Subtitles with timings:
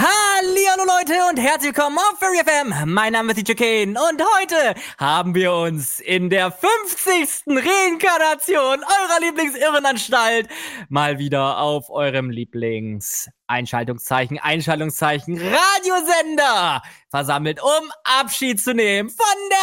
[0.00, 2.72] Hallo Leute und herzlich willkommen auf Fairy FM.
[2.90, 7.44] Mein Name ist DJ Kane und heute haben wir uns in der 50.
[7.48, 10.48] Reinkarnation eurer Lieblingsirrenanstalt
[10.88, 16.80] mal wieder auf eurem Lieblings-Einschaltungszeichen, Einschaltungszeichen Radiosender
[17.10, 19.58] versammelt, um Abschied zu nehmen von der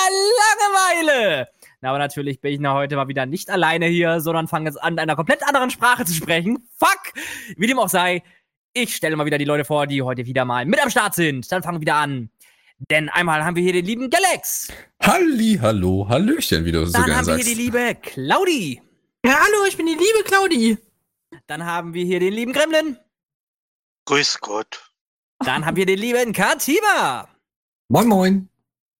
[1.01, 1.47] Langeweile.
[1.81, 4.99] Aber natürlich bin ich na heute mal wieder nicht alleine hier, sondern fange jetzt an,
[4.99, 6.67] einer komplett anderen Sprache zu sprechen.
[6.77, 7.13] Fuck!
[7.55, 8.23] Wie dem auch sei,
[8.73, 11.51] ich stelle mal wieder die Leute vor, die heute wieder mal mit am Start sind.
[11.51, 12.29] Dann fangen wir wieder an.
[12.91, 14.67] Denn einmal haben wir hier den lieben Galax.
[15.01, 17.47] Halli, hallo, Hallöchen, wie du so Dann gerne haben wir sagst.
[17.47, 18.81] hier die liebe Claudi.
[19.25, 20.77] Ja, hallo, ich bin die liebe Claudi.
[21.47, 22.97] Dann haben wir hier den lieben Gremlin.
[24.05, 24.91] Grüß Gott.
[25.43, 27.27] Dann haben wir den lieben Katiba.
[27.89, 28.49] Moin, moin.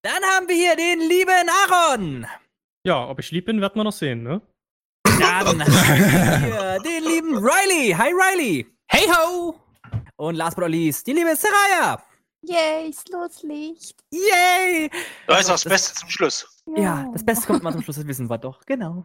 [0.02, 2.26] Dann haben wir hier den lieben Aaron.
[2.84, 4.40] Ja, ob ich lieb bin, wird man noch sehen, ne?
[5.04, 7.92] Dann haben wir hier den lieben Riley.
[7.92, 8.66] Hi Riley.
[8.90, 9.54] Hey ho!
[10.16, 12.02] Und last but not least, die liebe Saraya.
[12.40, 14.02] Yay, Schlusslicht.
[14.10, 14.90] Yay!
[15.26, 16.46] Da ist auch das Beste zum Schluss.
[16.74, 19.04] Ja, das Beste kommt mal zum Schluss, das wissen wir doch, genau.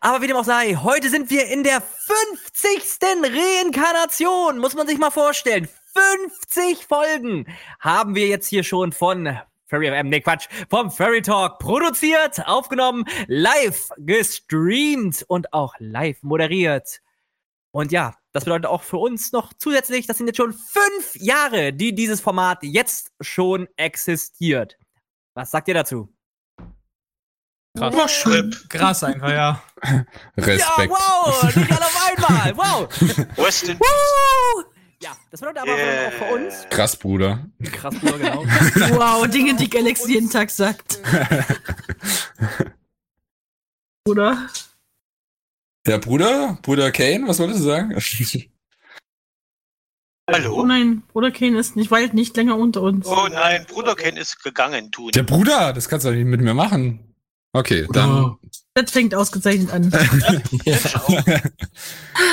[0.00, 2.98] Aber wie dem auch sei, heute sind wir in der 50.
[3.02, 5.68] Reinkarnation, muss man sich mal vorstellen.
[5.94, 7.46] 50 Folgen
[7.78, 13.04] haben wir jetzt hier schon von Fairy FM, nee Quatsch, vom Fairy Talk produziert, aufgenommen,
[13.28, 17.00] live gestreamt und auch live moderiert.
[17.70, 21.72] Und ja, das bedeutet auch für uns noch zusätzlich, das sind jetzt schon fünf Jahre,
[21.72, 24.76] die dieses Format jetzt schon existiert.
[25.34, 26.12] Was sagt ihr dazu?
[27.76, 28.12] Krass.
[28.12, 29.62] Schon krass einfach, ja.
[30.36, 30.60] Respekt.
[30.60, 32.86] Ja, wow, nicht alle auf einmal, wow.
[33.36, 34.64] Woo!
[35.02, 36.08] Ja, das bedeutet aber Yeah.
[36.08, 36.66] auch für uns.
[36.70, 37.44] Krass, Bruder.
[37.72, 38.44] Krass, Bruder, genau.
[38.44, 41.00] Wow, Dinge, die Galaxy jeden Tag sagt.
[44.08, 44.48] Oder?
[45.86, 46.58] Ja, Bruder?
[46.62, 47.96] Bruder Kane, was wolltest du sagen?
[50.30, 50.64] Oh Hallo?
[50.64, 53.06] nein, Bruder Kane ist nicht weit nicht länger unter uns.
[53.08, 55.10] Oh nein, Bruder Ken ist gegangen, tun.
[55.10, 57.11] Der Bruder, das kannst du doch nicht mit mir machen.
[57.54, 58.36] Okay, dann.
[58.74, 59.92] Das fängt ausgezeichnet an.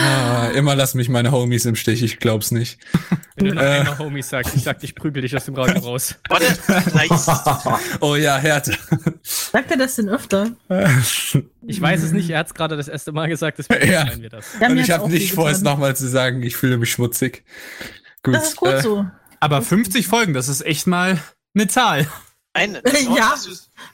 [0.02, 2.80] ah, immer lass mich meine Homies im Stich, ich glaub's nicht.
[3.36, 3.80] Wenn du noch Äh.
[3.80, 6.16] einmal Homies sagst, ich sag, ich prügel dich aus dem Radio raus.
[6.30, 6.46] Warte,
[6.94, 7.28] nice.
[8.00, 8.78] Oh ja, Härte.
[9.22, 10.52] Sagt er das denn öfter?
[11.68, 14.08] Ich weiß es nicht, er hat es gerade das erste Mal gesagt, deswegen Ja.
[14.18, 14.46] wir das.
[14.62, 16.92] Ja, Und ich hat's habe auch nicht vor, es nochmal zu sagen, ich fühle mich
[16.92, 17.44] schmutzig.
[18.24, 18.36] Gut.
[18.36, 19.06] Das ist gut äh, so.
[19.42, 21.20] Aber 50 Folgen, das ist echt mal
[21.54, 22.08] eine Zahl.
[22.54, 22.82] Ein,
[23.16, 23.36] Ja.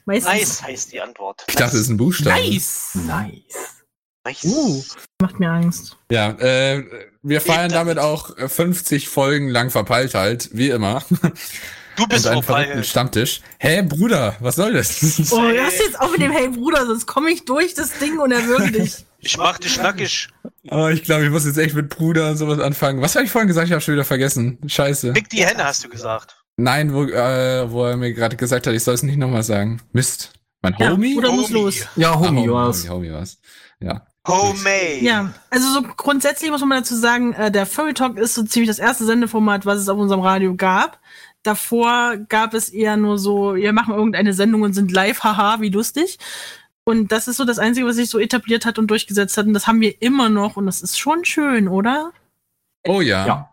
[0.06, 1.44] Meistens Nice heißt die Antwort.
[1.48, 2.40] Ich dachte, es ist ein Buchstabe.
[2.40, 2.92] Nice.
[2.96, 4.44] Nice.
[4.44, 4.84] Uh.
[5.22, 5.98] macht mir Angst.
[6.10, 6.84] Ja, äh,
[7.22, 11.04] wir feiern damit auch äh, 50 Folgen lang Verpeiltheit, wie immer.
[11.96, 12.42] Du bist vorbei.
[12.42, 13.42] verrückten Stammtisch.
[13.60, 15.00] Hä, Bruder, was soll das?
[15.32, 18.32] Oh, du jetzt auch mit dem Hey Bruder, sonst komme ich durch das Ding und
[18.32, 19.06] erwürge dich.
[19.20, 20.30] Ich mach dich nackig.
[20.70, 23.02] oh, ich glaube, ich muss jetzt echt mit Bruder und sowas anfangen.
[23.02, 23.68] Was habe ich vorhin gesagt?
[23.68, 24.58] Ich habe schon wieder vergessen.
[24.66, 25.14] Scheiße.
[25.14, 26.45] Fick die Henne, hast du gesagt.
[26.58, 29.82] Nein, wo, äh, wo er mir gerade gesagt hat, ich soll es nicht nochmal sagen.
[29.92, 30.32] Mist.
[30.62, 31.16] Mein Ja, Homie?
[31.16, 31.54] Muss Homie.
[31.54, 31.88] los.
[31.96, 32.90] Ja, Ah, Homie, war's.
[32.90, 33.38] Homie, Homie war's.
[33.80, 34.06] Ja.
[34.28, 35.00] Homemade.
[35.02, 38.70] Ja, also so grundsätzlich muss man dazu sagen, äh, der Furry Talk ist so ziemlich
[38.70, 41.00] das erste Sendeformat, was es auf unserem Radio gab.
[41.44, 45.70] Davor gab es eher nur so, wir machen irgendeine Sendung und sind live, haha, wie
[45.70, 46.18] lustig.
[46.86, 49.46] Und das ist so das Einzige, was sich so etabliert hat und durchgesetzt hat.
[49.46, 50.56] Und das haben wir immer noch.
[50.58, 52.12] Und das ist schon schön, oder?
[52.88, 53.28] Oh ja.
[53.28, 53.50] Ja.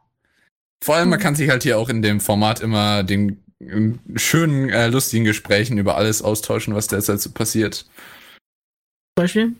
[0.82, 4.68] Vor allem, man kann sich halt hier auch in dem Format immer den ähm, schönen,
[4.68, 7.76] äh, lustigen Gesprächen über alles austauschen, was derzeit so passiert.
[7.76, 9.52] Zum Beispiel.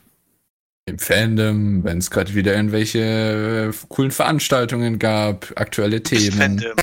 [0.86, 6.38] Im Fandom, wenn es gerade wieder irgendwelche äh, coolen Veranstaltungen gab, aktuelle Du bist Themen.
[6.58, 6.76] Fandom.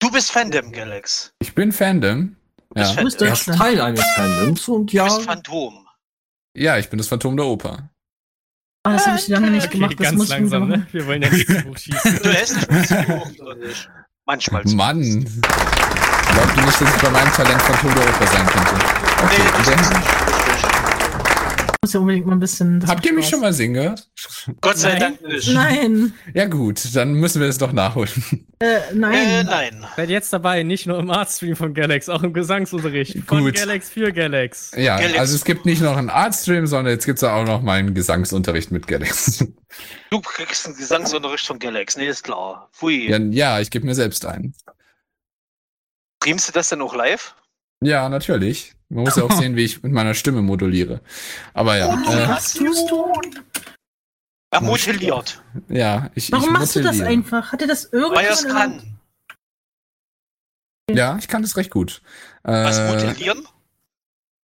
[0.00, 1.32] Du bist Fandom, Galax.
[1.38, 2.34] Ich bin Fandom.
[2.70, 2.96] Du bist Ja.
[2.96, 3.56] Du bist Fandom.
[3.56, 5.04] Teil eines Fandoms und Du ja.
[5.04, 5.86] bist Phantom.
[6.56, 7.88] ja, ich bin das Phantom der Oper.
[8.86, 9.94] Ah, das habe ich lange nicht Okay, gemacht.
[9.98, 10.86] Das ganz muss ich langsam, ne?
[10.92, 12.18] Wir wollen ja nicht hoch schießen.
[12.22, 13.88] Du lässt nicht?
[14.26, 14.64] Manchmal.
[14.64, 15.00] zu- Mann.
[15.00, 17.62] Glaubt ihr nicht, dass ich bei meinem Talent
[17.94, 18.74] der Oper sein könnte?
[18.74, 20.02] Nee, Okay, das dann- ist nicht
[20.52, 21.73] richtig.
[21.84, 22.80] Muss ja unbedingt mal ein bisschen.
[22.80, 23.30] das Habt ihr mich Spaß.
[23.30, 24.08] schon mal singen gehört?
[24.62, 25.00] Gott sei Nein.
[25.00, 25.52] Dank nicht.
[25.52, 26.14] Nein.
[26.32, 28.10] Ja gut, dann müssen wir es doch nachholen.
[28.60, 29.12] Äh, nein.
[29.14, 29.86] Äh, nein.
[29.96, 33.18] Seid jetzt dabei, nicht nur im Artstream von Galax, auch im Gesangsunterricht.
[33.26, 33.56] Von Gut.
[33.56, 34.70] Galax für Galax.
[34.74, 35.18] Ja, Galax.
[35.18, 38.86] also es gibt nicht noch einen Artstream, sondern jetzt gibt's auch noch meinen Gesangsunterricht mit
[38.86, 39.44] Galax.
[40.10, 42.68] Du kriegst einen Gesangsunterricht von Galax, nee, ist klar.
[42.72, 43.10] Pfui.
[43.10, 44.54] ja, ja, ich gebe mir selbst ein.
[46.22, 47.34] Streamst du das denn auch live?
[47.80, 48.73] Ja, natürlich.
[48.94, 51.00] Man muss ja auch sehen, wie ich mit meiner Stimme moduliere.
[51.52, 53.12] Aber ja, äh, Was tust du?
[54.50, 55.42] Er modelliert.
[55.68, 57.50] ja, ich Warum ich machst du das einfach?
[57.52, 58.14] Hat dir das irgendwann?
[58.16, 58.98] Weil er es kann.
[60.90, 62.02] Ja, ich kann das recht gut.
[62.44, 63.48] Was Äh, modellieren?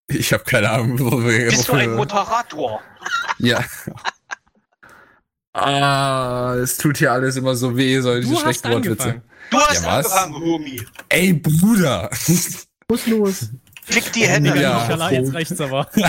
[0.07, 2.81] ich habe keine Ahnung, wo wir Bist du ein Moderator?
[3.37, 3.63] Ja.
[5.51, 9.21] Ah, es tut hier alles immer so weh, solche schlechten Wortwitze.
[9.49, 10.05] Du hast Ja, was?
[10.11, 10.81] angefangen, Homie.
[11.09, 12.09] Ey, Bruder.
[12.87, 13.49] Muss los.
[13.89, 14.59] Fick die Hände.
[14.59, 14.85] Ja.
[14.87, 15.89] Schala, jetzt reicht's aber.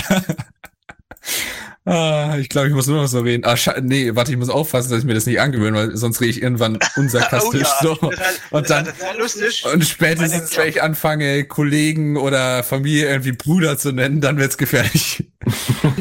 [1.85, 3.45] ah, ich glaube, ich muss nur noch so reden.
[3.45, 6.31] Ah, nee, warte, ich muss aufpassen, dass ich mir das nicht angewöhne, weil sonst rede
[6.31, 7.97] ich irgendwann unsarkastisch so.
[8.01, 8.89] Oh Das ist Und dann,
[9.19, 9.65] lustig.
[9.73, 15.31] und spätestens, wenn ich anfange, Kollegen oder Familie irgendwie Bruder zu nennen, dann wird's gefährlich.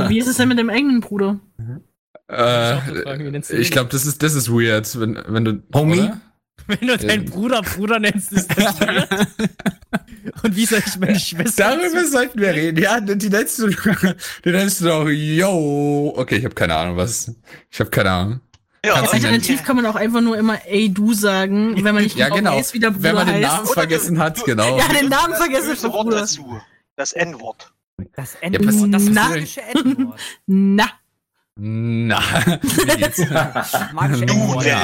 [0.08, 1.40] Wie ist es denn mit dem eigenen Bruder?
[2.30, 2.78] Äh,
[3.40, 3.64] ich den?
[3.72, 6.02] glaube, das ist, das ist weird, wenn, wenn du, Homie?
[6.02, 6.22] oder?
[6.70, 9.10] Wenn du deinen Bruder Bruder nennst, ist das weird.
[10.44, 11.76] Und wie soll ich meine Schwester?
[11.78, 12.82] Darüber sollten wir reden.
[12.82, 13.68] Ja, die nennst du,
[14.46, 16.14] die nennst du doch, yo.
[16.16, 17.32] Okay, ich habe keine Ahnung, was.
[17.72, 18.40] Ich habe keine Ahnung.
[18.86, 22.16] Ja, Kannst Alternativ kann man auch einfach nur immer ey du sagen, wenn man nicht
[22.18, 22.56] Ja, genau.
[22.56, 23.44] weiß, wie der Bruder Wenn man den heißt.
[23.56, 24.78] Namen vergessen hat, genau.
[24.78, 26.20] Ja, den Namen vergessen böse vom Wort Bruder.
[26.22, 26.62] dazu.
[26.96, 27.74] Das N-Wort.
[28.16, 29.28] Das was- Endwort, das Na.
[29.30, 30.20] magische Endwort.
[30.48, 30.86] Na,
[31.58, 32.20] Na.
[33.92, 34.78] Magische Du, der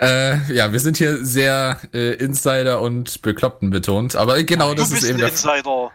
[0.00, 4.90] äh, ja, wir sind hier sehr äh, Insider und Bekloppten betont, aber genau Du das
[4.92, 5.28] ist eben der.
[5.30, 5.90] Insider.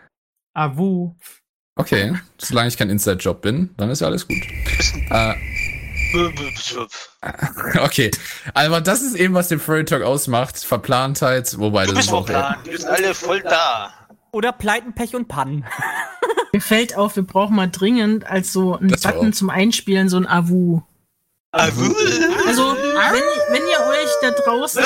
[0.54, 1.16] Avu.
[1.76, 4.38] Okay, solange ich kein Inside-Job bin, dann ist ja alles gut.
[5.10, 5.34] Äh,
[7.82, 8.12] okay,
[8.54, 10.58] aber das ist eben, was den Furry Talk ausmacht.
[10.58, 12.28] Verplantheit, wobei Du das bist ist auch.
[12.28, 12.66] verplant.
[12.66, 13.94] Wir sind alle voll da.
[14.32, 15.66] Oder Pleiten, Pech und Pannen.
[16.54, 20.18] mir fällt auf, wir brauchen mal dringend als so einen Das Button zum Einspielen so
[20.18, 20.82] ein Avu.
[21.54, 21.82] Also,
[22.94, 24.84] wenn, wenn ihr euch da draußen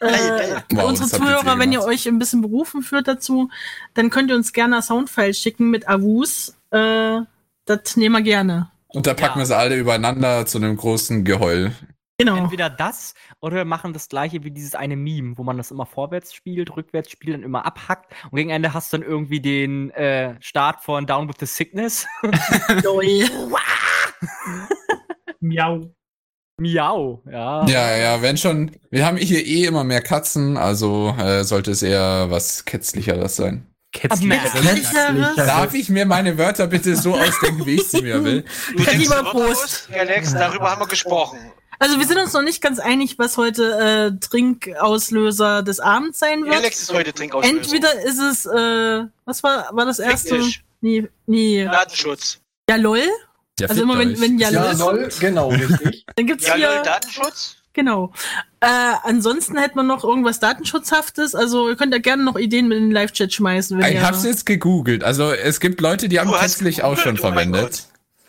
[0.00, 3.48] äh, Wow, unsere Zuhörer, wenn ihr euch ein bisschen berufen fühlt dazu,
[3.94, 6.56] dann könnt ihr uns gerne Soundfiles schicken mit Avus.
[6.70, 7.20] Äh,
[7.64, 8.70] das nehmen wir gerne.
[8.88, 9.42] Und da packen Ja.
[9.42, 11.72] wir sie alle übereinander zu einem großen Geheul.
[12.18, 12.36] Genau.
[12.36, 15.86] Entweder das oder wir machen das gleiche wie dieses eine Meme, wo man das immer
[15.86, 19.90] vorwärts spielt, rückwärts spielt, dann immer abhackt und gegen Ende hast du dann irgendwie den
[19.90, 22.06] äh, Start von Down with the Sickness.
[25.40, 25.90] Miau.
[26.62, 27.66] Miau, ja.
[27.66, 28.70] Ja, ja, wenn schon.
[28.90, 33.66] Wir haben hier eh immer mehr Katzen, also äh, sollte es eher was Kätzlicheres sein.
[33.92, 34.52] Kätzlicheres.
[34.52, 35.36] Kätzlicheres.
[35.36, 38.44] Darf ich mir meine Wörter bitte so ausdenken, wie ich sie mir will?
[38.76, 39.88] Du denkst lieber Prost.
[39.92, 41.38] Alex, darüber haben wir gesprochen.
[41.78, 46.44] Also wir sind uns noch nicht ganz einig, was heute äh, Trinkauslöser des Abends sein
[46.44, 46.54] wird.
[46.54, 47.56] Alex ist heute Trinkauslöser.
[47.56, 50.40] Entweder ist es, äh, was war, war das erste?
[50.80, 51.64] Nee, nee.
[51.64, 52.38] Datenschutz.
[52.70, 53.02] Ja, lol.
[53.60, 56.04] Ja, Also immer wenn, wenn ja, Ja, kommt, genau, richtig.
[56.16, 57.56] dann gibt's Ja, hier, Datenschutz?
[57.74, 58.12] genau.
[58.60, 58.66] Äh,
[59.02, 61.34] ansonsten hätte man noch irgendwas Datenschutzhaftes.
[61.34, 63.78] Also ihr könnt ja gerne noch Ideen mit in den Live-Chat schmeißen.
[63.78, 65.04] Wenn Ich ihr, hab's jetzt gegoogelt.
[65.04, 67.86] Also es gibt Leute, die haben Du Kätzlich auch schon oh verwendet.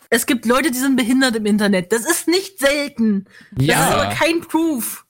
[0.10, 1.92] es gibt Leute, die sind behindert im Internet.
[1.94, 3.26] Das ist nicht selten.
[3.52, 5.06] Das ist aber Ja, kein Proof.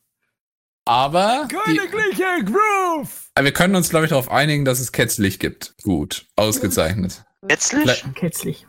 [0.86, 3.10] aber die, Königliche Groove!
[3.39, 5.74] wir können uns, glaube ich, darauf einigen, dass es Kätzlich gibt.
[5.83, 7.24] Gut, ausgezeichnet.
[7.48, 7.81] Kätzlich?
[7.81, 8.68] Vielleicht- Kätzlich.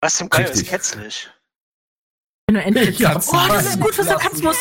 [0.00, 1.30] Was zum Geil ist kätzlich?
[2.48, 4.56] Wenn du endlich Ja, oh, das ist gut für Sarkasmus.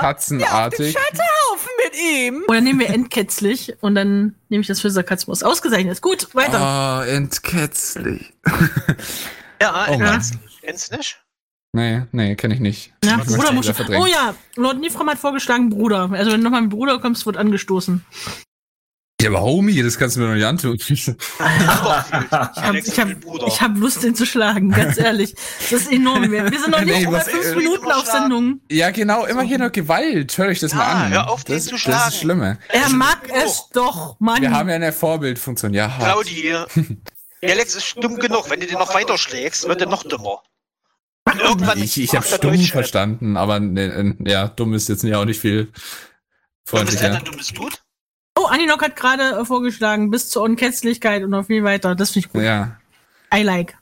[0.00, 0.96] Katzenartig.
[0.96, 2.44] Haufen mit ihm!
[2.46, 5.42] Oder nehmen wir entkätzlich und dann nehme ich das für Sarkasmus.
[5.42, 6.00] Ausgezeichnet.
[6.00, 6.60] Gut, weiter.
[6.60, 8.32] Ah, entkätzlich.
[9.62, 10.16] Ja, Oh Mann.
[10.18, 10.60] kätzlich.
[10.60, 11.24] Kennst du nicht?
[11.72, 12.92] Nee, nee, kenne ich nicht.
[13.04, 13.68] Ja, Ich Bruder muss.
[13.90, 16.10] Oh ja, Lord Nifram hat vorgeschlagen Bruder.
[16.12, 18.04] Also wenn du nochmal mit Bruder kommst, wird angestoßen.
[19.24, 20.76] Ja, aber Homie, das kannst du mir doch nicht antun.
[20.88, 21.08] Ich
[22.98, 25.34] habe hab, ich hab Lust, den zu schlagen, ganz ehrlich.
[25.70, 26.30] Das ist enorm.
[26.30, 28.60] Wir, wir sind noch nicht Nee, bei was- fünf äh, Minuten auf Sendung.
[28.70, 30.36] ja, genau, immer hier noch Gewalt.
[30.36, 31.12] Hör euch das Ja, mal an.
[31.12, 32.08] hör auf, den das, zu Das schlagen.
[32.08, 32.58] ist Schlimme.
[32.68, 34.42] Er mag es doch, Mann.
[34.42, 35.72] Wir haben ja eine Vorbildfunktion.
[35.72, 36.02] Ja, hart.
[36.04, 36.54] Claudi,
[37.42, 38.50] Alex ist dumm genug.
[38.50, 40.42] Wenn du den noch weiter schlägst, wird er noch dümmer.
[41.38, 45.24] Irgendwann Ich, ich habe stumm verstanden, aber ne, äh, ja, dumm ist jetzt ja auch
[45.24, 47.20] nicht viel Du bist freundlicher.
[47.20, 47.82] dummes Blut?
[48.38, 51.94] Oh, Aninok hat gerade äh, vorgeschlagen, bis zur Unkätzlichkeit und noch viel weiter.
[51.94, 52.42] Das finde ich gut.
[52.42, 52.78] Ja,
[53.34, 53.76] I like.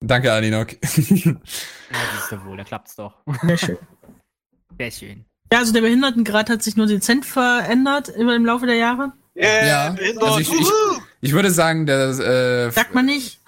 [0.00, 0.76] danke Aninok.
[0.82, 3.14] Na, siehst du wohl, da klappt's doch.
[3.42, 3.78] Sehr schön.
[4.78, 5.24] Sehr schön.
[5.52, 9.12] Ja, also der Behindertengrad hat sich nur dezent verändert im Laufe der Jahre.
[9.36, 10.22] Yeah, Ja, behindert.
[10.24, 10.68] also ich- ich-.
[11.20, 13.40] Ich würde sagen, der, äh, Sagt man nicht.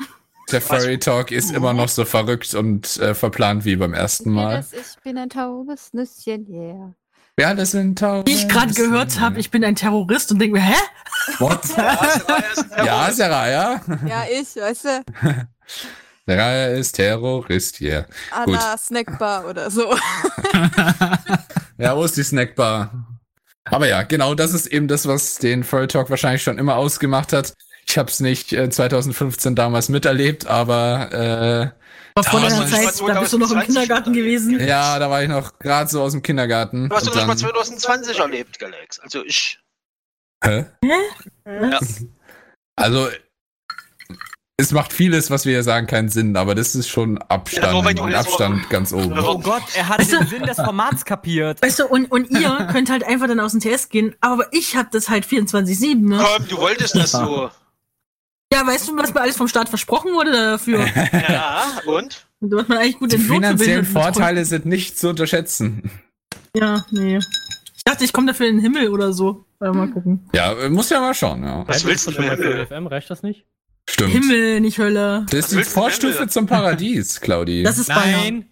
[0.51, 4.65] der Furry Talk ist immer noch so verrückt und äh, verplant wie beim ersten Mal.
[4.73, 6.95] Ich bin ein taubes Nüsschen, yeah.
[7.39, 8.29] Ja, das sind tausend.
[8.29, 10.75] Wie ich gerade gehört habe, ich bin ein Terrorist und denke mir, hä?
[11.39, 11.61] What?
[11.77, 13.17] Ja, Sarah ist ein Ja, Terrorist.
[13.19, 13.81] Saraya.
[14.09, 15.05] Ja, ich, weißt du,
[16.27, 18.07] Saraya ist Terrorist hier.
[18.31, 19.95] Anna Snackbar oder so.
[21.79, 22.91] Ja, wo ist die Snackbar?
[23.67, 27.35] Aber ja, genau das ist eben das, was den Furry Talk wahrscheinlich schon immer ausgemacht
[27.35, 27.53] hat.
[27.87, 31.75] Ich habe es nicht äh, 2015 damals miterlebt, aber
[32.17, 34.59] War vor Da deiner Zeit, da bist du noch im 2020 Kindergarten gewesen.
[34.67, 36.89] ja, da war ich noch gerade so aus dem Kindergarten.
[36.89, 38.99] Du hast und doch nicht mal dann- 2020 erlebt, Alex.
[39.01, 39.61] Also ich.
[40.43, 40.65] Hä?
[40.83, 41.79] Ja.
[42.77, 43.09] Also,
[44.59, 47.93] es macht vieles, was wir hier sagen, keinen Sinn, aber das ist schon Abstand, Ja,
[47.93, 49.19] du jetzt Abstand ganz oben.
[49.19, 51.61] Oh Gott, er hat den Sinn des Formats kapiert.
[51.63, 54.75] Weißt du, und, und ihr könnt halt einfach dann aus dem TS gehen, aber ich
[54.77, 56.25] hab das halt 24-7, ne?
[56.25, 57.51] Komm, du wolltest das so.
[58.53, 60.87] Ja, weißt du, was mir alles vom Staat versprochen wurde dafür?
[61.29, 62.27] Ja, und?
[62.41, 63.85] Und eigentlich gut Die finanziellen.
[63.85, 65.91] Vorteile sind nicht zu unterschätzen.
[66.55, 67.19] Ja, nee.
[67.19, 69.45] Ich dachte, ich komme dafür in den Himmel oder so.
[69.59, 70.29] Mal gucken.
[70.35, 71.67] Ja, muss ja mal schauen, ja.
[71.67, 72.53] Was willst du schon mal denn?
[72.53, 72.87] für FM?
[72.87, 73.47] Reicht das nicht?
[73.89, 74.13] Stimmt.
[74.13, 75.25] Himmel, nicht Hölle.
[75.31, 77.63] Das ist die Vorstufe zum Paradies, Claudi.
[77.63, 78.11] Das ist Bayern.
[78.21, 78.51] Nein.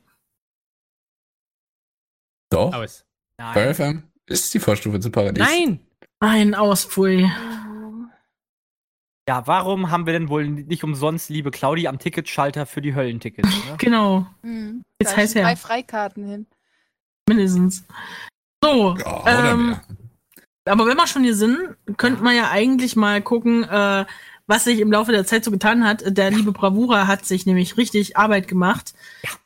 [2.50, 2.72] Doch.
[2.72, 3.04] Aus.
[3.36, 5.44] Bei FM ist die Vorstufe zum Paradies.
[5.44, 5.80] Nein.
[6.20, 7.28] Ein Auspfui.
[9.28, 13.48] Ja, warum haben wir denn wohl nicht umsonst, liebe Claudi, am Ticketschalter für die Höllentickets?
[13.48, 13.54] Ne?
[13.78, 14.82] Genau, Hm.
[15.00, 15.48] Jetzt Da heißt sind er.
[15.48, 16.46] drei Freikarten hin.
[17.28, 17.84] mindestens.
[18.62, 19.80] So, Ja, ähm, mehr.
[20.66, 21.58] aber wenn wir schon hier sind,
[21.96, 24.04] könnte man ja eigentlich mal gucken, äh,
[24.46, 26.02] was sich im Laufe der Zeit so getan hat.
[26.06, 28.92] Der liebe Bravura hat sich nämlich richtig Arbeit gemacht.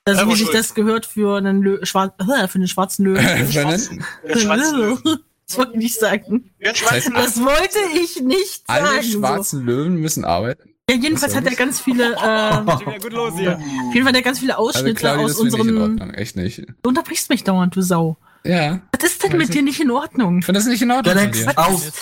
[0.04, 2.14] Also selber wie sich das gehört für einen, Lö schwar
[2.48, 3.46] für einen schwarzen Löwen.
[3.46, 4.04] Vernennen?
[4.24, 5.20] Der Schwanzlöwen.
[5.48, 6.50] Das wollte ich nicht sagen.
[6.62, 7.14] Ein Schwanzlöwen.
[7.14, 8.86] Das wollte ich nicht sagen.
[8.86, 9.18] Alle so.
[9.18, 10.74] schwarzen Löwen müssen arbeiten.
[10.90, 13.58] Ja, jedenfalls hat er ganz viele, äh, auf los hier.
[13.92, 15.78] jeden Fall hat er ganz viele Also Ausschnitte Claudi, aus das finde ich in.
[15.78, 16.14] Ordnung.
[16.14, 16.62] Echt nicht.
[16.82, 18.16] Du unterbrichst mich dauernd, du Sau.
[18.44, 18.80] Ja.
[18.92, 19.54] Was ist denn mit nicht.
[19.54, 20.38] dir nicht in Ordnung?
[20.38, 21.52] Ich finde das nicht in Ordnung dir.
[21.56, 21.92] auf!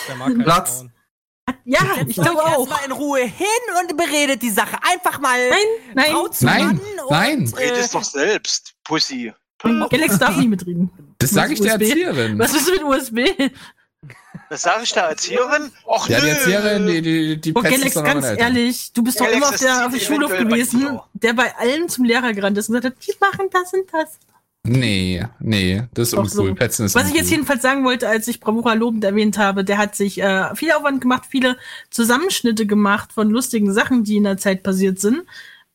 [0.43, 0.85] Platz.
[1.65, 2.59] Ja, ich glaube auch.
[2.59, 3.47] erstmal in Ruhe hin
[3.81, 5.37] und beredet die Sache einfach mal.
[5.49, 5.59] Nein,
[5.95, 6.15] nein.
[6.41, 7.39] Nein, nein.
[7.39, 9.33] Und, Red äh, es doch selbst, Pussy.
[9.61, 10.91] Galax darf nicht mitreden.
[11.19, 11.81] Das sage ich der USB?
[11.83, 12.39] Erzieherin.
[12.39, 13.19] Was ist mit USB?
[14.49, 15.71] Das sage ich der Erzieherin?
[15.85, 16.29] Och, Ja, die.
[16.29, 19.85] Erzieherin, die, die, die doch noch ganz ehrlich, du bist doch Galax, immer auf der,
[19.87, 23.13] auf der Schulhof gewesen, der bei allen zum Lehrer gerannt ist und gesagt hat, die
[23.19, 24.19] machen das und das.
[24.63, 26.49] Nee, nee, das ist Doch uncool.
[26.49, 26.55] so.
[26.55, 27.31] Petzen ist Was ich jetzt uncool.
[27.31, 31.01] jedenfalls sagen wollte, als ich Bravura lobend erwähnt habe, der hat sich äh, viel Aufwand
[31.01, 31.57] gemacht, viele
[31.89, 35.23] Zusammenschnitte gemacht von lustigen Sachen, die in der Zeit passiert sind.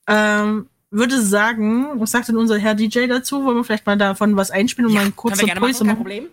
[0.06, 3.44] Ähm, würde sagen, was sagt denn unser Herr DJ dazu?
[3.44, 5.96] Wollen wir vielleicht mal davon was einspielen und mal einen kurzen Pulse machen?
[5.96, 6.26] Problem.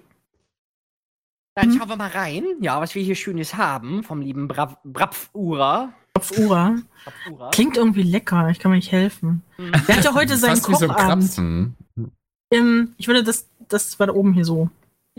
[1.55, 1.77] Dann Hm?
[1.79, 5.93] schauen wir mal rein, ja, was wir hier Schönes haben vom lieben Brapfura.
[6.13, 6.75] Kopf Ura.
[7.03, 7.49] Brapfura.
[7.51, 9.41] Klingt irgendwie lecker, ich kann mir nicht helfen.
[9.55, 9.71] Hm.
[9.87, 10.87] Der hat ja heute seinen wie so
[12.51, 14.69] ähm, ich würde das, das war da oben hier so.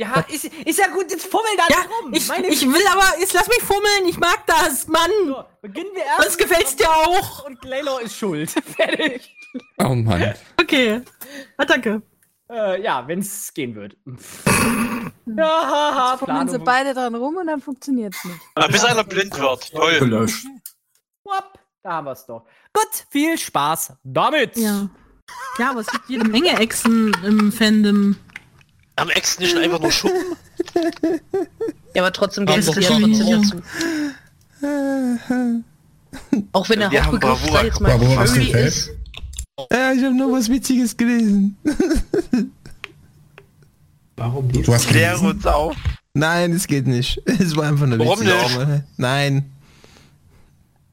[0.01, 2.13] Ja, ist, ist ja gut, jetzt fummel da Ja, nicht rum.
[2.15, 5.11] ich, Meine ich will aber, jetzt lass mich fummeln, ich mag das, Mann.
[5.27, 6.23] So, beginnen wir erst.
[6.23, 7.45] Sonst gefällt's dir auch.
[7.45, 8.51] Und Laylo ist schuld.
[8.77, 9.31] Fertig.
[9.77, 10.35] Oh Mann.
[10.59, 11.03] Okay.
[11.59, 12.01] Ah, danke.
[12.51, 13.95] Äh, ja, wenn's gehen wird.
[15.27, 18.41] ja, haha, Fummeln sie beide dran rum und dann funktioniert's nicht.
[18.55, 19.71] Ah, Bis einer blind wird.
[19.71, 19.99] Toll.
[19.99, 20.47] Gelöscht.
[21.25, 22.47] Wupp, Da haben wir's doch.
[22.73, 24.57] Gut, viel Spaß damit.
[24.57, 24.89] Ja.
[25.59, 28.17] Ja, aber es gibt jede Menge Echsen im Fandom.
[29.01, 30.37] Am Ex nicht einfach nur Schuppen.
[31.93, 33.63] Ja, aber trotzdem geht es ja trotzdem dazu.
[36.53, 38.91] Auch wenn der haben Hauptbegriff, sag jetzt mal, Bravura Furry ist.
[39.73, 41.57] Ja, ich habe nur was Witziges gelesen.
[44.17, 44.69] Warum nicht?
[44.69, 45.75] Du hast Klär uns auf.
[46.15, 47.21] Nein, es geht nicht.
[47.41, 48.59] Es war einfach nur Warum witzig.
[48.69, 48.85] nicht?
[48.97, 49.51] Nein,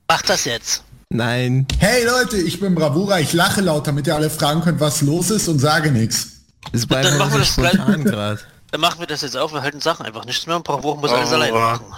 [0.08, 0.84] Mach das jetzt.
[1.10, 1.68] nein.
[1.80, 5.30] Hey Leute, ich bin Bravura, ich lache laut, damit ihr alle fragen könnt, was los
[5.30, 6.37] ist und sage nichts.
[6.74, 8.40] Es war Dann machen wir so das spontan gerade.
[8.72, 9.54] Dann machen wir das jetzt auf.
[9.54, 10.56] Wir halten Sachen einfach nichts mehr.
[10.58, 11.80] Ein paar Wochen muss Oh, alles alleine wow.
[11.80, 11.96] machen.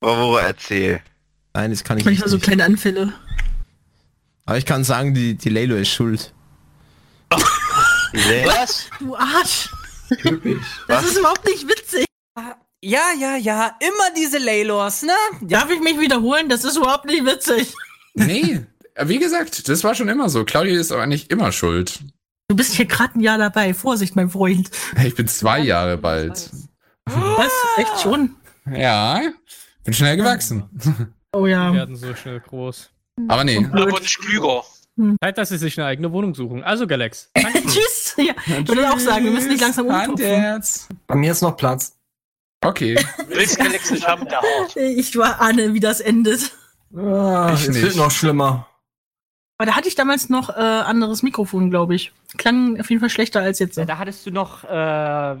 [0.00, 1.00] Bravo, erzähl.
[1.54, 2.32] Nein, das kann ich Manchmal nicht.
[2.32, 3.12] so kleine Anfälle.
[4.44, 6.32] Aber ich kann sagen, die, die Laylo ist schuld.
[8.44, 8.86] Was?
[9.00, 9.70] Du Arsch.
[10.22, 10.64] Typisch.
[10.86, 12.04] Das ist überhaupt nicht witzig.
[12.84, 15.12] Ja, ja, ja, immer diese Laylors, ne?
[15.40, 16.48] Darf ich mich wiederholen?
[16.48, 17.74] Das ist überhaupt nicht witzig.
[18.14, 18.64] Nee,
[19.02, 20.44] wie gesagt, das war schon immer so.
[20.44, 21.98] Claudia ist aber eigentlich immer schuld.
[22.48, 23.74] Du bist hier gerade ein Jahr dabei.
[23.74, 24.70] Vorsicht, mein Freund.
[25.04, 26.50] Ich bin zwei Jahre bald.
[27.04, 27.52] Was?
[27.76, 28.36] Echt schon?
[28.72, 29.20] Ja,
[29.84, 30.64] bin schnell gewachsen.
[31.32, 31.72] Oh Die ja.
[31.72, 32.90] werden so schnell groß.
[33.28, 33.64] Aber nee.
[33.72, 34.62] Aber nicht klüger.
[35.22, 36.62] Zeit, dass sie sich eine eigene Wohnung suchen.
[36.64, 37.30] Also, Galax.
[37.36, 38.14] Tschüss.
[38.16, 40.62] Ja, ich würde auch sagen, wir müssen nicht langsam umtupfen.
[41.06, 41.98] Bei mir ist noch Platz.
[42.64, 42.96] Okay.
[43.28, 44.76] Willst Galax nicht haben, der hart.
[44.76, 46.52] Ich war ahne, wie das endet.
[46.96, 48.68] Ah, Ich es wird noch schlimmer.
[49.58, 52.12] Aber da hatte ich damals noch äh, anderes Mikrofon, glaube ich.
[52.36, 53.76] Klang auf jeden Fall schlechter als jetzt.
[53.76, 55.38] Ja, da hattest du noch äh, Ka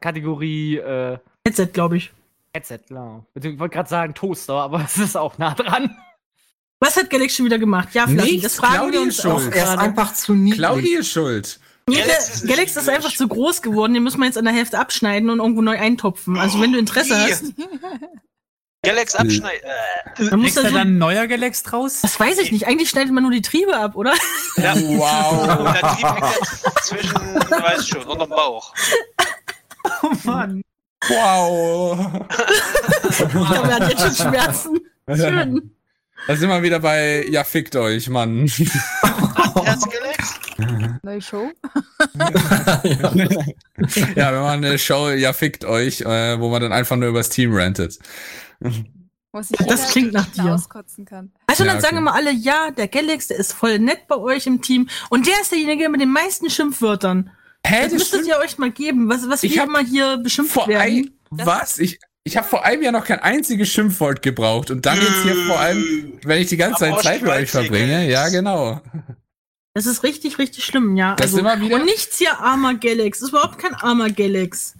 [0.00, 2.12] Kategorie äh, Headset, glaube ich.
[2.54, 3.24] Headset, genau.
[3.34, 5.96] Ich wollte gerade sagen Toaster, aber es ist auch nah dran.
[6.80, 7.88] Was hat Galax schon wieder gemacht?
[7.94, 9.54] Ja, Flashy, Nichts, das fragen wir Claudia uns ist auch schuld.
[9.54, 10.58] Er ist einfach zu niedlich.
[10.58, 11.60] Claudia ist schuld.
[11.88, 13.94] Nee, Galax ist Galax ist einfach zu groß geworden.
[13.94, 16.36] Den muss man jetzt an der Hälfte abschneiden und irgendwo neu eintopfen.
[16.36, 17.30] Also wenn du Interesse Ih.
[17.30, 17.44] hast,
[18.86, 19.68] Galax abschneiden.
[20.18, 22.00] Äh, dann musst du so, ein neuer Galax draus?
[22.02, 22.66] Das weiß ich nicht.
[22.66, 24.14] Eigentlich schneidet man nur die Triebe ab, oder?
[24.56, 24.74] ja.
[24.76, 25.72] Wow.
[25.74, 28.72] Der Trieb hängt jetzt zwischen, weiß schon, unterm Bauch.
[30.02, 30.62] Oh Mann.
[31.08, 32.26] Wow.
[33.10, 34.80] Ich glaube, er hat jetzt schon Schmerzen.
[35.14, 35.70] Schön.
[36.26, 38.50] Da sind wir wieder bei, ja, fickt euch, Mann.
[41.02, 41.50] Neue Show?
[44.14, 47.28] ja, wir machen eine Show, ja, fickt euch, äh, wo man dann einfach nur übers
[47.28, 47.98] Team rantet.
[49.32, 50.54] Was ich Das klingt nach dir.
[50.54, 51.30] auskotzen kann.
[51.46, 52.02] Also Ja, dann sagen okay.
[52.02, 55.34] immer alle, ja, der Galax, der ist voll nett bei euch im Team und der
[55.42, 57.30] ist derjenige mit den meisten Schimpfwörtern.
[57.66, 60.52] Hä, Das müsstet ihr euch mal geben, was, was Ich wir hab immer hier beschimpft
[60.52, 60.80] vor werden.
[60.82, 61.78] ein, was?
[61.78, 65.34] Ich, ich habe vor einem Jahr noch kein einziges Schimpfwort gebraucht und dann jetzt hier
[65.46, 68.08] vor allem, wenn ich die ganze Zeit Zeit mit euch verbringe.
[68.08, 68.80] Ja, genau.
[69.74, 71.14] Das ist richtig, richtig schlimm, ja.
[71.16, 73.18] Das Also, immer wieder- und nichts hier armer Galax.
[73.18, 74.74] Das ist überhaupt kein armer Galax.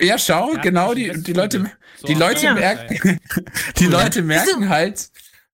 [0.00, 2.54] Ja, schau, Ja, genau, die, die Leute, so die Leute Ja.
[2.54, 3.20] merken,
[3.78, 5.08] die Leute merken halt,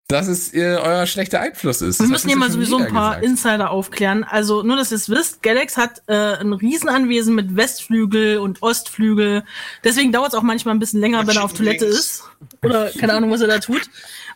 [0.09, 2.01] dass es ihr, euer schlechter Einfluss ist.
[2.01, 3.25] Wir Das müssen hier mal sowieso ein paar gesagt.
[3.25, 4.25] Insider aufklären.
[4.25, 9.45] Also nur, dass ihr es wisst, Galax hat äh, ein Riesenanwesen mit Westflügel und Ostflügel.
[9.85, 12.25] Deswegen dauert es auch manchmal ein bisschen länger, Und wenn er auf Toilette ist.
[12.65, 13.83] Oder keine Ahnung, was er da tut.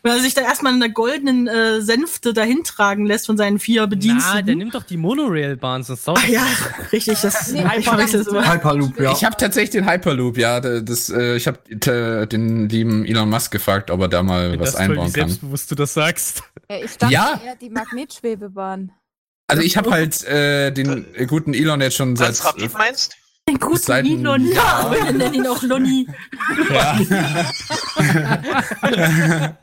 [0.05, 3.59] Wenn er sich da erstmal in der goldenen äh, Sänfte dahin tragen lässt von seinen
[3.59, 4.45] vier Bediensteten.
[4.45, 6.47] der nimmt doch die Monorail-Bahn, sonst dauert Ach ja,
[6.93, 8.53] richtig, das Nee, ich es immer.
[8.53, 9.13] Hyperloop, ja.
[9.13, 10.61] Ich habe tatsächlich den Hyperloop, ja.
[10.61, 11.59] Das, äh, ich habe
[12.27, 15.29] den lieben Elon Musk gefragt, ob er da mal was das einbauen kann.
[15.29, 16.43] selbstbewusst du das sagst.
[16.71, 17.41] Ja, ich dachte Ja.
[17.43, 18.93] eher die Magnetschwebebahn.
[19.47, 23.17] Also ich habe halt äh, den äh, guten Elon jetzt schon seit Als Rapid meinst?
[23.47, 26.07] Den guten Seit Elon, ja, wir nennen ihn auch Lonny.
[26.73, 26.99] ja.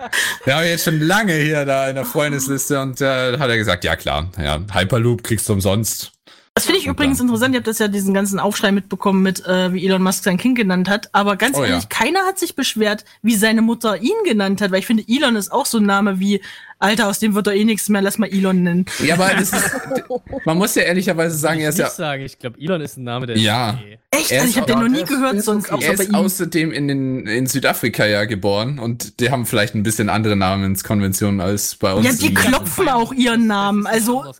[0.45, 3.83] Wir haben jetzt schon lange hier da in der Freundesliste und äh, hat er gesagt,
[3.83, 6.11] ja klar, ja, Hyperloop kriegst du umsonst.
[6.53, 7.27] Das finde ich Ja, übrigens klar.
[7.29, 7.55] interessant.
[7.55, 10.57] Ihr habt das ja diesen ganzen Aufschrei mitbekommen mit, äh, wie Elon Musk sein Kind
[10.57, 11.07] genannt hat.
[11.13, 11.89] Aber ganz Oh, ehrlich, ja.
[11.89, 15.49] keiner hat sich beschwert, wie seine Mutter ihn genannt hat, weil ich finde, Elon ist
[15.51, 16.41] auch so ein Name wie,
[16.77, 18.85] Alter, aus dem wird er eh nichts mehr, lass mal Elon nennen.
[19.01, 19.55] Ja, aber ist,
[20.45, 22.97] man muss ja ehrlicherweise sagen, er ist ich ja, nicht sagen, ich glaube, Elon ist
[22.97, 23.69] ein Name, der Ja.
[23.69, 23.97] ist okay.
[24.13, 24.31] Echt?
[24.33, 26.87] Also ist ich habe den noch nie ist- gehört, ist sonst er ist außerdem in,
[26.89, 31.93] den, in Südafrika ja geboren und die haben vielleicht ein bisschen andere Namenskonventionen als bei
[31.93, 32.05] uns.
[32.05, 33.83] Ja, die klopfen auch ihren Namen.
[33.85, 34.25] Ist Also.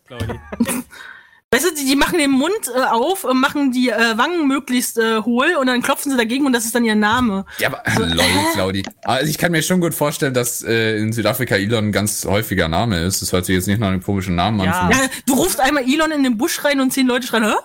[1.54, 5.22] weißt du, die, die machen den Mund äh, auf, machen die äh, Wangen möglichst äh,
[5.22, 7.46] hohl und dann klopfen sie dagegen und das ist dann ihr Name.
[7.60, 8.84] Ja, aber lol, Claudi.
[9.04, 12.68] Also ich kann mir schon gut vorstellen, dass äh, in Südafrika Elon ein ganz häufiger
[12.70, 13.22] Name ist.
[13.22, 14.80] Das hört sich jetzt nicht nach einem komischen Namen Ja.
[14.82, 14.92] an.
[14.92, 17.56] Ja, du rufst einmal Elon in den Busch rein und zehn Leute schreien, hä?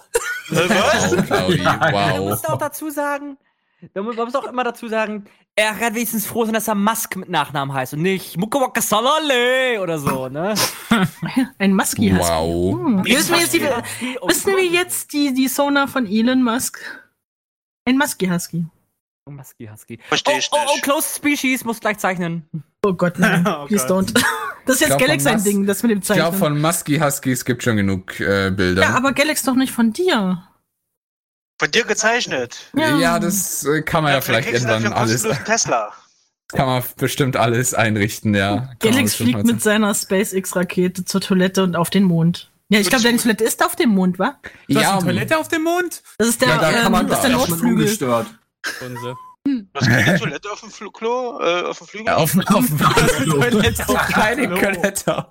[0.51, 2.19] Oh, Claudi, Du wow.
[2.31, 3.37] musst auch dazu sagen,
[3.95, 6.75] du musst man muss auch immer dazu sagen, er kann wenigstens froh sein, dass er
[6.75, 10.55] Musk mit Nachnamen heißt und nicht Mukawaka Salale oder so, ne?
[11.59, 12.31] Ein Musky Husky.
[12.31, 12.75] Wow.
[12.75, 13.05] Hm.
[13.05, 16.79] Wissen wir jetzt die, wissen wir jetzt die, die Sona von Elon Musk?
[17.87, 18.67] Ein Musky Husky.
[19.29, 19.99] Oh, Musky Husky.
[20.09, 20.83] Versteh Oh, ich oh, oh, nicht.
[20.83, 22.49] Close Species, muss gleich zeichnen.
[22.85, 23.47] Oh Gott, nein.
[23.47, 24.09] Oh Please Gott.
[24.11, 24.25] don't.
[24.67, 26.39] Das ist jetzt glaub, Galax sein Ding, das mit dem Ich glaube, Zeichnen.
[26.41, 28.83] von Musky Huskies gibt schon genug äh, Bilder.
[28.83, 30.43] Ja, aber Galax doch nicht von dir.
[31.59, 32.59] Von dir gezeichnet.
[32.75, 35.93] Ja, das äh, kann man ja, vielleicht dafür irgendwann einen alles, Tesla.
[36.49, 38.71] kann man bestimmt alles einrichten, ja.
[38.79, 42.51] Galax fliegt mit seiner SpaceX-Rakete zur Toilette und auf den Mond.
[42.69, 44.39] Ja, ich glaube, deine Toilette ist auf dem Mond, wa?
[44.69, 46.03] Du Ja, hast eine Toilette auf dem Mond?
[46.19, 48.27] Das ist der, Ja, da kann ähm, man das ist der ungestört.
[48.85, 49.17] Unsere.
[49.73, 51.39] Was gibt eine Toilette auf dem Fl Klo?
[51.41, 52.07] Äh, auf dem Flügel?
[52.09, 52.79] Ja, auf, auf dem
[53.51, 54.59] Toilette auf keine Klo.
[54.59, 55.27] Toilette.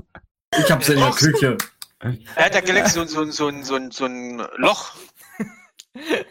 [0.57, 1.57] Ich hab's in der Küche.
[2.35, 4.93] Er hat der Galaxy so, so, so, so, so ein Loch.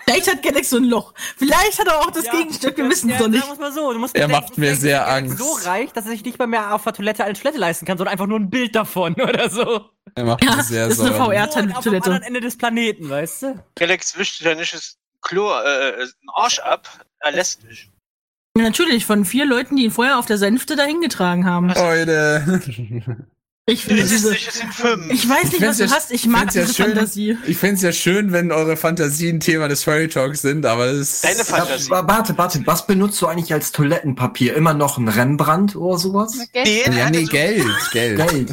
[0.04, 1.14] Vielleicht hat Galax so ein Loch.
[1.36, 3.60] Vielleicht hat er auch das Gegenstück, wir wissen es ja, doch nicht.
[3.60, 5.38] Mal so, du musst Er bedenken, macht mir sehr ist Angst.
[5.38, 7.96] so reich, dass er sich nicht mal mehr auf der Toilette eine Toilette leisten kann,
[7.98, 9.86] sondern einfach nur ein Bild davon oder so.
[10.14, 11.32] Er macht Ja, mir sehr das ist eine Sorgen.
[11.34, 12.04] Nur auf dem VR-Toilette.
[12.06, 13.64] anderen Ende des Planeten, weißt du?
[13.76, 16.88] Galaxy wischt ja das Klo, äh, einen Arsch ab.
[17.20, 17.90] Er lässt dich.
[18.56, 21.68] Ja, natürlich, von vier Leuten, die ihn vorher auf der Sänfte dahin getragen haben.
[21.70, 22.62] Leute.
[23.66, 24.30] Ich finde ist diese.
[24.32, 25.10] nicht, es sind fünf.
[25.10, 26.10] Ich weiß nicht, Ich was du ja- hast.
[26.12, 26.86] Ich mag find's ja diese schön.
[26.86, 27.38] Fantasie.
[27.46, 31.38] Ich find's ja schön, wenn eure Fantasien Thema des Fairy Talks sind, aber es Deine
[31.38, 31.88] Ja, Fantasie.
[31.90, 34.54] wa- warte, warte, was benutzt du eigentlich als Toilettenpapier?
[34.54, 36.36] Immer noch ein Rembrandt oder sowas?
[36.52, 38.28] Er, Ja, hat nee, jetzt, Geld, Geld.
[38.28, 38.50] Geld.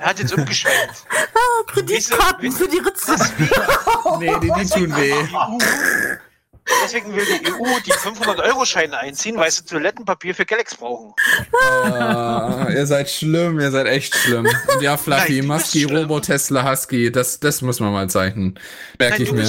[0.00, 1.04] er hat jetzt umgeschwenkt.
[1.10, 3.14] Ah, Kreditkarten für die Ritze.
[4.20, 5.12] Nee, die, die tun weh.
[6.84, 11.12] Deswegen will die EU die 500-Euro-Scheine einziehen, weil sie Toilettenpapier für Galax brauchen.
[11.62, 14.46] Ah, ihr seid schlimm, ihr seid echt schlimm.
[14.46, 15.84] Und ja, Fluffy, Nein, Musky.
[15.84, 18.58] Robo, Tesla, Husky, das, das muss man mal zeichnen.
[18.98, 19.42] Merke Nein, ich du mir.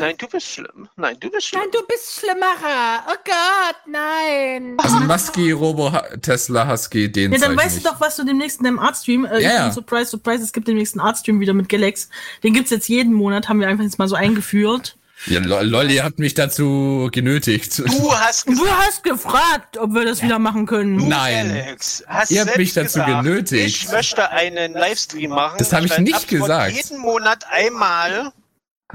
[0.00, 0.88] Nein, du bist schlimm.
[0.96, 1.62] Nein, du bist schlimm.
[1.72, 3.04] du bist Schlimmerer.
[3.08, 4.76] Oh Gott, nein.
[4.78, 5.92] Also Musky, Robo,
[6.22, 7.84] Tesla, Husky, den Ja, dann weißt du ich.
[7.84, 9.70] doch, was du demnächst in deinem Artstream, äh, ja.
[9.70, 12.08] Surprise, Surprise, es gibt demnächst einen Artstream wieder mit Galax.
[12.42, 14.96] Den gibt's jetzt jeden Monat, haben wir einfach jetzt mal so eingeführt.
[15.26, 17.78] Ja, lo- lol, ihr habt mich dazu genötigt.
[17.80, 20.98] Du hast Du hast gefragt, ob wir das wieder machen können.
[20.98, 21.50] du, Nein.
[21.50, 23.82] Alex, hast Ihr habt mich dazu gesagt, genötigt.
[23.84, 25.56] Ich möchte einen Livestream machen.
[25.58, 26.72] Das hab ich nicht gesagt.
[26.72, 28.32] jeden Monat einmal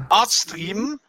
[0.09, 0.99] Artstream,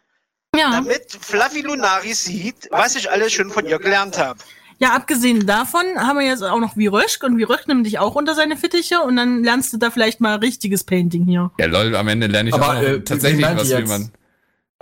[0.55, 0.71] Ja.
[0.71, 4.39] damit Flavi Lunari sieht, was ich alles schon von ihr gelernt habe.
[4.79, 8.35] Ja, abgesehen davon haben wir jetzt auch noch Viröschk und Viröschk nimmt dich auch unter
[8.35, 11.51] seine Fittiche und dann lernst du da vielleicht mal richtiges Painting hier.
[11.57, 13.87] Ja, lol, am Ende lerne ich Aber, auch äh, tatsächlich was, wie jetzt?
[13.87, 14.11] man.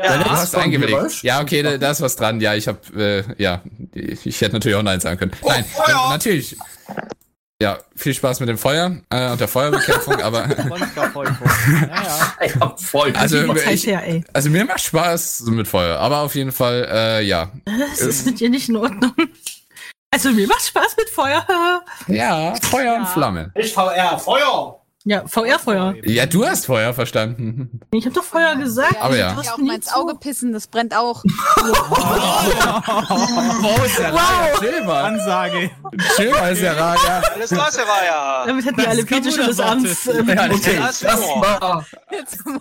[0.03, 1.23] Ja, du Was hast eingewilligt.
[1.23, 2.41] Ja, okay, da, da ist was dran.
[2.41, 3.61] Ja, ich habe, äh, ja,
[3.93, 5.31] ich, ich hätte natürlich auch Nein sagen können.
[5.41, 6.57] Oh, Nein, äh, natürlich.
[7.61, 12.33] Ja, viel Spaß mit dem Feuer äh, und der Feuerbekämpfung, aber Ja, ja.
[12.45, 13.13] Ich hab voll.
[13.15, 14.25] also Zeit ich, her, ey.
[14.33, 17.51] also mir macht Spaß mit Feuer, aber auf jeden Fall, äh, ja,
[17.91, 19.13] Das ist mit dir nicht in Ordnung.
[20.11, 21.81] Also mir macht Spaß mit Feuer.
[22.07, 23.51] ja, Feuer und Flamme.
[23.55, 24.82] Ich VR, Feuer!
[25.05, 25.95] Ja, VR-Feuer.
[26.05, 27.81] Ja, du hast Feuer verstanden.
[27.91, 28.95] Ich hab doch Feuer gesagt.
[29.01, 29.31] Aber ja.
[29.33, 31.23] Du hast Ja, auch mir mal ins Auge pissen, das brennt auch.
[32.53, 34.59] Wow, ist ja wow.
[34.59, 35.03] Chill mal.
[35.05, 35.71] Ansage.
[36.15, 37.21] Chill mal, ist ja rar, ja.
[37.33, 38.45] Alles klar, Seraya.
[38.45, 40.07] Damit hätten wir alle Fetische des Amts.
[40.07, 41.85] Ähm, Ja, Okay, Das war-.
[42.11, 42.59] Jetzt mal.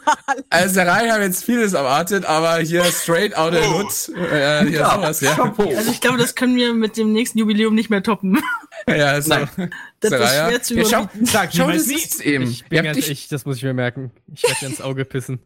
[0.51, 4.85] Also der Reihe haben jetzt vieles erwartet, aber hier straight out of hood, äh, hier
[4.87, 5.37] sowas, ja.
[5.77, 8.41] Also ich glaube, das können wir mit dem nächsten Jubiläum nicht mehr toppen.
[8.89, 9.31] Ja, so.
[9.31, 10.49] Das ist Seraya.
[10.49, 11.27] schwer zu Ja, schau, überbieten.
[11.27, 12.45] Sag schau, das ist eben.
[12.51, 14.11] Ich bin ganz ich, das muss ich mir merken.
[14.35, 15.41] Ich werde dir ins Auge pissen.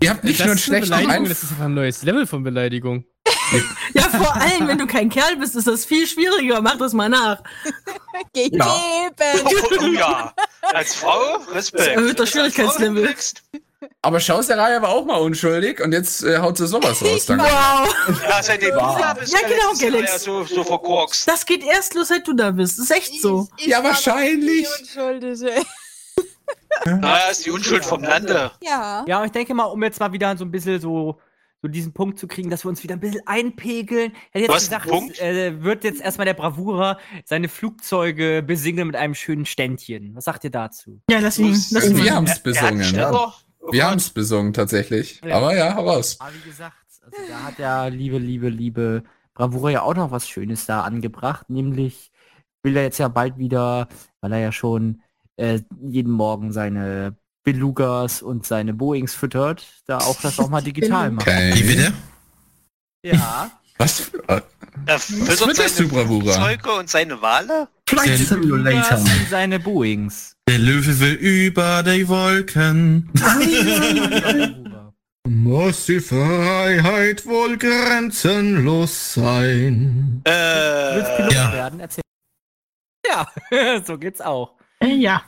[0.00, 2.02] ihr habt nicht das nur einen ist eine schlechten Beleidigung, das ist einfach ein neues
[2.02, 3.04] Level von Beleidigung.
[3.94, 6.60] Ja, vor allem, wenn du kein Kerl bist, ist das viel schwieriger.
[6.62, 7.42] Mach das mal nach.
[8.32, 8.62] Gegeben.
[8.62, 10.32] Oh, ja.
[10.72, 11.88] Als Frau, Respekt.
[11.88, 13.08] Erhöhter Schwierigkeitslevel.
[13.08, 13.69] Als Frau kriegst-
[14.02, 17.26] Aber schau, Seraya war auch mal unschuldig und jetzt äh, haut sie sowas raus.
[17.26, 17.44] Danke.
[17.44, 18.20] Wow.
[18.28, 20.12] Ja, seitdem du da bist, Ja, genau, ist Galax.
[20.12, 21.26] ja so, so verkorkst.
[21.28, 22.78] Das geht erst los, seit du da bist.
[22.78, 23.48] Das ist echt so.
[23.58, 24.66] Ich Ja, war doch wahrscheinlich.
[26.86, 28.50] Naja, ist die Unschuld vom Lande.
[28.62, 29.04] Ja.
[29.06, 31.20] Ja, und ich denke mal, um jetzt mal wieder so ein bisschen so,
[31.60, 34.12] so diesen Punkt zu kriegen, dass wir uns wieder ein bisschen einpegeln.
[34.32, 35.12] Er hat jetzt Was, gesagt, Punkt?
[35.14, 40.14] es, äh, wird jetzt erstmal der Bravura seine Flugzeuge besingeln mit einem schönen Ständchen.
[40.14, 41.00] Was sagt ihr dazu?
[41.10, 41.50] Ja, lass ihn.
[41.70, 42.10] Lass ihn Wir mal.
[42.16, 42.84] haben es Er hat besungen.
[42.84, 43.34] Ständer.
[43.60, 45.20] Oh Wir haben es besungen tatsächlich.
[45.24, 45.36] Ja.
[45.36, 46.16] Aber ja, hau raus.
[46.18, 49.02] Aber wie gesagt, also da hat der liebe, liebe, liebe
[49.34, 52.10] Bravura ja auch noch was Schönes da angebracht, nämlich
[52.62, 53.88] will er jetzt ja bald wieder,
[54.20, 55.00] weil er ja schon
[55.36, 61.10] äh, jeden Morgen seine Belugas und seine Boeings füttert, da auch das auch mal digital
[61.10, 61.26] macht.
[61.26, 61.52] Okay.
[61.54, 61.92] Wie bitte?
[63.02, 63.50] Ja.
[63.78, 64.00] Was?
[64.00, 64.42] für- äh,
[64.86, 66.32] Er Was fütterst seine du, Bravura?
[66.34, 67.68] Flugzeuge und seine Wale?
[67.88, 68.98] Flight Simulator.
[68.98, 70.36] Und seine Boeings.
[70.50, 73.08] Der Löwe will über die Wolken.
[75.28, 80.22] Muss die Freiheit wohl grenzenlos sein?
[80.24, 81.52] Du willst Äh, Pilot Ja.
[81.52, 81.78] werden?
[81.78, 82.02] Erzähl.
[83.06, 83.28] Ja,
[83.86, 84.56] so geht's auch.
[84.82, 85.22] Äh, ja.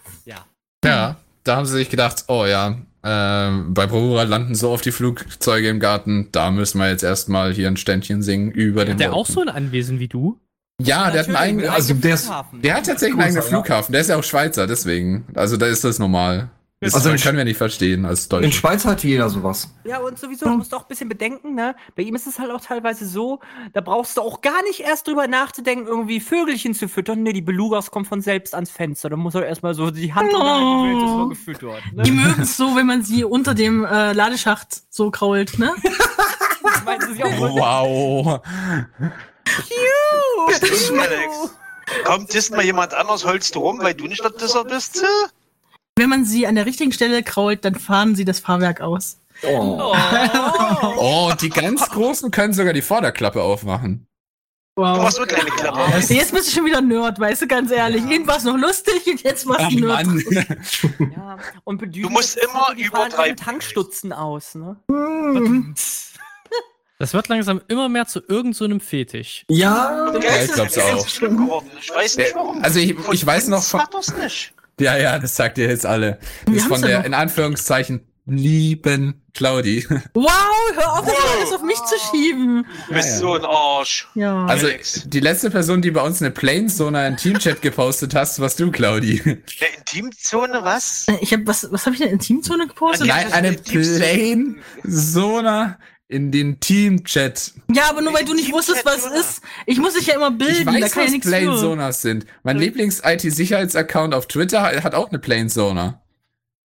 [0.84, 4.90] Ja, da haben sie sich gedacht, oh ja, ähm, bei Bravura landen so oft die
[4.90, 9.00] Flugzeuge im Garten, da müssen wir jetzt erstmal hier ein Ständchen singen über den Hat
[9.00, 9.34] der auch Wolken.
[9.34, 10.40] so ein Anwesen wie du?
[10.84, 12.62] Ja, der hat einen eigenen, also der ist- Flughafen.
[12.62, 13.42] der hat tatsächlich einen eigenen.
[13.42, 15.24] Flughafen, der ist ja auch Schweizer, deswegen.
[15.34, 16.50] Also da ist das normal.
[16.80, 18.50] Das Also in- können wir nicht verstehen als In Deutsche.
[18.50, 19.72] Schweiz hat jeder sowas.
[19.84, 21.76] Ja, und sowieso, du musst auch ein bisschen bedenken, ne?
[21.94, 23.38] Bei ihm ist es halt auch teilweise so,
[23.72, 27.22] da brauchst du auch gar nicht erst drüber nachzudenken, irgendwie Vögelchen zu füttern.
[27.22, 29.10] Ne, die Belugas kommen von selbst ans Fenster.
[29.10, 30.86] Da muss er erstmal so die Hand Oh.
[31.04, 31.82] ist so gefüttert.
[31.94, 32.02] Ne?
[32.02, 35.72] Die mögen es so, wenn man sie unter dem äh, Ladeschacht so krault, ne?
[36.84, 38.40] Meinst du, sie auch Wow.
[40.60, 41.36] Das, Alex?
[42.04, 45.02] Kommt disst mal jemand anders, holst du rum, weil du nicht der Disser bist?
[45.98, 49.18] Wenn man sie an der richtigen Stelle krault, dann fahren sie das Fahrwerk aus.
[49.42, 49.92] Oh.
[50.98, 54.06] Oh, und die ganz Großen können sogar die Vorderklappe aufmachen.
[54.76, 55.02] Du Wow.
[55.02, 55.80] machst so kleine Klappe.
[55.98, 58.08] Jetzt bist du schon wieder Nerd, weißt du, ganz ehrlich.
[58.08, 60.06] Eben war es noch lustig und jetzt machst du Nerd.
[61.14, 63.26] Ja, und Du musst immer übertreiben.
[63.26, 64.76] ihren Tankstutzen aus, ne?
[64.88, 65.74] Mhm.
[67.02, 69.44] Das wird langsam immer mehr zu irgendeinem so Fetisch.
[69.48, 71.08] Ja, Ja, ich glaub's auch.
[71.08, 71.68] schlimm geworden.
[71.80, 72.62] Ich weiß nicht warum.
[72.62, 73.80] Also ich, ich weiß noch von.
[74.78, 76.20] ja, ja, das sagt ihr jetzt alle.
[76.46, 77.06] Das ist von ja der, noch.
[77.06, 79.84] in Anführungszeichen, lieben Claudi.
[80.14, 80.30] Wow,
[80.76, 81.36] hör auf, das Wow.
[81.40, 82.64] alles auf mich zu schieben.
[82.86, 83.16] Du bist ja.
[83.16, 84.06] so ein Arsch.
[84.14, 84.46] Ja.
[84.46, 84.68] Also,
[85.06, 89.20] die letzte Person, die bei uns eine Planesona im Teamchat gepostet hast, warst du, Claudi.
[89.24, 91.06] Der Intimzone, was?
[91.08, 93.08] Äh, ich hab, was, was habe ich denn in Teamzone gepostet?
[93.08, 97.52] Ja, Nein, eine Planesona in den Teamchat.
[97.72, 99.40] Ja, aber nur weil du nicht wusstest, was es ist.
[99.66, 101.32] Ich muss dich ja immer bilden, Ich da weiß, kann ich was nichts für.
[101.36, 102.26] Planesonas sind.
[102.42, 106.02] Mein Lieblings-IT-Sicherheitsaccount auf Twitter hat auch eine Planesona.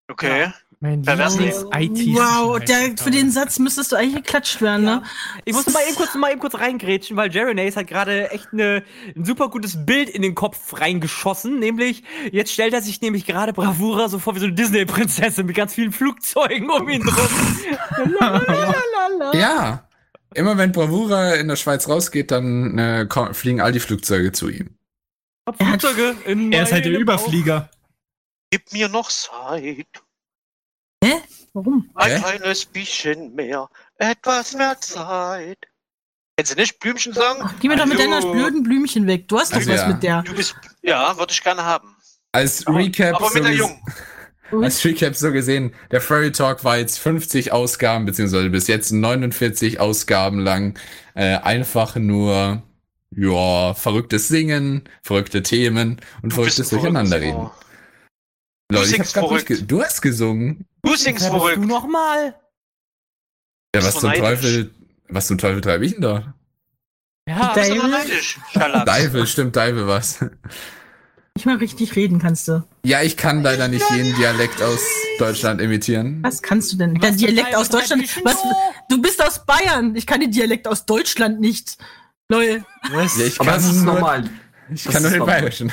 [0.10, 0.39] Okay.
[0.39, 2.16] Mein Ja, das Lieblings IT.
[2.16, 5.04] Wow, der, für den Satz müsstest du eigentlich geklatscht werden, ne?
[5.44, 8.84] Ich muss mal eben kurz, mal eben kurz reingrätschen, weil Jeremy hat gerade echt eine,
[9.16, 11.58] ein super gutes Bild in den Kopf reingeschossen.
[11.58, 15.56] Nämlich, jetzt stellt er sich nämlich gerade Bravura so vor wie so eine Disney-Prinzessin mit
[15.56, 17.30] ganz vielen Flugzeugen um ihn drum.
[19.34, 19.88] Ja.
[20.36, 24.76] Immer wenn Bravura in der Schweiz rausgeht, dann äh, fliegen all die Flugzeuge zu ihm.
[25.60, 27.70] Flugzeuge in Er ist halt der Überflieger.
[28.52, 29.88] Gib mir noch Zeit.
[31.54, 31.89] Warum?
[31.96, 32.20] Ein Hä?
[32.20, 33.70] kleines bisschen mehr.
[33.98, 35.58] Etwas mehr Zeit.
[36.36, 37.50] Kennst du nicht Blümchen sagen?
[37.60, 39.28] Geh mir doch mit deiner blöden Blümchen weg.
[39.28, 39.88] Du hast doch Also was ja.
[39.88, 40.22] mit der.
[40.22, 41.96] Du bist, ja, würde ich gerne haben.
[42.32, 43.82] Als Aber, Recap, aber so mit der Jungen.
[44.62, 49.80] als Recap so gesehen, der Furry Talk war jetzt 50 Ausgaben, beziehungsweise bis jetzt 49
[49.80, 50.78] Ausgaben lang.
[51.15, 52.62] Äh, einfach nur,
[53.10, 57.50] ja, verrücktes Singen, verrückte Themen und Du verrücktes ein Durcheinanderreden.
[58.71, 59.71] Verrücktes Leute, singst verrückt.
[59.71, 60.65] du hast gesungen.
[60.84, 61.58] Du singst Wer bist verrückt.
[61.58, 62.36] du nochmal?
[63.75, 64.21] Ja, was du zum neidisch?
[64.23, 64.71] Teufel,
[65.10, 66.34] was zum Teufel treibe ich denn da?
[67.27, 68.39] Ja, du neidisch?
[68.53, 70.19] Deivel, stimmt, Deivel was.
[71.36, 72.63] Nicht mal richtig reden kannst du.
[72.84, 74.82] Ja, ich kann leider nicht jeden Dialekt aus
[75.19, 76.23] Deutschland imitieren.
[76.23, 76.95] Was kannst du denn?
[76.95, 78.03] Der Dialekt aus Deutschland.
[78.25, 78.41] Was?
[78.41, 78.49] du?
[78.89, 79.95] Du bist aus Bayern.
[79.95, 81.77] Ich kann den Dialekt aus Deutschland nicht.
[82.30, 82.63] Lol.
[82.91, 84.30] Ja, ich Aber kann das ist nur, normal.
[84.73, 85.39] Ich Das kann nur den normal.
[85.41, 85.71] Bayerischen.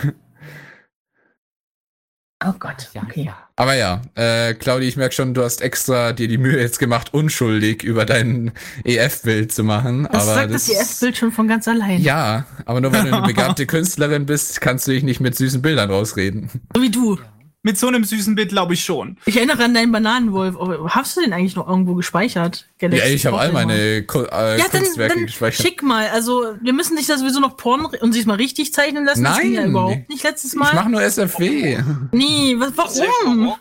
[2.47, 2.89] Oh Gott.
[2.95, 3.25] Ja, Okay.
[3.27, 3.37] ja.
[3.57, 7.15] Aber ja, äh, Claudi, ich merke schon, du hast extra dir die Mühe jetzt gemacht,
[7.15, 8.51] unschuldig über dein
[8.85, 10.09] EF-Bild zu machen.
[10.11, 12.01] Das aber sagt das EF-Bild schon von ganz allein.
[12.01, 15.63] Ja, aber nur wenn du eine begabte Künstlerin bist, kannst du dich nicht mit süßen
[15.63, 16.51] Bildern rausreden.
[16.75, 17.19] So wie du.
[17.67, 19.17] Mit so einem süßen Bild glaube ich schon.
[19.25, 20.55] Ich erinnere an deinen Bananenwolf.
[20.59, 22.67] Oh, Hast du den eigentlich noch irgendwo gespeichert?
[22.79, 25.67] Galaxy Ja, ich habe all meine Ku äh, Ja, dann, Kunstwerke dann gespeichert.
[25.67, 26.09] schick mal.
[26.11, 29.25] Also, wir müssen dich da sowieso noch Porn und sich mal richtig zeichnen lassen.
[29.25, 29.71] Das ging ja Nein.
[29.71, 30.89] überhaupt nicht letztes Ich mach Mal.
[30.91, 31.79] nur SFW.
[32.13, 33.55] Nee, was, warum?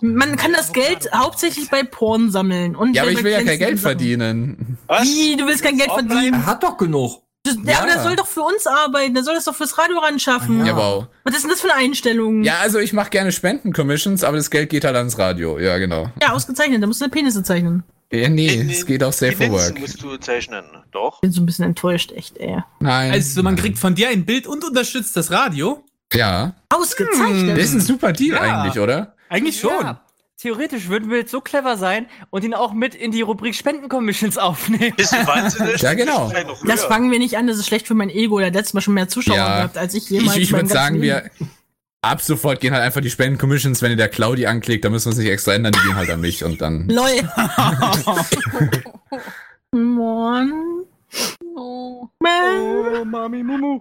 [0.00, 2.74] Man kann das Geld hauptsächlich bei Porn sammeln.
[2.74, 3.78] Und Ja, aber ich will ja kein Geld Sachen.
[3.78, 4.78] verdienen.
[4.86, 5.02] Was?
[5.04, 6.34] Wie, du willst kein Geld verdienen?
[6.34, 7.20] Er hat doch genug.
[7.44, 7.78] Das, ja.
[7.78, 9.14] Aber der soll doch für uns arbeiten.
[9.14, 10.64] Der soll das doch fürs Radio ran schaffen.
[10.64, 11.06] Ja, wow.
[11.24, 12.44] Was ist denn das für eine Einstellung?
[12.44, 15.58] Ja, also ich mache gerne Spenden-Commissions, aber das Geld geht halt ans Radio.
[15.58, 16.08] Ja, genau.
[16.20, 16.82] Ja, ausgezeichnet.
[16.82, 17.82] Da musst du eine Penisse zeichnen.
[18.12, 19.80] Ja, nee, In- es geht auch Safe for Work.
[19.80, 20.64] musst du zeichnen.
[20.92, 21.20] Doch.
[21.20, 22.58] Bin so ein bisschen enttäuscht, echt, ey.
[22.78, 23.10] Nein.
[23.10, 25.82] Also man kriegt von dir ein Bild und unterstützt das Radio.
[26.12, 26.54] ja.
[26.68, 27.56] Ausgezeichnet.
[27.56, 28.40] Das ist ein super Deal Ja.
[28.62, 29.14] eigentlich, oder?
[29.30, 29.70] Eigentlich schon.
[29.80, 30.00] Ja.
[30.42, 34.38] Theoretisch würden wir jetzt so clever sein und ihn auch mit in die Rubrik Spendencommissions
[34.38, 34.92] aufnehmen.
[34.96, 35.80] Bist du wahnsinnig?
[35.80, 36.32] Ja, genau.
[36.66, 38.38] Das fangen wir nicht an, das ist schlecht für mein Ego.
[38.38, 39.56] Der hat letztes Mal schon mehr Zuschauer Ja.
[39.58, 41.30] gehabt, als ich Ich, jemals ich in würde sagen, ganzen wir
[42.02, 45.12] ab sofort gehen halt einfach die Spenden-Commissions, wenn ihr der Claudi anklickt, dann müssen wir
[45.12, 46.88] es nicht extra ändern, die gehen halt an mich und dann.
[46.88, 47.30] Leben.
[49.72, 49.72] LOL.
[49.72, 50.52] Mann.
[51.56, 52.08] Oh.
[52.18, 52.60] Man.
[52.60, 53.80] Oh, Mami Mumu.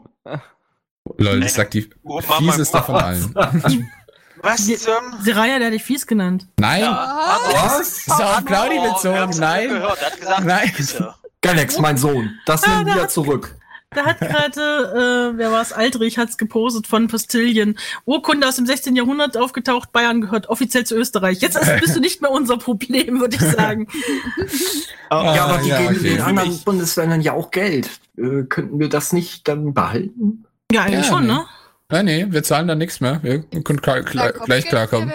[1.17, 3.34] Lol, das sagt die Oh, fieseste von allen.
[4.43, 4.93] Was zum?
[5.21, 6.47] Seraya, der hat dich fies genannt.
[6.60, 7.80] Nein, Was?
[8.08, 9.39] ist auf Claudi Oh, bezogen.
[9.39, 9.69] Nein.
[9.69, 9.99] gehört.
[10.01, 10.71] Er hat gesagt, Nein.
[11.41, 12.32] Galax, mein Sohn.
[12.45, 13.56] Das Ah, wir hat- zurück.
[13.93, 17.77] Da hat gerade, äh, wer war es, Aldrich hat's gepostet von Postillion.
[18.06, 18.95] Urkunde aus dem 16.
[18.95, 21.39] Jahrhundert aufgetaucht, Bayern gehört offiziell zu Österreich.
[21.41, 23.88] Jetzt ist, bist du nicht mehr unser Problem, würde ich sagen.
[25.12, 26.10] ja, aber die ja, geben okay.
[26.10, 27.89] den anderen Bundesländern ja auch Geld.
[28.17, 30.45] Äh, könnten wir das nicht dann behalten?
[30.71, 31.34] Ja, eigentlich Ja, schon, nee.
[31.34, 31.45] ne?
[31.91, 33.19] Ja, nee, wir zahlen dann nichts mehr.
[33.23, 35.12] Wir können klar, klar, gleich klarkommen.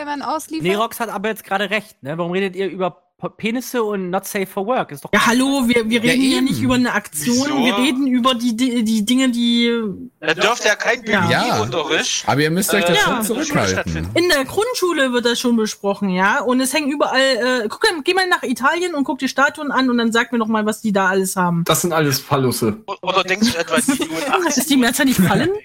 [0.61, 2.17] Nerox hat aber jetzt gerade recht, ne?
[2.19, 3.03] Warum redet ihr über
[3.39, 4.93] Penisse und not safe for work?
[4.93, 6.45] Ist doch Ja, hallo, wir, wir Ja, reden ja eben.
[6.45, 7.65] nicht über eine Aktion, Wieso?
[7.65, 9.73] wir reden über die, die, die Dinge, die
[10.21, 11.27] Er dürfte ja kein Ja.
[11.27, 12.25] Biologieunterricht.
[12.29, 13.23] Aber ihr müsst euch das Äh, schon ja.
[13.23, 14.09] zurückhalten.
[14.13, 16.41] in der Grundschule wird das schon besprochen, ja.
[16.43, 19.89] Und es hängen überall, äh, guck, geh mal nach Italien und guck die Statuen an
[19.89, 21.65] und dann sag mir doch mal, was die da alles haben.
[21.65, 22.77] Das sind alles Fallusse.
[23.01, 24.57] Oder denkst du etwa die 87?
[24.59, 25.49] Ist die Mehrzahl nicht fallen?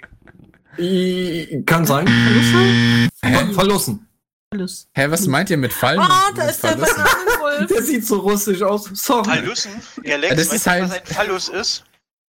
[0.78, 2.08] I- Kann sein.
[2.08, 3.54] Verlusse?
[3.54, 4.08] Verlussen.
[4.54, 4.88] Alles.
[4.94, 6.00] Hä, was meint ihr mit Fallen?
[6.00, 6.76] Ah, da ist der?
[6.76, 7.68] Bananenwolf.
[7.68, 8.90] Der sieht so russisch aus.
[8.94, 9.24] Sorry.
[9.42, 9.68] Galax,
[10.04, 11.84] Ja, das weißt ist halt- was ein Phallus ist?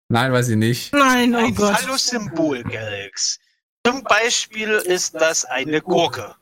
[0.08, 0.92] Nein, weiß ich nicht.
[0.92, 1.76] Nein, oh Ein Gott.
[1.76, 3.40] Phallus-Symbol, Galax.
[3.84, 6.34] Zum Beispiel ist das eine Gurke.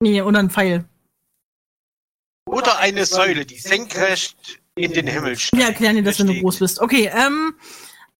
[0.00, 0.84] Nee, oder ein Pfeil.
[2.46, 5.60] Oder eine Säule, die senkrecht in den Himmel steigt.
[5.62, 6.80] Wir erklären dir das, wenn du groß bist.
[6.80, 7.54] Okay, ähm,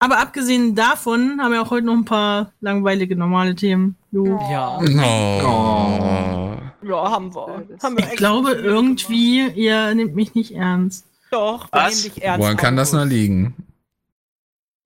[0.02, 3.96] aber abgesehen davon haben wir auch heute noch ein paar langweilige, normale Themen.
[4.10, 4.38] Jo.
[4.50, 4.78] Ja.
[4.78, 6.56] Oh.
[6.84, 7.66] Ja, haben wir.
[7.82, 11.06] Haben wir Ich glaube irgendwie, ihr nehmt mich nicht ernst.
[11.30, 12.02] Doch, wir Was?
[12.02, 12.40] nehmen dich ernst.
[12.42, 13.54] Woran kann das nur liegen?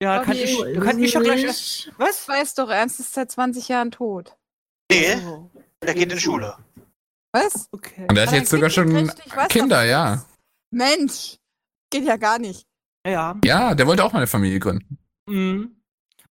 [0.01, 0.43] Ja, kann Okay.
[0.43, 1.43] ich, du kannst mich doch gleich.
[1.43, 2.27] Ich- Was?
[2.27, 4.35] Weiß doch, Ernst ist seit 20 Jahren tot.
[4.91, 5.49] Nee, Oh,
[5.83, 6.55] der geht in Schule.
[7.33, 7.67] Was?
[7.71, 8.05] okay.
[8.07, 9.11] Und er Aber hat jetzt sogar schon
[9.49, 10.23] Kinder, ja.
[10.71, 11.37] Mensch!
[11.89, 12.65] Geht ja gar nicht.
[13.05, 13.35] Ja.
[13.43, 14.97] Ja, der wollte auch mal eine Familie gründen.
[15.27, 15.75] Mhm.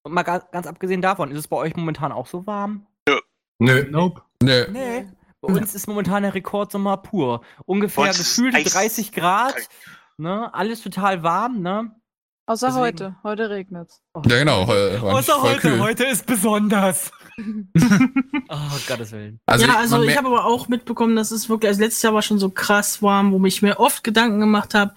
[0.03, 2.85] Und mal ganz, ganz abgesehen davon, ist es bei euch momentan auch so warm?
[3.59, 3.85] Nö.
[3.89, 4.21] Nope.
[4.43, 4.65] Nö.
[4.71, 5.07] Nee.
[5.41, 7.41] Bei uns ist momentan der Rekordsommer pur.
[7.65, 9.55] Ungefähr gefühlte Eis- 30 Grad.
[10.17, 10.53] Ne?
[10.53, 11.91] Alles total warm, ne?
[12.47, 13.15] Außer Deswegen- heute.
[13.23, 14.01] Heute regnet's.
[14.15, 14.63] Ja, genau.
[14.71, 15.59] äh, war Außer heute.
[15.61, 15.79] kühl.
[15.79, 17.11] Heute ist besonders.
[17.37, 19.39] oh, Gottes Willen.
[19.45, 22.13] Also, ja, also man ich habe aber auch mitbekommen, dass es wirklich, also letztes Jahr
[22.13, 24.93] war schon so krass warm, wo ich mir oft Gedanken gemacht habe,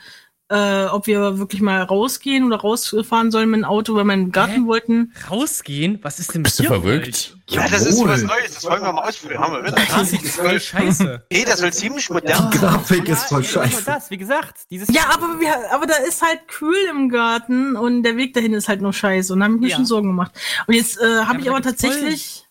[0.51, 4.21] äh, ob wir wirklich mal rausgehen oder rausfahren sollen mit dem Auto, weil wir in
[4.27, 5.13] den Garten wollten.
[5.31, 5.99] Rausgehen?
[6.03, 7.37] Was ist denn Bist du verrückt?
[7.51, 8.27] Ja, das ist was Jawohl.
[8.39, 9.41] Neues, das wollen wir mal ausprobieren.
[9.43, 9.77] Haben wir wieder.
[9.85, 11.27] Grafik ist voll scheiße.
[11.33, 12.51] Nee, das soll ziemlich modern.
[12.51, 13.83] Die Grafik ist voll Ja, genau scheiße.
[13.85, 18.03] das, wie gesagt, dieses Ja, aber, wir, aber da ist halt kühl im Garten und
[18.03, 19.77] der Weg dahin ist halt nur scheiße und da habe ich mir Ja.
[19.77, 20.33] schon Sorgen gemacht.
[20.67, 22.47] Und jetzt äh, habe ich aber tatsächlich,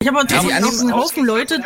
[0.00, 1.62] ich habe aber Ja, tatsächlich Anis- einen Haufen Leute,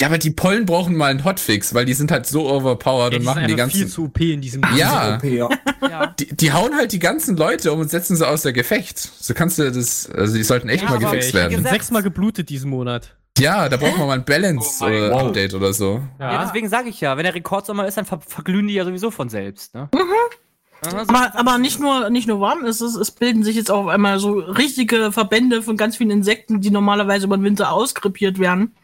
[0.00, 3.16] Ja, aber die Pollen brauchen mal einen Hotfix, weil die sind halt so overpowered Ja,
[3.18, 3.94] und die machen sind die einfach viel ganzen.
[3.94, 5.16] zu OP in diesem Ja.
[5.16, 5.48] OP, ja.
[5.88, 6.06] ja.
[6.18, 8.98] Die, die hauen halt die ganzen Leute um und setzen sie außer Gefecht.
[8.98, 11.50] So kannst du das, also die sollten echt Ja, mal gefixt werden.
[11.52, 13.14] Ich bin sechsmal geblutet diesen Monat.
[13.38, 16.02] Ja, da braucht man mal ein Balance Oh äh, oder so.
[16.18, 19.10] Ja, deswegen sage ich ja, wenn der Rekordsommer ist, dann ver verglühen die ja sowieso
[19.10, 19.74] von selbst.
[19.74, 19.88] Ne?
[19.94, 23.70] Aha, so- aber, aber nicht nur nicht nur warm ist es, es bilden sich jetzt
[23.70, 27.70] auch auf einmal so richtige Verbände von ganz vielen Insekten, die normalerweise über den Winter
[27.72, 28.74] ausgrippiert werden.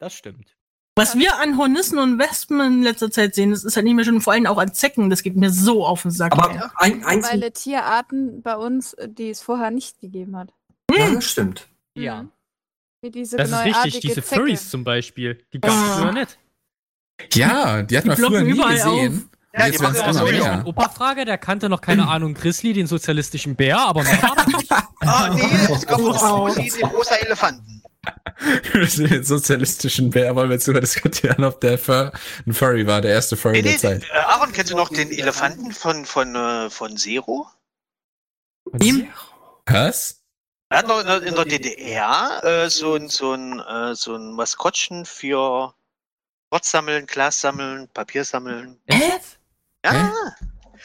[0.00, 0.56] Ja, das stimmt.
[0.96, 4.04] Was wir an Hornissen und Wespen in letzter Zeit sehen, das ist halt nicht mehr
[4.04, 6.32] schön, vor allem auch an Zecken, das geht mir so auf den Sack.
[6.32, 10.52] Aber ein, eins, Weil Tierarten bei uns, äh, die es vorher nicht gegeben hat.
[10.94, 11.68] ja, das stimmt.
[11.94, 12.26] Ja.
[13.02, 14.40] Wie diese Das ist richtig, diese Zecke.
[14.42, 15.42] Furries zum Beispiel.
[15.52, 15.96] Die gab es Ah.
[15.96, 16.38] früher nicht.
[17.34, 19.30] Ja, die hat man früher nie gesehen.
[19.54, 20.62] Ja, Jetzt die werden es immer mehr.
[20.66, 24.82] Opa-Frage, der kannte noch keine Ahnung Grizzly, den sozialistischen Bär, aber mehr das.
[25.00, 26.22] Ah, nee, es gab Wow.
[26.22, 27.82] auch die, die rosa Elefanten.
[28.96, 32.12] Den sozialistischen Bär wollen wir jetzt über diskutieren, ob der Fur
[32.46, 34.04] ein Furry war, der erste Furry Nee, der nee, Zeit.
[34.10, 37.46] äh, Aaron, kennst du noch den Elefanten von, von, äh, von Zero?
[38.80, 39.08] Ihm?
[39.66, 40.22] Was?
[40.70, 44.14] Er hat noch in der- in der DDR äh, so ein, so ein, äh, so
[44.14, 45.74] ein Maskottchen für
[46.52, 48.78] Rotz sammeln, Glas sammeln, Papier sammeln.
[48.88, 49.12] Hä?
[49.84, 50.12] Ja.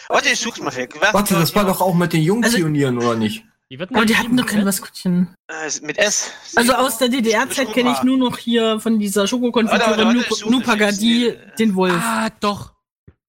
[0.09, 0.95] Warte, ich such's mal weg.
[1.13, 3.45] Warte, das war doch auch mit den Jungpionieren, oder nicht?
[3.71, 5.35] Die wird Aber die hatten doch kein Maskottchen.
[5.47, 6.31] Äh, mit S.
[6.55, 10.19] Also aus der DDR-Zeit kenne ich nur noch hier von dieser Warte, Schokokonfitüre warte, Nu-
[10.21, 11.95] ich suche Nupagadi, den Wolf.
[11.99, 12.73] Ah, doch.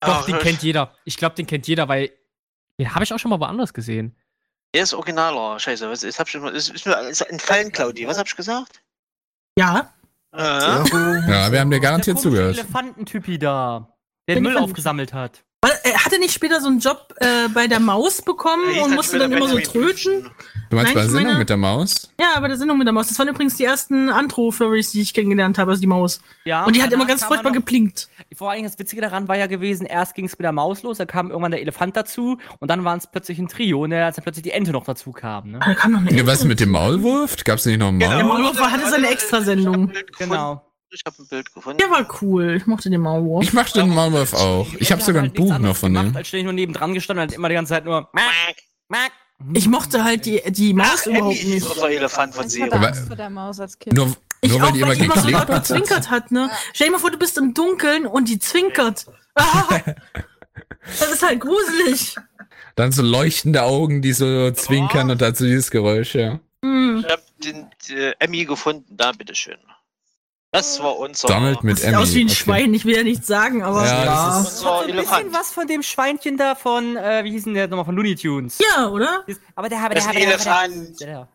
[0.00, 0.92] Ach, Doch, den das- kennt jeder.
[1.06, 2.10] Ich glaube, den kennt jeder, weil
[2.78, 4.14] den habe ich auch schon mal woanders gesehen.
[4.74, 5.58] Der ist originaler.
[5.58, 6.96] Scheiße, was ist, hab ich, ist, ist mir
[7.30, 8.06] entfallen, Claudi.
[8.06, 8.82] Was hab ich gesagt?
[9.58, 9.90] Ja.
[10.34, 12.58] Äh, Ja, wir haben dir garantiert der zugehört.
[12.58, 13.88] Elefantentypi da,
[14.28, 15.42] der den Der Müll aufgesammelt hat.
[15.68, 18.94] Weil, Er hatte nicht später so einen Job äh, bei der Maus bekommen hieß und
[18.94, 20.30] musste dann immer so tröten.
[20.68, 22.10] Du meinst Nein, bei der Sendung meine- mit der Maus?
[22.20, 23.06] Ja, bei der Sendung mit der Maus.
[23.08, 26.20] Das waren übrigens die ersten Antro-Furries, die ich kennengelernt habe, also die Maus.
[26.44, 28.08] Ja, Und die hat immer ganz furchtbar noch- geplinkt.
[28.36, 30.82] Vor allen Dingen das Witzige daran war ja gewesen, erst ging es mit der Maus
[30.82, 33.92] los, da kam irgendwann der Elefant dazu und dann waren es plötzlich ein Trio und
[33.92, 35.52] als dann plötzlich die Ente noch dazu kam.
[35.52, 35.60] Ne?
[35.64, 37.36] Da kam noch eine Ja, was mit dem Maulwurf?
[37.44, 38.54] Gab's nicht noch einen Der Maulwurf?
[38.56, 39.92] Maulwurf hatte seine Extrasendung.
[40.18, 40.65] Genau.
[40.90, 41.78] Ich habe ein Bild gefunden.
[41.78, 42.54] Der war cool.
[42.56, 43.42] Ich mochte den Maulwurf.
[43.44, 44.66] Ich mochte den Maulwurf auch.
[44.78, 46.16] Ich habe sogar ein halt Buch noch von gemacht, dem.
[46.16, 48.56] Als ständig nur nebendran gestanden und hat immer die ganze Zeit nur Mack,
[48.88, 49.12] Mack.
[49.52, 51.66] Ich mochte halt die, die Maus Ach, überhaupt Emmy nicht.
[51.68, 52.78] unser Elefant von Ich Zero.
[52.78, 53.94] hatte vor der Maus als Kind.
[53.96, 56.50] Nur, Ich nur auch, weil die immer weil die immer so laut gezwinkert hat, ne?
[56.72, 59.06] Stell dir mal vor, du bist im Dunkeln und die zwinkert.
[59.34, 59.64] Ah,
[60.98, 62.16] das ist halt gruselig.
[62.76, 66.40] Dann so leuchtende Augen, die so zwinkern und dazu dieses Geräusch, ja.
[66.64, 67.04] Hm.
[67.04, 68.96] Ich habe den äh, Emmy gefunden.
[68.96, 69.56] Da, bitteschön.
[70.56, 71.28] Das war unser.
[71.28, 72.02] Donald mit Das sieht Emmy.
[72.02, 72.34] aus wie ein okay.
[72.34, 73.84] Schwein, ich will ja nichts sagen, aber.
[73.84, 74.38] Ja, Ja.
[74.38, 77.54] das ist, So ein bisschen was von dem Schweinchen da von, äh, wie hieß denn
[77.54, 78.58] der nochmal, von Looney Tunes.
[78.58, 79.24] Ja, oder?
[79.54, 81.00] Aber der, Das der, der, Elefant.
[81.00, 81.28] der, der,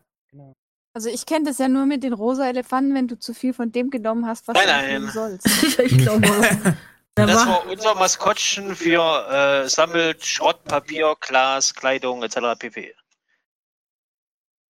[0.94, 3.70] Also ich kenne das ja nur mit den rosa Elefanten, wenn du zu viel von
[3.72, 4.86] dem genommen hast, was Nein, du nein.
[4.86, 5.46] nehmen sollst.
[5.78, 6.72] ich glaube auch.
[7.14, 9.28] Das war, unser Maskottchen für
[9.64, 12.58] äh, sammelt Schrott, Papier, Glas, Kleidung etc.
[12.58, 12.94] pp.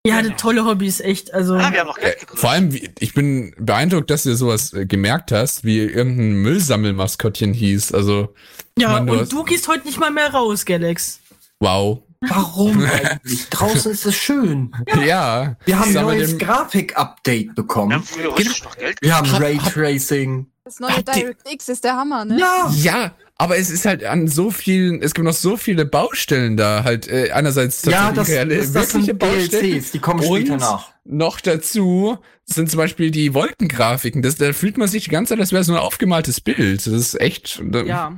[0.05, 1.33] Ihr hattet tolle Hobbys, echt.
[1.35, 1.55] Also.
[1.55, 2.39] Ah, wir haben äh, Geld gekriegt.
[2.41, 7.93] vor allem, ich bin beeindruckt, dass du sowas äh, gemerkt hast, wie irgendein Müllsammelmaskottchen hieß.
[7.93, 8.35] Also,
[8.79, 11.21] ja, Mann, du und hast- du gehst heute nicht mal mehr raus, Galax.
[11.61, 12.03] wow.
[12.29, 13.49] Warum eigentlich?
[13.49, 14.73] Draußen ist es schön.
[15.03, 15.57] Ja.
[15.65, 18.03] Wir haben ein neues den- Grafik-Update Wir haben bekommen.
[18.03, 20.47] früher richtig noch Geld Wir haben Hab- Raytracing.
[20.65, 22.39] Das neue DirectX ist der Hammer, ne?
[22.39, 26.57] Ja, Ja, aber es ist halt an so vielen, es gibt noch so viele Baustellen
[26.57, 30.61] da, halt äh, einerseits ja, das, reale- das, das sind DLCs, die kommen später Und
[30.61, 30.91] nach.
[31.05, 34.23] noch dazu sind zum Beispiel die Wolkengrafiken.
[34.23, 36.87] Das, da fühlt man sich die ganze Zeit, als wäre es nur ein aufgemaltes Bild.
[36.87, 37.63] Das ist echt.
[37.87, 38.13] Ja.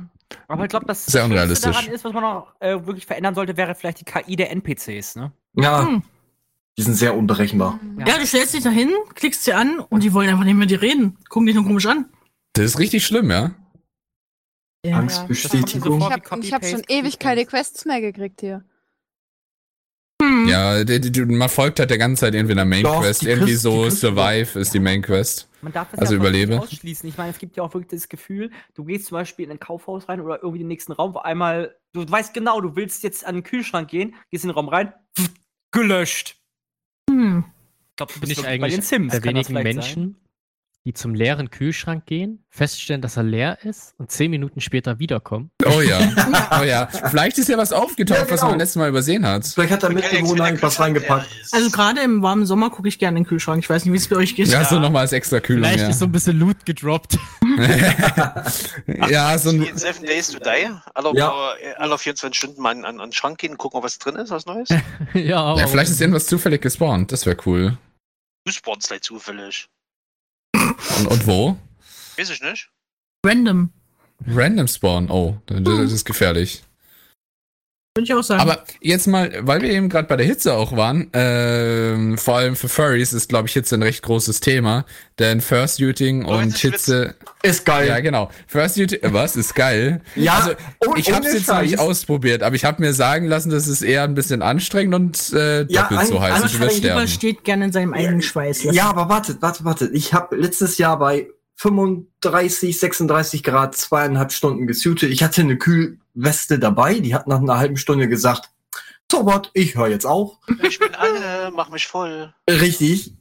[0.47, 1.71] Aber ich glaube, das Sehr unrealistisch.
[1.75, 5.15] daran ist, was man noch äh, wirklich verändern sollte, wäre vielleicht die KI der NPCs,
[5.15, 5.31] ne?
[5.55, 6.01] Ja, Hm.
[6.77, 7.79] die sind sehr unberechenbar.
[8.05, 10.71] Ja, du stellst dich da hin, klickst sie an und die wollen einfach nicht mit
[10.71, 11.17] dir reden.
[11.29, 12.05] Gucken dich nur komisch an.
[12.53, 13.51] Das ist richtig schlimm, ja.
[14.85, 14.97] Ja.
[14.97, 15.99] Angstbestätigung.
[15.99, 18.63] Ich habe ich hab schon ewig keine Quests mehr gekriegt hier.
[20.21, 20.47] Hm.
[20.47, 23.23] Ja, die, die, die, man folgt halt der ganze Zeit irgendwie einer Main Doch, Quest.
[23.23, 25.49] Irgendwie so Survive ist die Main Quest.
[25.61, 26.61] Man darf das Also ja voll nicht überlebe.
[26.63, 27.07] ausschließen.
[27.07, 29.59] Ich meine, es gibt ja auch wirklich das Gefühl, du gehst zum Beispiel in ein
[29.59, 33.03] Kaufhaus rein oder irgendwie in den nächsten Raum, wo einmal, du weißt genau, du willst
[33.03, 34.93] jetzt an den Kühlschrank gehen, gehst in den Raum rein,
[35.71, 36.37] gelöscht.
[37.09, 37.45] Hm.
[37.91, 39.11] Ich glaube, du Bin bist ich wirklich bei eigentlich den Sims.
[39.13, 40.15] der wenigen vielleicht sein.
[40.85, 45.49] Die zum leeren Kühlschrank gehen, feststellen, dass er leer ist und zehn Minuten später wiederkommen.
[45.65, 45.99] Oh ja.
[46.59, 46.87] Oh ja.
[46.87, 48.49] Vielleicht ist ja was aufgetaucht, Ja, was genau.
[48.51, 49.45] man letztes Mal übersehen hat.
[49.47, 51.29] Vielleicht hat der Mitbewohner der irgendwas Kühlschrank reingepackt.
[51.53, 53.63] Also gerade im warmen Sommer gucke ich gerne in den Kühlschrank.
[53.63, 54.49] Ich weiß nicht, wie es bei euch geht.
[54.49, 55.63] Ja, so nochmal als extra Kühlung.
[55.63, 55.89] Vielleicht Ja.
[55.89, 57.17] ist so ein bisschen Loot gedroppt.
[59.09, 61.53] ja, so ein, in Seven Days to Die, alle, Ja.
[61.61, 64.31] äh, alle 24 Stunden mal an, an den Schrank gehen, gucken, ob was drin ist,
[64.31, 64.69] was Neues.
[65.13, 67.11] ja, aber ja, vielleicht ist irgendwas zufällig gespawnt.
[67.11, 67.77] Das wäre cool.
[68.45, 69.69] Du spawnst halt zufällig.
[70.69, 71.57] Und, und wo?
[72.17, 72.69] Weiß ich nicht.
[73.25, 73.71] Random.
[74.27, 75.09] Random Spawn.
[75.09, 76.63] Oh, das, das ist gefährlich.
[77.95, 78.41] Würde ich auch sagen.
[78.41, 82.55] Aber jetzt mal, weil wir eben gerade bei der Hitze auch waren, ähm, vor allem
[82.55, 84.85] für Furries ist, glaube ich, Hitze ein recht großes Thema.
[85.19, 87.13] Denn Fursuiting Oh, und Hitze.
[87.43, 87.87] Ist geil.
[87.87, 88.31] Ja, genau.
[88.47, 89.35] Fursuiting, äh, was?
[89.35, 90.01] Ist geil.
[90.15, 90.51] Ja, also,
[90.87, 93.67] und ich habe es jetzt noch nicht ausprobiert, aber ich habe mir sagen lassen, das
[93.67, 96.41] ist eher ein bisschen anstrengend und äh, Ja, doppelt so heiß.
[96.59, 97.07] Will Lieber sterben.
[97.07, 98.63] steht gerne in seinem eigenen Schweiß.
[98.71, 99.91] Ja, aber wartet, wartet, wartet.
[99.93, 101.27] Ich habe letztes Jahr bei
[101.57, 105.11] 35, 36 Grad zweieinhalb Stunden gesuitet.
[105.11, 105.57] Ich hatte eine
[106.13, 106.99] Kühlweste dabei.
[106.99, 108.49] Die hat nach einer halben Stunde gesagt,
[109.11, 110.37] so what, ich höre jetzt auf.
[110.63, 112.33] Ich bin alle, mach mich voll.
[112.49, 113.13] Richtig.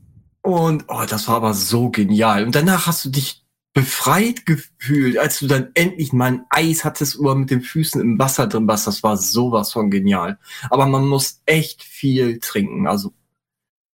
[0.42, 2.44] Und oh, das war aber so genial.
[2.44, 7.18] Und danach hast du dich befreit gefühlt, als du dann endlich mal ein Eis hattest
[7.18, 8.86] oder mit den Füßen im Wasser drin warst.
[8.86, 10.38] Das war sowas von genial.
[10.70, 12.86] Aber man muss echt viel trinken.
[12.86, 13.12] Also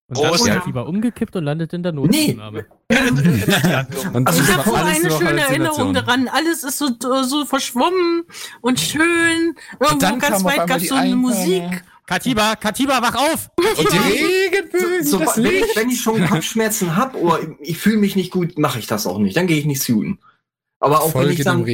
[0.09, 2.65] Und dann ist er lieber umgekippt und landet in der Notaufnahme.
[4.13, 5.41] Und Also ich habe so eine schöne.
[5.41, 6.29] Erinnerung daran.
[6.29, 6.87] Alles ist so,
[7.23, 8.23] so verschwommen
[8.61, 9.55] und schön.
[9.79, 11.15] Irgendwo dann ganz weit gab es so eine.
[11.17, 11.83] Musik.
[12.05, 13.49] Katiba, Katiba, wach auf!
[13.57, 15.65] Und die Regenbögen, so, das wenn, Licht.
[15.71, 18.87] ich, wenn ich schon Kopfschmerzen hab oder ich, ich fühle mich nicht gut, mache ich
[18.87, 19.35] das auch nicht.
[19.35, 20.19] Dann gehe ich nicht suiten.
[20.79, 21.65] Aber auch wenn Folge ich dem dann,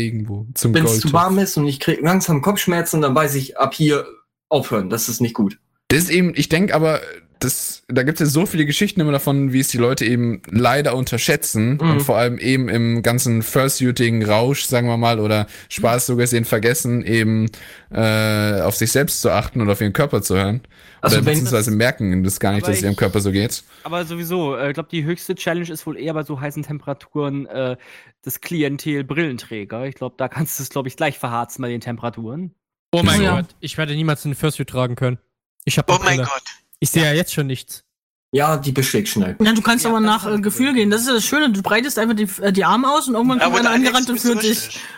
[0.73, 4.07] wenn es zu warm ist und ich kriege langsam Kopfschmerzen, dann weiß ich ab hier
[4.49, 4.89] aufhören.
[4.89, 5.59] Das ist nicht gut.
[5.93, 7.01] Das ist eben, ich denke aber,
[7.39, 10.41] das, da gibt es ja so viele Geschichten immer davon, wie es die Leute eben
[10.49, 11.89] leider unterschätzen Mhm.
[11.91, 17.03] und vor allem eben im ganzen Fursuiting-Rausch, sagen wir mal, oder Spaß so gesehen vergessen,
[17.05, 17.49] eben
[17.91, 20.61] äh, auf sich selbst zu achten und auf ihren Körper zu hören.
[21.01, 23.63] Also oder beziehungsweise merken das gar nicht, dass es ihrem Körper so geht.
[23.83, 27.45] Aber sowieso, äh, ich glaube, die höchste Challenge ist wohl eher bei so heißen Temperaturen
[27.47, 27.75] äh,
[28.21, 29.85] das Klientel Brillenträger.
[29.85, 32.55] Ich glaube, da kannst du es, glaube ich, gleich verharzen bei den Temperaturen.
[32.93, 33.37] Oh mein Ja.
[33.41, 35.17] Gott, ich werde niemals einen Fursuit tragen können.
[35.65, 36.43] Ich habe Oh mein Gott.
[36.79, 37.83] Ich sehe ja jetzt schon nichts.
[38.31, 39.35] Ja, die beschlägt schnell.
[39.39, 40.89] Ja, du kannst Ja, aber nach äh, Gefühl gehen.
[40.89, 41.51] Das ist ja das Schöne.
[41.51, 44.43] Du breitest einfach die, äh, die Arme aus und irgendwann kommt einer angerannt und führt
[44.43, 44.79] dich.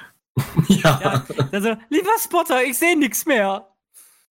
[0.68, 1.00] Ja.
[1.02, 3.70] Ja, also, lieber Spotter, ich sehe nichts mehr.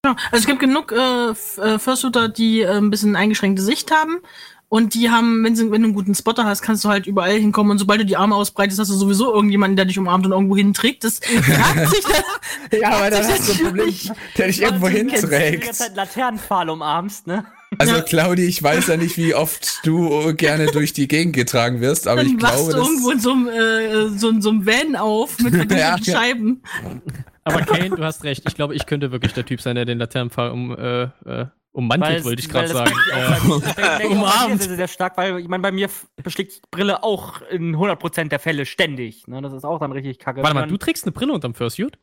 [0.05, 4.19] Ja, also es gibt genug äh, äh, Fursuiter, die äh, ein bisschen eingeschränkte Sicht haben.
[4.75, 7.37] Und die haben, wenn, sie, wenn du einen guten Spotter hast, kannst du halt überall
[7.37, 7.71] hinkommen.
[7.71, 10.57] Und sobald du die Arme ausbreitest, hast du sowieso irgendjemanden, der dich umarmt und irgendwo
[10.57, 11.05] hinträgt.
[11.05, 13.93] Das fragt sich dann, Ja, aber dann hast du ein Problem,
[14.37, 15.75] der dich irgendwo Die ganze hinträgt.
[15.75, 17.45] Zeit Laternenpfahl umarmst, ne?
[17.77, 18.01] Also Ja.
[18.01, 22.21] Claudi, ich weiß ja nicht, wie oft du gerne durch die Gegend getragen wirst, aber
[22.23, 25.39] dann ich glaube, du das irgendwo in so einem, äh, so, so einem Van auf
[25.39, 25.97] mit Ja, ja.
[26.03, 26.61] Scheiben.
[27.45, 28.43] Aber Kane, du hast recht.
[28.45, 31.45] Ich glaube, ich könnte wirklich der Typ sein, der den Laternenpfahl um, äh, äh,
[31.75, 32.91] ummantelt, wollte ich gerade sagen.
[33.77, 34.61] Äh, Umarmt.
[34.61, 35.89] sehr stark, weil ich meine, bei mir
[36.23, 39.27] beschlägt die Brille auch in 100% der Fälle ständig.
[39.27, 39.41] Ne?
[39.41, 40.41] Das ist auch dann richtig kacke.
[40.41, 41.97] Warte mal, Wenn du trägst eine Brille unterm Fursuit?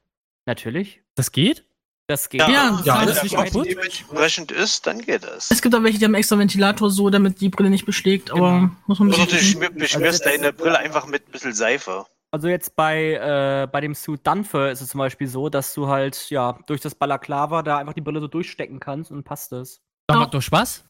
[0.47, 1.01] Natürlich.
[1.15, 1.65] Das geht?
[2.09, 2.41] Das geht.
[2.41, 3.67] Ja, ja, wenn das ist Kopf kaputt.
[3.69, 5.51] dementsprechend ist, dann geht das.
[5.51, 8.71] Es gibt auch welche, die haben extra Ventilator so, damit die Brille nicht beschlägt, aber
[8.87, 9.77] muss man ein Oder du bisschen gucken.
[9.77, 12.05] schmier- beschmierst deine Brille einfach mit ein bisschen Seife.
[12.35, 15.89] Also jetzt bei, äh, bei dem Suit Dunfer ist es zum Beispiel so, dass du
[15.89, 19.83] halt, ja, durch das Balaklava da einfach die Brille so durchstecken kannst und passt es.
[20.31, 20.85] Durch was?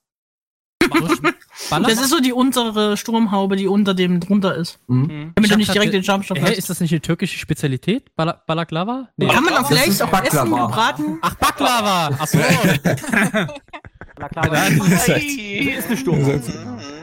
[0.81, 1.21] Durch
[1.69, 1.89] Baller?
[1.89, 4.79] Das ist so die untere Sturmhaube, die unter dem drunter ist.
[4.87, 5.33] Mhm.
[5.35, 6.59] Damit Ich du nicht direkt den Schaumstoff Hä, hast.
[6.59, 8.15] ist das nicht eine türkische Spezialität?
[8.15, 9.09] Bala Balaklava?
[9.17, 9.27] Nee.
[9.29, 10.67] Kann man auch Das vielleicht ist auf Essen Baklava.
[10.67, 11.19] gebraten?
[11.23, 12.07] Ach, Baklava!
[12.19, 12.39] Achso.
[14.17, 16.43] Balaklava ist eine Sturmhaube.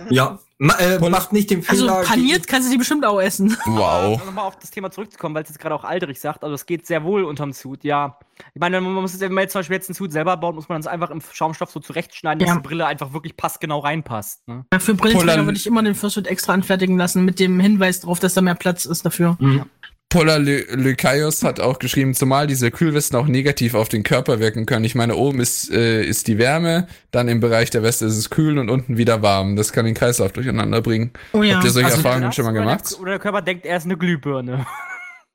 [0.09, 0.39] Ja.
[0.61, 2.01] Ma äh, macht nicht den Also Fehler.
[2.03, 3.55] paniert kannst du die bestimmt auch essen.
[3.65, 4.19] wow.
[4.21, 6.65] Um nochmal auf das Thema zurückzukommen, weil es jetzt gerade auch Aldrich sagt, also es
[6.65, 8.19] geht sehr wohl unterm Suit, ja.
[8.53, 10.55] Ich meine, man muss es, wenn man jetzt zum Beispiel jetzt einen Suit selber baut,
[10.55, 12.55] muss man es einfach im Schaumstoff so zurechtschneiden, dass Ja.
[12.55, 14.45] die Brille einfach wirklich passgenau reinpasst.
[14.49, 14.65] Ne?
[14.73, 18.19] Ja, für Brillenträger würde ich immer den Fursuit extra anfertigen lassen, mit dem Hinweis darauf,
[18.19, 19.37] dass da mehr Platz ist dafür.
[19.39, 19.65] Polar
[20.13, 24.83] Ly- Lykaios hat auch geschrieben, zumal diese Kühlwesten auch negativ auf den Körper wirken können.
[24.85, 28.29] Ich meine, oben ist, äh, ist die Wärme, dann im Bereich der Weste ist es
[28.31, 29.55] kühl und unten wieder warm.
[29.55, 31.11] Das kann den Kreislauf durcheinander bringen.
[31.33, 31.55] Oh ja.
[31.55, 32.91] Habt ihr solche Also Erfahrungen schon mal oder gemacht?
[32.91, 34.65] Der, oder der Körper denkt, er ist eine Glühbirne.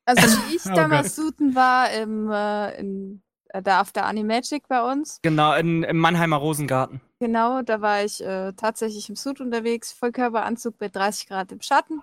[0.05, 4.67] Also wie ich Oh damals Suten war, im, äh, in, äh, da auf der Animagic
[4.67, 6.99] bei uns, Genau, in, im Mannheimer Rosengarten.
[7.21, 12.01] genau, da war ich äh, tatsächlich im Suit unterwegs, Vollkörperanzug bei 30 Grad im Schatten.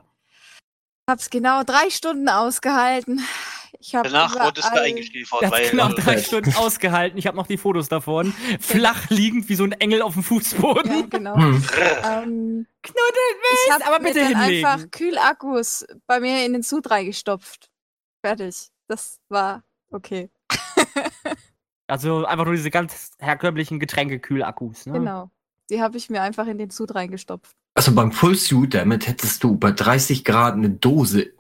[1.09, 3.21] Hab's genau drei Stunden ausgehalten.
[3.81, 7.19] Ich habe Danach wurdest du eingeschläfert, weil knapp drei Stunden ausgehalten.
[7.19, 8.33] Ich habe noch die Fotos davon.
[8.61, 11.01] Flach liegend wie so ein Engel auf dem Fußboden.
[11.01, 11.37] Ja, genau.
[11.37, 11.65] Hm.
[12.05, 14.67] Ähm, Knuddelt ich mich, habe aber mir bitte dann hinlegen.
[14.67, 17.71] einfach Kühlakkus bei mir in den Sud reingestopft.
[18.25, 18.71] Fertig.
[18.87, 20.31] Das war okay.
[21.89, 24.87] Also einfach nur diese ganz herkömmlichen Getränkekühlakkus.
[24.87, 24.95] Ne?
[24.95, 25.31] Genau.
[25.71, 27.53] Die habe ich mir einfach in den Sud reingestopft.
[27.75, 31.33] Also beim Full Suit, damit hättest du bei 30 Grad eine Dose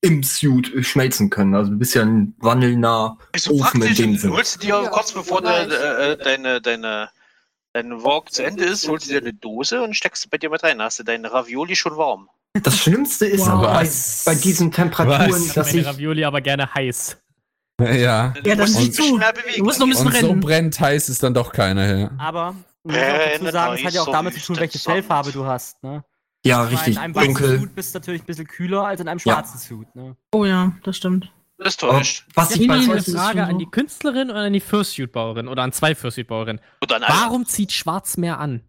[0.00, 1.54] im Suit schmelzen können.
[1.54, 4.32] Also du bist ja ein wandelnder Bist du Ofen in praktisch, dem Sinne.
[4.34, 5.70] holst du dir Ja, kurz bevor du, vielleicht.
[5.72, 7.08] äh, deine, deine,
[7.72, 10.50] dein Walk zu Ende ist, holst du dir eine Dose und steckst sie bei dir
[10.50, 10.80] mit rein.
[10.82, 12.28] Hast du deine Ravioli schon warm.
[12.62, 13.48] Das Schlimmste ist Wow.
[13.48, 13.90] aber bei,
[14.24, 15.46] bei diesen Temperaturen, Was?
[15.46, 17.16] Ich dass meine ich Ravioli aber gerne heiß.
[17.80, 17.88] Ja.
[17.92, 19.58] Ja, dann musst bisschen bewegen.
[19.58, 20.40] Du musst noch ein bisschen Und so rennen.
[20.40, 21.98] brennt heiß ist dann doch keiner.
[21.98, 22.10] Ja.
[22.18, 22.54] Aber
[22.86, 24.78] muss auch dazu sagen, es hat ja auch damit zu tun, welche.
[24.78, 25.82] Fellfarbe du hast.
[25.82, 26.04] Ne?
[26.44, 27.58] ja richtig In einem weißen dunkel.
[27.58, 29.32] Suit bist du natürlich ein bisschen kühler als in einem Ja.
[29.34, 29.94] schwarzen Suit.
[29.94, 30.16] Ne?
[30.32, 31.32] Oh ja, das stimmt.
[31.58, 32.26] Das täuscht.
[32.34, 35.72] was Ja, ich bei Eine Frage an die Künstlerin oder an die Fursuit-Bauerin oder an
[35.72, 36.60] zwei Fursuit-Bauerinnen.
[37.08, 38.60] Warum zieht Schwarz mehr an?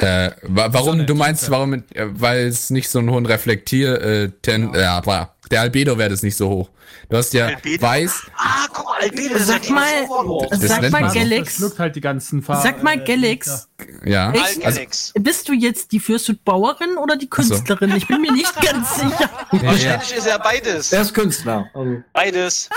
[0.00, 4.00] Äh, wa warum, Sonne, du meinst, warum, äh, weil es nicht so einen hohen Reflektier,
[4.00, 6.70] äh, ten, ja, aber der Albedo-Wert ist nicht so hoch.
[7.10, 7.82] Du hast ja Albedo?
[7.82, 11.18] weiß, Ah, guck mal, Albedo, das Sag ist ja mal, Das Sag mal, so.
[11.18, 12.62] Galax, halt die ganzen Farben.
[12.62, 13.68] Sag mal, Galax,
[14.04, 14.30] ja.
[14.32, 14.64] Echt?
[14.64, 14.80] Also,
[15.18, 17.30] bist du jetzt die Fürstut-Bauerin oder die so.
[17.30, 17.96] Künstlerin?
[17.96, 19.30] Ich bin mir nicht ganz sicher.
[19.50, 20.92] Wahrscheinlich ist er beides.
[20.92, 21.68] Er ist Künstler.
[21.74, 22.68] Also, Beides.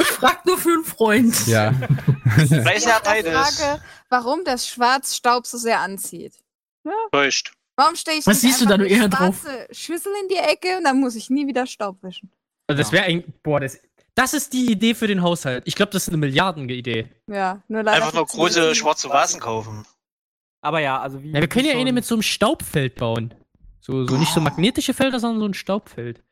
[0.00, 1.46] Ich frag nur für einen Freund.
[1.46, 1.72] ja.
[2.36, 3.32] Vielleicht ist er Ich beides.
[3.32, 6.34] Frage, warum das Schwarz Staub so sehr anzieht.
[7.12, 7.52] Täuscht.
[7.76, 9.40] Warum stehe ich Was siehst du da, eine eher drauf?
[9.40, 12.30] schwarze Schüssel in die Ecke und dann muss ich nie wieder Staub wischen.
[12.66, 13.78] Also das wäre ein, boah, das,
[14.14, 15.62] das ist die Idee für den Haushalt.
[15.66, 17.06] Ich glaube, das ist eine Milliardenidee.
[17.28, 17.98] Ja, nur leider.
[17.98, 19.86] Einfach nur große schwarze Vasen kaufen.
[20.60, 21.30] Aber ja, also wie.
[21.30, 23.32] Ja, wir können ja eine mit so einem Staubfeld bauen.
[23.80, 26.22] So, so nicht so magnetische Felder, sondern so ein Staubfeld.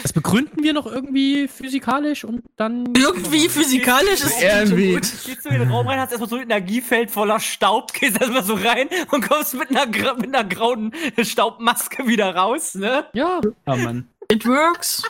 [0.00, 2.86] Das begründen wir noch irgendwie physikalisch und dann.
[2.96, 4.94] Irgendwie physikalisch ist Irgendwie.
[4.94, 8.42] Gehst du in den Raum rein, hast erstmal so ein Energiefeld voller Staub, gehst erstmal
[8.42, 13.04] so rein und kommst mit einer, gra- mit einer grauen Staubmaske wieder raus, ne?
[13.12, 13.40] Ja.
[13.66, 14.08] Ja, Mann.
[14.30, 15.02] It works.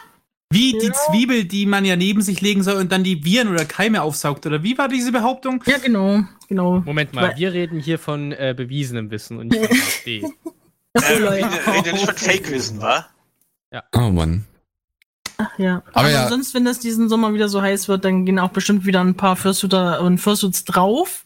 [0.50, 0.92] Wie die Ja.
[0.92, 4.44] Zwiebel, die man ja neben sich legen soll und dann die Viren oder Keime aufsaugt.
[4.46, 5.62] Oder wie war diese Behauptung?
[5.64, 6.24] Ja, genau.
[6.48, 6.80] genau.
[6.84, 10.22] Moment mal, Weil- wir reden hier von äh, bewiesenem Wissen und nicht von AfD.
[10.94, 11.46] Äh, Leute.
[11.46, 13.06] rede, rede nicht von Fake-Wissen, wa?
[13.96, 14.44] Oh Mann.
[15.42, 15.82] Ach ja.
[15.92, 16.28] Aber Aber ja.
[16.28, 19.14] sonst, wenn das diesen Sommer wieder so heiß wird, dann gehen auch bestimmt wieder ein
[19.14, 21.24] paar Fursuiter und Fursuits drauf.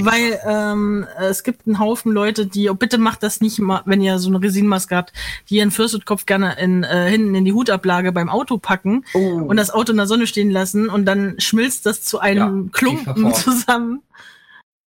[0.00, 4.00] Weil ähm, es gibt einen Haufen Leute, die, oh, bitte macht das nicht mal, wenn
[4.00, 5.12] ihr so eine Resinmaske habt,
[5.48, 9.56] die ihren Fursuit-Kopf gerne in, äh, hinten in die Hutablage beim Auto packen oh, und
[9.56, 13.32] das Auto in der Sonne stehen lassen und dann schmilzt das zu einem Ja, Klumpen
[13.34, 14.02] zusammen.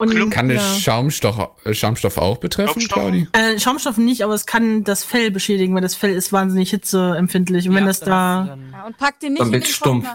[0.02, 0.30] Und?
[0.32, 0.56] Kann ja.
[0.56, 2.98] es Schaumstoff, äh, Schaumstoff auch betreffen, Schaumstoff?
[2.98, 3.28] Claudi?
[3.34, 7.70] Äh, Schaumstoff nicht, aber es kann das Fell beschädigen, weil das Fell ist wahnsinnig hitzeempfindlich.
[7.70, 8.46] Und wenn Ja, das dann da.
[8.48, 10.08] dann- Ja, und pack den nicht Dann in den wird's stumpf.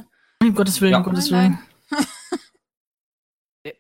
[0.43, 0.99] Um Gottes Willen, Ja.
[0.99, 1.59] um Gottes Nein,
[1.91, 2.01] Willen.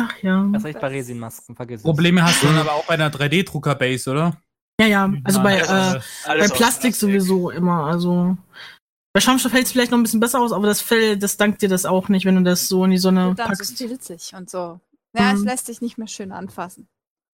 [0.00, 0.48] Ach ja.
[0.52, 1.82] Das reicht bei Resinmasken, vergiss.
[1.82, 4.36] Probleme hast du dann aber auch bei einer 3D-Drucker-Base, oder?
[4.80, 5.12] Ja, ja.
[5.24, 7.84] Also bei, äh, bei Plastik sowieso immer.
[7.86, 8.36] Also
[9.12, 11.62] bei Schaumstoff hält es vielleicht noch ein bisschen besser aus, aber das Fell, das dankt
[11.62, 13.76] dir das auch nicht, wenn du das so in die Sonne Und dann so packst.
[13.78, 14.78] filzig und so.
[15.18, 15.46] Ja, es Mhm.
[15.46, 16.88] lässt sich nicht mehr schön anfassen.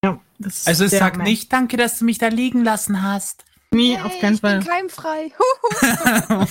[0.05, 1.27] Ja, das ist Also es sagt nett.
[1.27, 3.45] nicht, danke, dass du mich da liegen lassen hast.
[3.71, 4.65] Nee, Yay, auf keinen ich bin Fall.
[4.65, 5.33] keimfrei.
[5.39, 6.45] Huhu.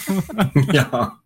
[0.73, 1.19] ja.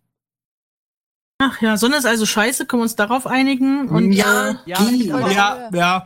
[1.39, 3.89] Ach ja, Sonne ist also scheiße, können wir uns darauf einigen?
[3.89, 6.05] Und ja, äh, Ja, es die, gibt auch- ja, ja.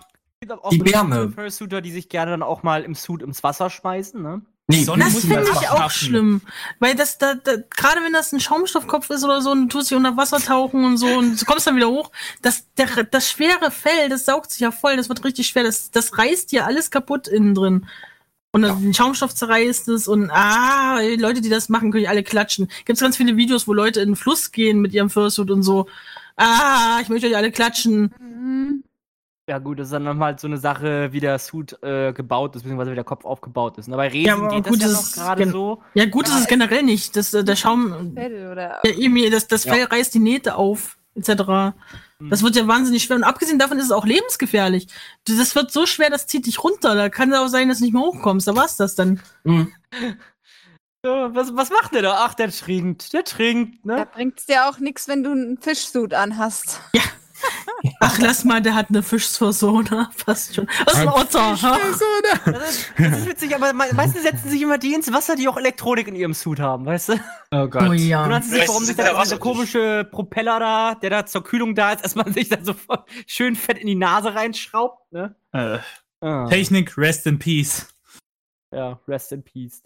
[0.72, 1.30] Die Wärme.
[1.32, 4.42] Fursuiter, die sich gerne dann auch mal im Suit ins Wasser schmeißen, ne?
[4.72, 6.08] Nee, Sonne das finde ich auch schaffen.
[6.08, 6.42] schlimm.
[6.80, 9.92] Weil das da, da gerade wenn das ein Schaumstoffkopf ist oder so und du tust
[9.92, 12.12] dich unter Wasser tauchen und so und du kommst dann wieder hoch,
[12.42, 15.92] das, der, das schwere Fell, das saugt sich ja voll, das wird richtig schwer, das,
[15.92, 17.88] das reißt dir alles kaputt innen drin.
[18.54, 22.24] Und dann den Schaumstoff zerreißt es und ah, Leute, die das machen, können ich alle
[22.24, 22.70] klatschen.
[22.84, 25.88] Gibt's ganz viele Videos, wo Leute in den Fluss gehen mit ihrem Fursuit und so.
[26.36, 28.14] Ah, ich möchte euch alle klatschen.
[28.20, 28.84] Mhm.
[29.52, 32.62] Ja gut, das ist dann nochmal so eine Sache, wie der Suit äh, gebaut ist,
[32.64, 33.90] beziehungsweise wie der Kopf aufgebaut ist.
[33.90, 35.84] Und bei Resin Ja, aber geht gut, das ja noch ist gerade so.
[35.94, 37.18] Ja, gut ist es generell nicht.
[37.18, 38.80] Das, äh, der Schaum, Fell oder.
[38.86, 39.74] Ja, eben, das, das Ja.
[39.74, 41.76] Fell reißt die Nähte auf, etc.
[42.30, 43.18] Das wird ja wahnsinnig schwer.
[43.18, 44.88] Und abgesehen davon ist es auch lebensgefährlich.
[45.26, 46.96] Das wird so schwer, das zieht dich runter.
[46.96, 48.48] Da kann es auch sein, dass du nicht mehr hochkommst.
[48.48, 49.20] Da war's das dann.
[49.44, 49.70] Hm.
[51.04, 52.14] So, was, was macht der da?
[52.20, 53.12] Ach, der trinkt.
[53.12, 54.08] Der trinkt, Da ne?
[54.14, 56.80] bringt's dir auch nichts, wenn du einen Fischsuit anhast.
[58.00, 60.10] Ach, lass mal, der hat eine Fischspersona.
[60.26, 60.68] Passt schon.
[60.86, 61.62] Das ist ein Otter.
[61.62, 61.78] ha?
[62.46, 65.48] Das ist, das ist witzig, aber me meistens setzen sich immer die ins Wasser, die
[65.48, 67.14] auch Elektronik in ihrem Suit haben, weißt du?
[67.52, 67.84] Oh Gott.
[67.84, 68.28] Oh Du ja.
[68.28, 72.04] kannst nicht, warum sich da dieser komische Propeller da, der da zur Kühlung da ist,
[72.04, 72.76] erstmal sich da so
[73.28, 75.36] schön fett in die Nase reinschraubt, ne?
[75.52, 75.80] Äh,
[76.24, 76.46] Ah.
[76.48, 77.88] Technik, rest in peace.
[78.72, 79.82] Ja, rest in peace.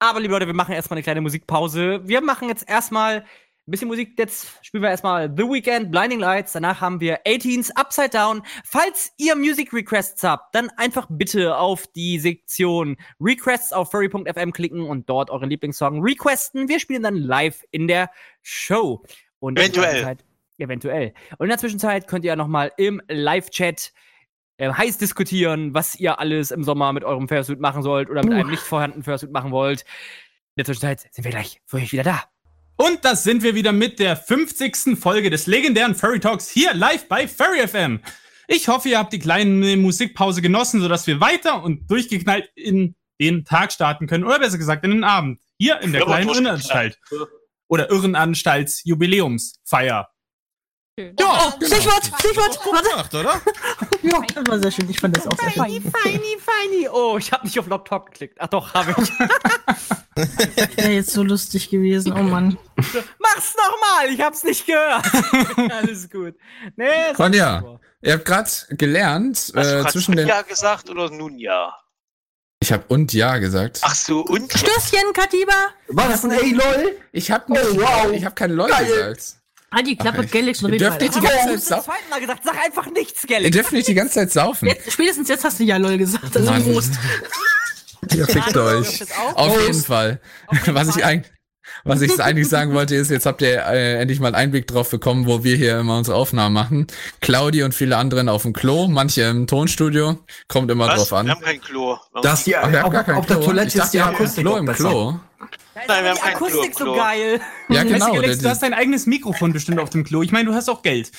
[0.00, 2.00] Aber liebe Leute, wir machen erstmal eine kleine Musikpause.
[2.06, 3.24] Wir machen jetzt erstmal
[3.66, 4.18] ein bisschen Musik.
[4.18, 6.52] Jetzt spielen wir erstmal The Weeknd, Blinding Lights.
[6.52, 8.42] Danach haben wir 18s Upside Down.
[8.64, 14.82] Falls ihr Music Requests habt, dann einfach bitte auf die Sektion Requests auf furry.fm klicken
[14.82, 16.68] und dort euren Lieblingssong requesten.
[16.68, 18.10] Wir spielen dann live in der
[18.40, 19.04] Show.
[19.38, 19.90] Und in der Eventuell.
[19.90, 20.24] Zwischenzeit-
[20.58, 21.14] eventuell.
[21.38, 23.92] Und in der Zwischenzeit könnt ihr ja nochmal im Live-Chat
[24.58, 28.32] äh, heiß diskutieren, was ihr alles im Sommer mit eurem Fursuit machen sollt oder mit
[28.32, 29.80] einem nicht vorhandenen Fursuit machen wollt.
[29.80, 29.86] In
[30.58, 32.31] der Zwischenzeit sind wir gleich für euch wieder da.
[32.82, 34.98] Und das sind wir wieder mit der 50.
[34.98, 38.00] Folge des legendären Furry Talks hier live bei Furry FM.
[38.48, 43.44] Ich hoffe, ihr habt die kleine Musikpause genossen, sodass wir weiter und durchgeknallt in den
[43.44, 44.24] Tag starten können.
[44.24, 45.40] Oder besser gesagt, in den Abend.
[45.58, 46.28] Hier in der kleinen.
[46.28, 46.98] Irrenanstalt.
[47.68, 50.08] Oder Irrenanstalts-Jubiläumsfeier.
[50.98, 52.90] Ja, Stichwort, Stichwort, warte.
[52.90, 53.40] gemacht, oder?
[54.02, 54.90] Ja, das war sehr schön.
[54.90, 55.62] Ich fand das auch sehr schön.
[55.62, 56.88] Feini, feini, feini.
[56.88, 58.38] Oh, ich habe nicht auf Talk geklickt.
[58.40, 59.08] Ach doch, habe ich.
[60.76, 62.12] Wäre jetzt so lustig gewesen.
[62.12, 62.58] Oh Mann.
[62.76, 65.04] Mach's nochmal, ich hab's nicht gehört.
[65.72, 66.34] Alles gut.
[66.76, 66.86] Nee,
[67.18, 70.28] Ronja, ihr habt gerade gelernt, Hast du äh, grad zwischen den.
[70.28, 71.74] ja gesagt oder nun ja?
[72.60, 73.80] Ich habe und ja gesagt.
[73.82, 74.52] Ach so, und?
[74.52, 75.52] Stößchen, Katiba.
[75.88, 76.96] War das ein Ey, lol?
[77.12, 78.12] Ich habe nicht, Oh, wow.
[78.12, 78.84] ich habe keine Leute Geil.
[78.86, 79.36] gesagt.
[79.74, 81.82] Halt die Klappe, Galax und ihr dürft nicht die ganze Du Zeit hast zum sau
[81.82, 83.50] zweiten Mal gesagt, sag einfach nichts, Ihr Galax.
[83.52, 84.68] dürft nicht die ganze Zeit saufen.
[84.68, 86.36] Jetzt, spätestens jetzt hast du ja lol gesagt.
[86.36, 86.52] Also.
[86.70, 86.92] Prost.
[88.14, 88.98] Ihr fickt euch.
[88.98, 89.36] das auch?
[89.36, 90.20] Auf jeden Fall.
[90.52, 91.30] jeden Was ich eigentlich,
[91.84, 94.90] was ich eigentlich sagen wollte, ist, jetzt habt ihr äh, endlich mal einen Einblick drauf
[94.90, 96.86] bekommen, wo wir hier immer unsere Aufnahmen machen.
[97.20, 100.18] Claudi und viele anderen auf dem Klo, manche im Tonstudio.
[100.48, 100.96] Kommt immer Was?
[100.96, 101.30] drauf Wir an.
[101.30, 101.96] haben kein Klo.
[102.22, 103.46] Das hier, Ach, habt auf, gar kein auf der Klo.
[103.46, 104.88] Toilette ich ist dachte, die Akustik Klo im besser.
[104.90, 105.14] Klo.
[105.88, 106.96] Nein, wir haben kein Akustik Klo, so Klo.
[106.96, 107.40] geil.
[107.68, 108.12] Ja, genau.
[108.12, 110.22] Alex, der- du hast dein eigenes Mikrofon bestimmt auf dem Klo.
[110.22, 111.10] Ich meine, du hast auch Geld.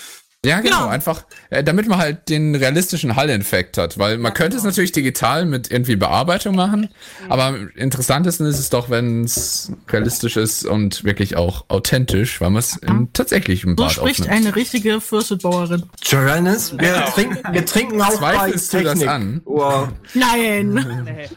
[0.45, 0.89] Ja, genau, Genau.
[0.89, 5.45] einfach, äh, damit man halt den realistischen Hall-Effekt hat, weil man könnte es natürlich digital
[5.45, 6.89] mit irgendwie Bearbeitung machen,
[7.29, 12.49] aber am interessantesten ist es doch, wenn es realistisch ist und wirklich auch authentisch, weil
[12.49, 14.37] man es im tatsächlichen So Bad spricht aufnimmt.
[14.47, 15.83] eine richtige Fürstbauerin.
[16.03, 17.09] Johannes, wir, Genau.
[17.11, 19.41] trinken, wir trinken auch bei Zweifelst du das an?
[19.45, 20.73] Oh, Nein.
[21.05, 21.29] Nee.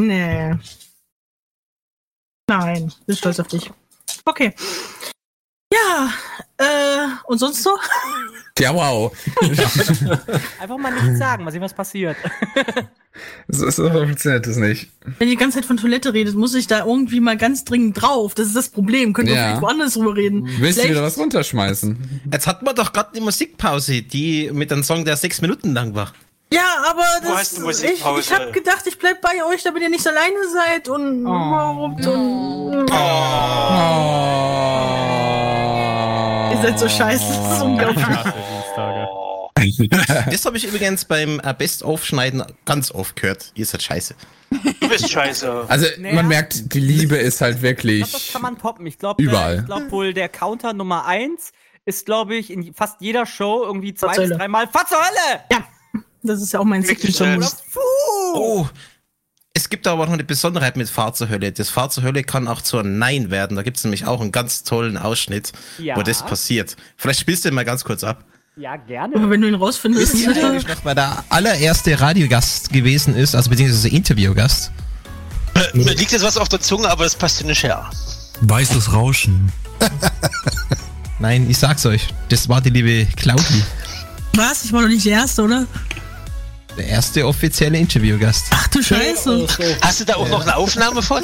[0.00, 0.54] Nee.
[2.48, 2.92] Nein.
[3.06, 3.70] Bin stolz auf dich.
[4.24, 4.52] Okay.
[5.72, 6.10] Ja,
[6.62, 7.70] äh, und sonst so?
[8.58, 9.10] Ja, wow.
[10.60, 12.16] Einfach mal nichts sagen, mal sehen, was passiert.
[13.48, 14.90] So, so funktioniert das nicht.
[15.18, 18.00] Wenn ihr die ganze Zeit von Toilette redet, muss ich da irgendwie mal ganz dringend
[18.00, 18.34] drauf.
[18.34, 19.12] Das ist das Problem.
[19.12, 19.42] Könnt ihr Ja.
[19.48, 20.48] vielleicht woanders drüber reden.
[20.58, 22.22] Willst du wieder was runterschmeißen?
[22.32, 25.94] Jetzt hatten wir doch gerade eine Musikpause, die mit einem Song, der sechs Minuten lang
[25.94, 26.12] war.
[26.52, 27.52] Ja, aber das,
[27.82, 32.06] ich, ich hab gedacht, ich bleib bei euch, damit ihr nicht alleine seid und, und,
[32.06, 35.51] und ihr
[36.62, 37.24] seid so scheiße.
[37.26, 38.06] Das ist unglaublich.
[40.30, 43.52] Das habe ich übrigens beim äh, Best-Aufschneiden ganz oft gehört.
[43.54, 44.14] Ihr seid scheiße.
[44.50, 45.66] Du bist scheiße.
[45.68, 46.14] Also, Naja.
[46.16, 48.00] man merkt, die Liebe ist halt Ich wirklich.
[48.02, 48.86] glaube, das kann man toppen.
[48.86, 49.58] Ich glaube, Überall.
[49.60, 51.52] ich glaube wohl, der Counter Nummer eins
[51.84, 55.62] ist, glaube ich, in fast jeder Show irgendwie zwei bis dreimal Fahr zur Hölle!
[56.24, 57.56] Das ist ja auch mein Wirklich, Signature Move.
[57.72, 57.80] Puh!
[58.34, 58.68] Oh,
[59.54, 61.52] es gibt aber noch eine Besonderheit mit Fahr zur Hölle.
[61.52, 63.56] Das Fahr zur Hölle kann auch zur Nein werden.
[63.56, 65.96] Da gibt es nämlich auch einen ganz tollen Ausschnitt, Ja.
[65.96, 66.76] wo das passiert.
[66.96, 68.24] Vielleicht spielst du den mal ganz kurz ab.
[68.56, 69.16] Ja, gerne.
[69.16, 73.34] Aber wenn du ihn rausfindest, Wisst ihr eigentlich noch, wer der allererste Radiogast gewesen ist,
[73.34, 74.70] also beziehungsweise Interviewgast?
[75.74, 77.88] Mir liegt jetzt was auf der Zunge, aber das passt dir nicht her.
[78.42, 79.52] Weißes Rauschen.
[81.18, 83.62] Nein, ich sag's euch, das war die liebe Claudi,
[84.34, 84.64] was?
[84.64, 85.66] Ich war doch nicht der Erste, oder?
[86.76, 88.46] Der erste offizielle Interviewgast.
[88.50, 89.46] Ach du Scheiße.
[89.80, 91.22] Hast du da auch noch eine Aufnahme von?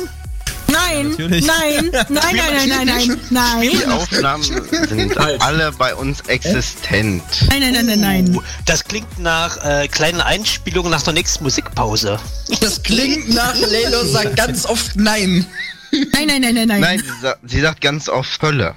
[0.70, 1.46] Nein, Natürlich.
[1.60, 7.22] nein, nein, nein, nein, nein, nein, nein, Die Aufnahmen sind alle bei uns existent.
[7.48, 8.40] nein, nein, nein, nein, nein.
[8.66, 12.18] Das klingt nach äh, kleinen Einspielungen nach der nächsten Musikpause.
[12.60, 15.46] Das klingt nach Lelo sagt ganz oft nein.
[15.90, 16.80] Nein, nein, nein, nein, nein.
[16.80, 18.74] Nein, sie, sa sie sagt ganz oft Hölle.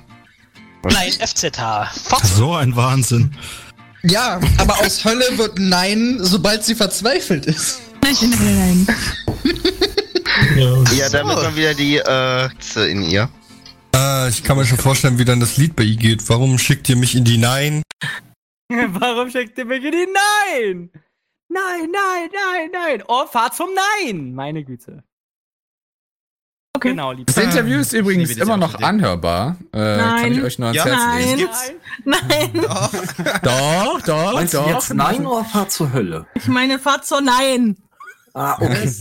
[0.83, 1.91] Nein, FZH.
[2.05, 2.25] Fort.
[2.25, 3.35] So ein Wahnsinn.
[4.03, 7.81] Ja, aber aus Hölle wird nein, sobald sie verzweifelt ist.
[8.03, 10.85] Nein, nein, nein, nein.
[10.95, 12.03] Ja, damit man wieder die äh,
[12.49, 13.29] Katze in ihr.
[13.95, 16.27] Äh, ich kann mir schon vorstellen, wie dann das Lied bei ihr geht.
[16.29, 17.83] Warum schickt ihr mich in die Nein?
[18.69, 20.89] Warum schickt ihr mich in die Nein?
[21.49, 23.03] Nein, nein, nein, nein.
[23.07, 23.69] Oh, fahr zum
[24.03, 24.33] Nein.
[24.33, 25.03] Meine Güte.
[26.81, 26.89] Okay.
[26.89, 27.27] Genau, lieb.
[27.27, 29.55] Das Interview ist übrigens immer noch anhörbar.
[29.71, 30.45] Äh, kann ich Nein.
[30.45, 30.85] euch nur ans Ja.
[30.85, 31.49] Herz legen.
[32.05, 32.19] Nein,
[32.53, 32.65] nein.
[33.43, 34.67] Doch, doch, meinst du doch.
[34.67, 36.25] jetzt Nein oder Fahrt zur Hölle?
[36.33, 37.77] Ich meine, fahrt zur Nein.
[38.33, 38.91] Ah, okay.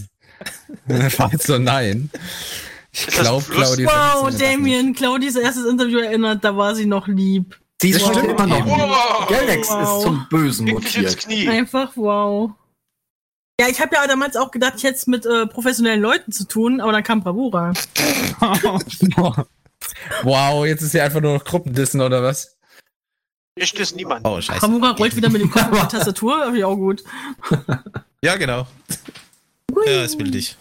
[1.10, 2.10] Fahrt so nein.
[2.92, 3.44] Ich glaube?
[3.48, 3.88] Claudia.
[3.88, 7.58] Wow, Damien, Claudis erstes Interview erinnert, da war sie noch lieb.
[7.80, 8.58] Sie ist stimmt immer noch.
[8.58, 8.68] eben.
[9.28, 9.96] Galax Wow.
[9.98, 11.26] ist zum Bösen mutiert.
[11.48, 12.50] Einfach wow.
[13.60, 16.48] Ja, ich habe ja damals auch gedacht, ich hätte es mit äh, professionellen Leuten zu
[16.48, 17.74] tun, aber dann kam Bravura.
[20.22, 22.56] wow, jetzt ist hier einfach nur noch Gruppendissen oder was?
[23.56, 24.26] Ich das niemand.
[24.26, 24.60] Oh, scheiße.
[24.60, 27.04] Bravura rollt wieder mit dem Kopf auf die Tastatur, hab ich auch gut.
[28.22, 28.66] Ja, genau.
[29.86, 30.56] Ja, ist bildlich.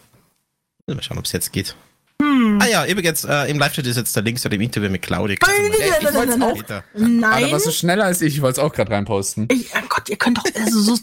[0.87, 1.75] Mal schauen, ob es jetzt geht.
[2.21, 2.57] Hm.
[2.61, 5.35] Ah ja, übrigens, äh, im Live-Chat ist jetzt der Link zu dem Interview mit Claudia.
[5.45, 7.51] Nein, nein, nein, nein, Nein.
[7.51, 9.49] warst du schneller als ich, ich wollte es auch gerade reinposten.
[9.51, 10.95] Ich, oh Gott, ihr könnt doch also so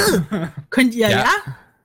[0.70, 1.26] könnt ihr, ja?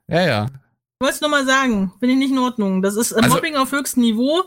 [0.08, 0.46] Ja, ja.
[0.46, 1.92] Ich wollte es nur mal sagen.
[2.00, 2.82] Finde ich nicht in Ordnung.
[2.82, 4.44] Das ist äh, Also- Mobbing auf höchstem Niveau.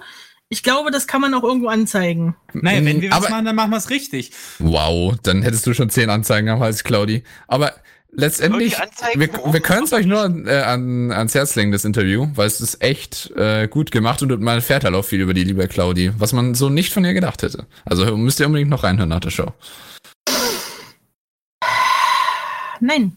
[0.53, 2.35] Ich glaube, das kann man auch irgendwo anzeigen.
[2.53, 4.33] Naja, wenn wir was machen, dann machen wir es richtig.
[4.59, 7.23] Wow, dann hättest du schon zehn Anzeigen am Hals, Claudi.
[7.47, 7.73] Aber
[8.11, 8.77] letztendlich,
[9.15, 12.61] wir, wir können es euch nur äh, an, ans Herz legen, das Interview, weil es
[12.61, 16.11] ist echt äh, gut gemacht und man erfährt halt auch viel über die liebe Claudi,
[16.19, 17.67] was man so nicht von ihr gedacht hätte.
[17.85, 19.53] Also müsst ihr unbedingt noch reinhören nach der Show.
[22.81, 23.17] Nein.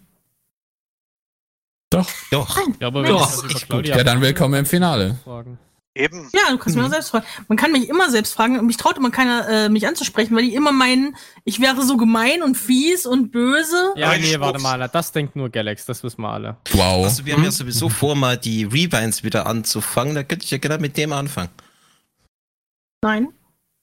[1.94, 2.10] Doch.
[2.32, 2.58] Doch.
[2.80, 3.16] Ja, aber Nein,
[3.50, 5.18] ich echt Claudia Ja, dann willkommen im Finale.
[5.24, 5.60] fragen.
[5.96, 6.28] Eben.
[6.34, 7.26] Ja, du kannst mich auch selbst fragen.
[7.48, 8.58] Man kann mich immer selbst fragen.
[8.58, 11.98] und Mich traut immer keiner, äh, mich anzusprechen, weil die immer meinen, ich wäre so
[11.98, 13.94] gemein und fies und böse.
[13.96, 16.58] Ja, Aber nee, warte mal, das denkt nur Galax, das wissen wir alle.
[16.72, 17.04] Wow.
[17.06, 20.16] Also, wir haben ja sowieso vor, mal die Rewinds wieder anzufangen.
[20.16, 21.50] Da könnte ich ja genau mit dem anfangen.
[23.04, 23.28] Nein.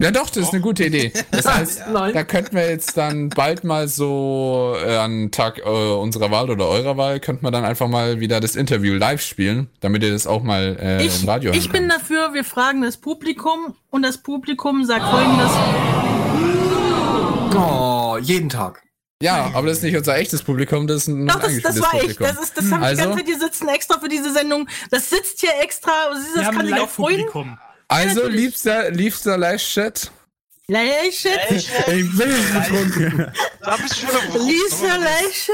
[0.02, 1.12] Ja, doch, das ist eine gute Idee.
[1.30, 2.14] Das heißt, Nein.
[2.14, 6.68] da könnten wir jetzt dann bald mal so äh, an Tag äh, unserer Wahl oder
[6.68, 10.26] eurer Wahl, könnten wir dann einfach mal wieder das Interview live spielen, damit ihr das
[10.26, 11.92] auch mal äh, Ich, im Radio ich bin könnt.
[11.92, 15.50] dafür, wir fragen das Publikum und das Publikum sagt folgendes.
[17.54, 18.82] Oh, jeden Tag.
[19.22, 21.92] Ja, aber das ist nicht unser echtes Publikum, das ist ein Doch, das, das war
[21.94, 22.00] ich.
[22.00, 22.26] Publikum.
[22.26, 23.02] Das, ist, das haben Also?
[23.02, 24.66] die ganze Zeit, die sitzen extra für diese Sendung.
[24.90, 25.90] Das sitzt hier extra.
[26.10, 27.26] Das Wir haben kann sich auch freuen.
[27.90, 28.40] Also, natürlich.
[28.40, 30.12] liebster, liebster Live-Chat.
[30.68, 31.40] Leichit.
[31.50, 31.68] Ich
[32.16, 33.32] bin getrunken.
[33.60, 35.50] Da bist du schon Lisa Leichit.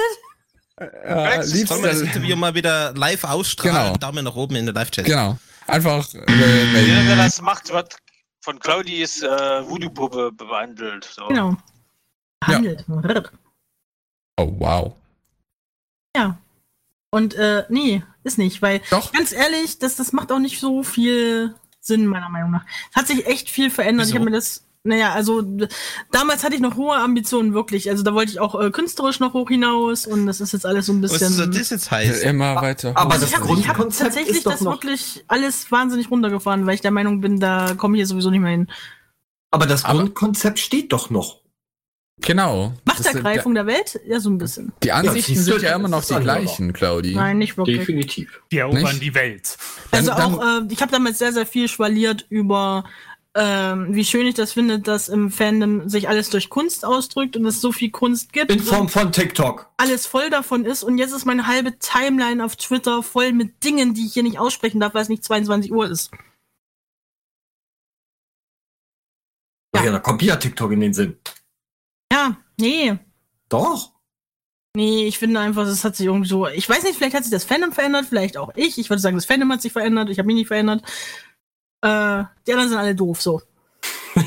[0.77, 3.95] Äh, Sollen wir das liebster, Interview mal wieder live ausstrahlen?
[3.95, 3.97] Genau.
[3.97, 5.07] Daumen nach oben in der Live-Chat.
[5.07, 5.39] genau.
[5.67, 6.19] Einfach äh,
[6.83, 7.97] Jeder, der das macht, wird
[8.43, 11.05] von Claudis äh, Voodoo-Puppe behandelt.
[11.05, 11.29] So.
[11.29, 11.57] Genau.
[12.45, 12.85] Handelt.
[14.37, 14.95] Oh, wow.
[16.15, 16.37] Ja.
[17.11, 19.11] Und äh, nee, ist nicht, weil Doch.
[19.13, 21.55] ganz ehrlich, das, das macht auch nicht so viel
[21.87, 22.65] Sinn, meiner Meinung nach.
[22.91, 24.07] Es hat sich echt viel verändert.
[24.07, 24.21] Ich Wieso?
[24.21, 25.43] habe mir das, naja, also
[26.11, 27.89] damals hatte ich noch hohe Ambitionen, wirklich.
[27.91, 30.87] Also da wollte ich auch äh, künstlerisch noch hoch hinaus und das ist jetzt alles
[30.87, 31.33] so ein Was bisschen.
[31.33, 32.29] soll das jetzt heißen?
[32.29, 32.93] Immer weiter.
[32.97, 36.67] Aber Also das ich habe hab Grundkonzept tatsächlich ist doch das wirklich alles wahnsinnig runtergefahren,
[36.67, 38.69] weil ich der Meinung bin, da komme ich hier sowieso nicht mehr hin.
[39.53, 41.41] Aber das Aber- Grundkonzept steht doch noch.
[42.23, 42.73] Genau.
[42.85, 44.01] Das Machtergreifung der Welt?
[44.07, 44.73] Ja, so ein bisschen.
[44.83, 47.15] Die Ansichten du, sind ja immer noch die gleichen, Claudi.
[47.15, 47.79] Nein, nicht wirklich.
[47.79, 48.41] Definitiv.
[48.51, 49.03] Die erobern Nicht?
[49.03, 49.57] die Welt.
[49.91, 52.85] Also Dann- auch, äh, ich habe damals sehr, sehr viel schwaliert über,
[53.35, 57.45] ähm, wie schön ich das finde, dass im Fandom sich alles durch Kunst ausdrückt und
[57.45, 58.51] es so viel Kunst gibt.
[58.51, 59.69] In Form von TikTok.
[59.77, 63.93] alles voll davon ist und jetzt ist meine halbe Timeline auf Twitter voll mit Dingen,
[63.93, 66.11] die ich hier nicht aussprechen darf, weil es nicht 22 Uhr ist.
[69.77, 71.19] Ja, ja da kommt ja TikTok in den Sinn.
[72.13, 72.99] Ja, nee.
[73.49, 73.93] Doch.
[74.77, 76.47] Nee, ich finde einfach, es hat sich irgendwie so.
[76.49, 78.77] Ich weiß nicht, vielleicht hat sich das Fandom verändert, vielleicht auch ich.
[78.79, 80.83] Ich würde sagen, das Fandom hat sich verändert, ich habe mich nicht verändert.
[81.81, 83.41] Äh, die anderen sind alle doof, so.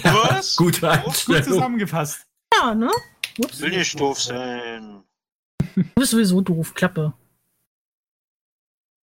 [0.04, 0.56] Was?
[0.56, 1.44] Gut Einstellung.
[1.44, 2.26] zusammengefasst.
[2.60, 2.90] Ja, ne?
[3.38, 3.60] Ups.
[3.62, 5.04] Will nicht doof sein.
[5.76, 7.14] Du bist sowieso doof, Klappe.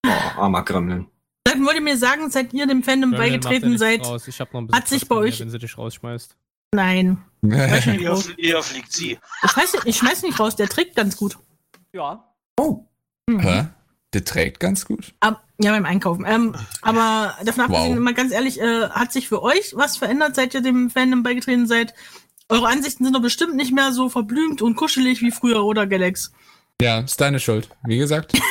[0.05, 1.07] Oh, armer Gremlin.
[1.45, 4.05] Dann wollt ihr mir sagen, seit ihr dem Fandom Gremlin beigetreten seid?
[4.05, 4.27] Raus.
[4.27, 6.35] Ich hab noch ein bisschen hat sich bei euch- wenn sie dich rausschmeißt.
[6.73, 7.17] Nein.
[7.43, 9.17] Eher, eher fliegt sie.
[9.43, 11.37] Ich schmeiß, ich schmeiß nicht raus, der trägt ganz gut.
[11.93, 12.23] Ja.
[12.59, 13.39] Mhm.
[13.39, 13.67] Hä?
[14.13, 15.13] Der trägt ganz gut.
[15.19, 16.25] Ab, ja, beim Einkaufen.
[16.27, 17.99] Ähm, aber davon abgesehen, Wow.
[18.03, 21.67] mal ganz ehrlich, äh, hat sich für euch was verändert, seit ihr dem Fandom beigetreten
[21.67, 21.93] seid?
[22.49, 26.31] Eure Ansichten sind doch bestimmt nicht mehr so verblümt und kuschelig wie früher, oder Galax?
[26.81, 27.69] Ja, ist deine Schuld.
[27.85, 28.33] Wie gesagt.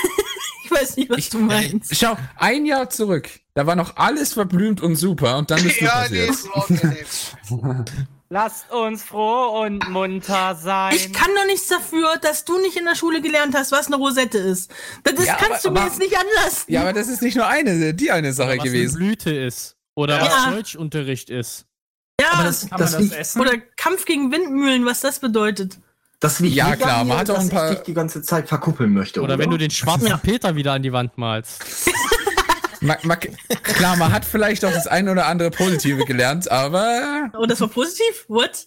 [0.76, 1.96] Ich weiß nicht, was du meinst.
[1.96, 3.28] Schau, ein Jahr zurück.
[3.54, 6.30] Da war noch alles verblümt und super und dann bist du Ja, nee, passiert.
[6.30, 7.86] ist unangenehm.
[8.28, 10.94] Lasst uns froh und munter sein.
[10.96, 13.96] Ich kann doch nichts dafür, dass du nicht in der Schule gelernt hast, was eine
[13.96, 14.70] Rosette ist.
[15.04, 16.64] Das ist, Ja, kannst aber- du mir aber- jetzt nicht anlassen.
[16.72, 18.96] Ja, aber das ist nicht nur eine, die eine Sache Oder was gewesen.
[18.96, 19.76] eine Blüte ist.
[19.94, 20.24] Oder Ja.
[20.24, 21.66] was Deutschunterricht ist.
[22.20, 25.78] Ja, Aber das, Kann das, man das oder Kampf gegen Windmühlen, was das bedeutet.
[26.20, 28.22] Das liegt Ja, klar, an man hat auch dass ein paar- ich dich die ganze
[28.22, 29.20] Zeit verkuppeln möchte.
[29.22, 30.16] Oder wenn du den schwarzen Ja.
[30.16, 31.64] Peter wieder an die Wand malst.
[32.82, 37.46] Ma, ma, klar, man hat vielleicht auch das eine oder andere Positive gelernt, aber Oh,
[37.46, 38.26] das war positiv?
[38.28, 38.66] What?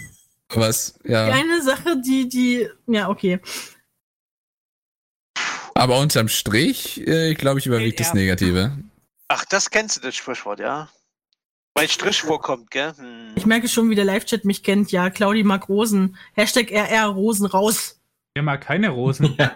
[0.54, 1.26] was, Die ja.
[1.26, 3.38] eine Sache, die, die, ja, okay.
[5.74, 8.14] Aber unterm Strich, äh, glaube ich, überwiegt das Ja.
[8.14, 8.72] Negative.
[9.28, 10.88] Ach, das kennst du, das Sprichwort, ja?
[11.74, 12.92] Weil Strich vorkommt, gell?
[12.96, 13.32] Hm.
[13.36, 14.92] Ich merke schon, wie der Live-Chat mich kennt.
[14.92, 16.16] Ja, Claudi mag Rosen.
[16.34, 18.00] Hashtag RR Rosen raus.
[18.34, 19.36] Wir mag keine Rosen.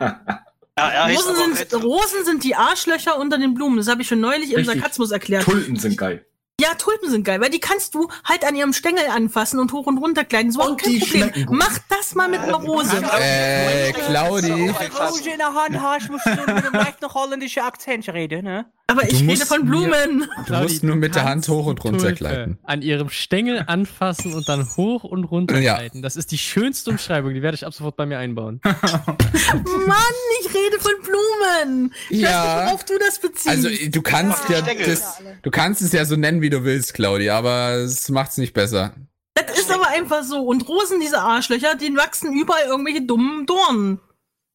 [0.76, 3.76] Ja, er heißt Rosen sind, Rosen sind die Arschlöcher unter den Blumen.
[3.76, 4.80] Das habe ich schon neulich im Richtig.
[4.80, 5.44] Sarkasmus erklärt.
[5.44, 6.26] Tulpen sind geil.
[6.60, 9.86] Ja, Tulpen sind geil, weil die kannst du halt an ihrem Stängel anfassen und hoch
[9.88, 10.52] und runter kleiden.
[10.52, 11.32] So Und kein Problem.
[11.50, 12.96] Mach das mal mit einer Rose.
[13.20, 14.52] Äh, Claudi.
[14.70, 18.66] Rose in der Hand hast, musst du mit einem leichten holländischen Akzent reden, ne?
[18.86, 20.28] Aber ich Du rede von Blumen.
[20.46, 22.58] Du musst nur mit der Hand hoch und runter Tulpe gleiten.
[22.64, 25.76] An ihrem Stängel anfassen und dann hoch und runter Ja.
[25.76, 26.02] gleiten.
[26.02, 28.60] Das ist die schönste Umschreibung, die werde ich ab sofort bei mir einbauen.
[28.62, 31.94] Mann, ich rede von Blumen.
[32.10, 32.28] Ich Ja.
[32.28, 33.48] weiß nicht, worauf du das beziehst.
[33.48, 34.86] Also du kannst ja Stängel.
[34.86, 38.52] das, du kannst es ja so nennen, wie du willst, Claudi, aber es macht's nicht
[38.52, 38.92] besser.
[39.34, 40.42] das ist aber einfach so.
[40.42, 43.98] Und Rosen, diese Arschlöcher, denen wachsen überall irgendwelche dummen Dornen.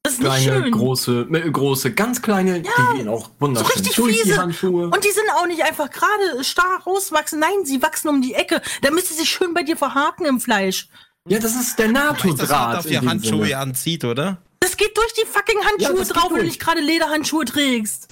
[0.03, 0.71] Das ist nicht Kleine, schön.
[0.71, 4.37] große, mittelgroße, ganz kleine, die gehen auch So wunderschön richtig durch die fiese.
[4.37, 4.85] Handschuhe.
[4.85, 7.39] Und die sind auch nicht einfach gerade starr rauswachsen.
[7.39, 10.87] Nein, sie wachsen um die Ecke, damit sie sich schön bei dir verhaken im Fleisch.
[11.27, 12.77] ja, das ist der NATO-Draht.
[12.77, 13.57] auf die dem Handschuhe Sinne.
[13.57, 14.37] anzieht, oder?
[14.61, 18.07] Das geht durch die fucking Handschuhe das geht drauf, wenn du nicht gerade Lederhandschuhe trägst.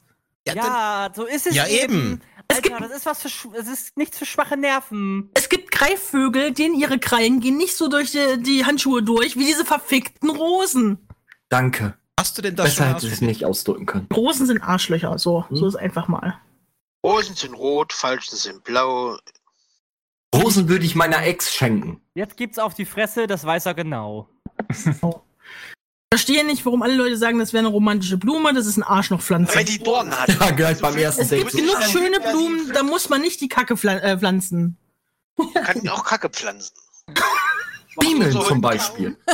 [0.45, 2.21] Ja, so ist es Ja, eben.
[2.49, 5.29] Alter, das ist was für, es ist nichts für schwache Nerven.
[5.33, 9.45] Es gibt Greifvögel, denen ihre Krallen gehen nicht so durch die, die Handschuhe durch, wie
[9.45, 11.07] diese verfickten Rosen.
[11.49, 11.95] Danke.
[12.19, 14.07] Hast du denn das Besser schon hätte ich es nicht ausdrücken können.
[14.15, 15.57] Rosen sind Arschlöcher, so, Hm?
[15.57, 16.39] so ist einfach mal.
[17.05, 19.17] Rosen sind rot, Falschen sind blau.
[20.33, 22.01] Rosen würde ich meiner Ex schenken.
[22.15, 24.29] Jetzt gibt's auf die Fresse, das weiß er genau.
[26.17, 29.55] Verstehe nicht, warum alle Leute sagen, das wäre eine romantische Blume, das ist ein Arschlochpflanze.
[29.55, 30.29] Weil die Dornen hat.
[30.29, 33.75] Ja, gleich beim ersten Es gibt genug schöne Blumen, da muss man nicht die Kacke
[33.87, 34.77] äh, pflanzen.
[35.53, 36.73] Kann auch Kacke pflanzen.
[38.31, 39.17] So zum Beispiel.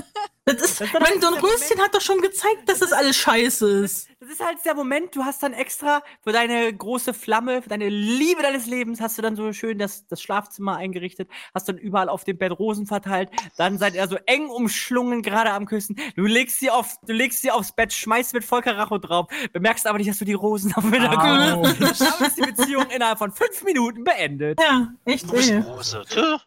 [0.46, 4.10] Das ist, mein, so ein Röschen hat doch schon gezeigt, dass das alles scheiße ist.
[4.20, 7.88] Das ist halt der Moment, du hast dann extra für deine große Flamme, für deine
[7.88, 12.10] Liebe deines Lebens, hast du dann so schön das, das Schlafzimmer eingerichtet, hast dann überall
[12.10, 15.96] auf dem Bett Rosen verteilt, dann seid ihr so eng umschlungen, gerade am Küssen.
[16.18, 19.88] Du legst sie auf, du legst sie aufs Bett, schmeißt mit Volker Racho drauf, bemerkst
[19.88, 22.02] aber nicht, dass du die Rosen auf dem Hintergrund hast.
[22.02, 24.60] Damit ist die Beziehung innerhalb von fünf Minuten beendet.
[24.62, 25.54] Ja, echt, Du bist.
[25.54, 26.04] Rose.
[26.10, 26.38] Tö.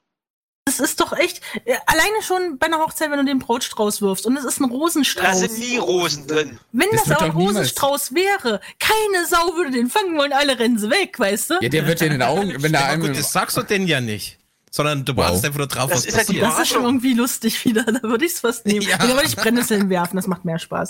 [0.68, 4.26] Das ist doch echt, äh, alleine schon bei einer Hochzeit, wenn du den Brautstrauß wirfst
[4.26, 5.38] und es ist ein Da Rosenstrauß.
[5.38, 6.58] sind nie Rosen drin.
[6.72, 10.58] Wenn Das das, aber ein niemals- Rosenstrauß wäre, keine Sau würde den fangen wollen, alle
[10.58, 11.54] rennen sie weg, weißt du?
[11.62, 13.02] Ja, der wird dir in den Augen, wenn da Ja, einem.
[13.06, 14.38] gut, das sagst du denn ja nicht.
[14.72, 15.26] Sondern du Wow.
[15.26, 16.44] wartest einfach nur drauf, Das was ist halt passiert.
[16.44, 18.82] Das ist schon irgendwie lustig wieder, da würde ich es fast nehmen.
[18.82, 18.98] Ja.
[18.98, 20.88] Da würde ich Brennnesseln werfen, das macht mehr Spaß.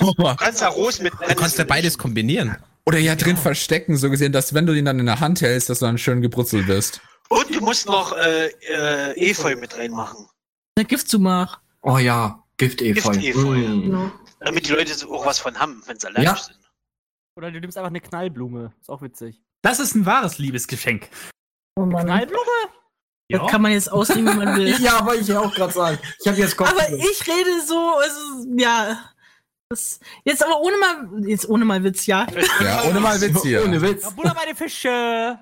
[0.00, 2.56] Du kannst ja Rosen mit Du kannst ja beides kombinieren.
[2.86, 5.70] Oder ja drin verstecken, so gesehen, dass wenn du ihn dann in der Hand hältst,
[5.70, 7.00] dass du dann schön gebrutzelt wirst.
[7.28, 10.26] Und du musst noch äh, äh, Efeu mit reinmachen.
[10.78, 11.60] Der Giftzumach.
[11.82, 13.12] Oh ja, Giftefeu.
[13.12, 13.56] Giftefeu.
[13.58, 13.82] Mm.
[13.82, 14.12] Genau.
[14.40, 16.36] Damit die Leute so auch was von haben, wenn sie allergisch Ja.
[16.36, 16.58] sind.
[17.36, 18.72] Oder du nimmst einfach eine Knallblume.
[18.80, 19.40] Ist auch witzig.
[19.62, 21.08] Das ist ein wahres Liebesgeschenk.
[21.76, 22.04] Oh Mann.
[22.06, 22.40] Knallblume?
[23.30, 24.68] Das kann man jetzt auslegen, wie man will.
[24.80, 25.98] Ja, wollte ich ja auch gerade sagen.
[26.20, 26.70] Ich habe jetzt Kopf.
[26.70, 29.10] Aber ich rede so, also, ja.
[29.70, 32.26] Das, jetzt aber ohne mal, jetzt ohne mal Witz, ja.
[32.60, 33.64] Ja, ohne mal Witz hier.
[33.64, 34.04] Ohne Witz.
[34.04, 35.38] Ja, Butter bei den Fische.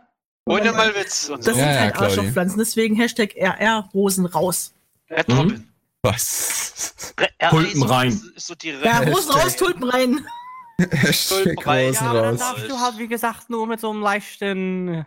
[0.46, 1.50] Ohne mal Witz und so.
[1.50, 2.12] Das Ja, sind ja, halt Claudi.
[2.14, 4.74] Arschlochpflanzen, deswegen Hashtag RR Rosen raus.
[5.10, 5.68] Red Robin.
[6.02, 6.94] Was?
[7.20, 8.20] Re- Tulpen rein.
[8.36, 10.26] So die Ja, Rosen raus, Tulpen rein.
[10.90, 11.96] Hashtag Tulpenreis.
[12.00, 12.38] Rosen Ja, aber dann raus.
[12.40, 15.06] darfst du halt, wie gesagt, nur mit so einem leichten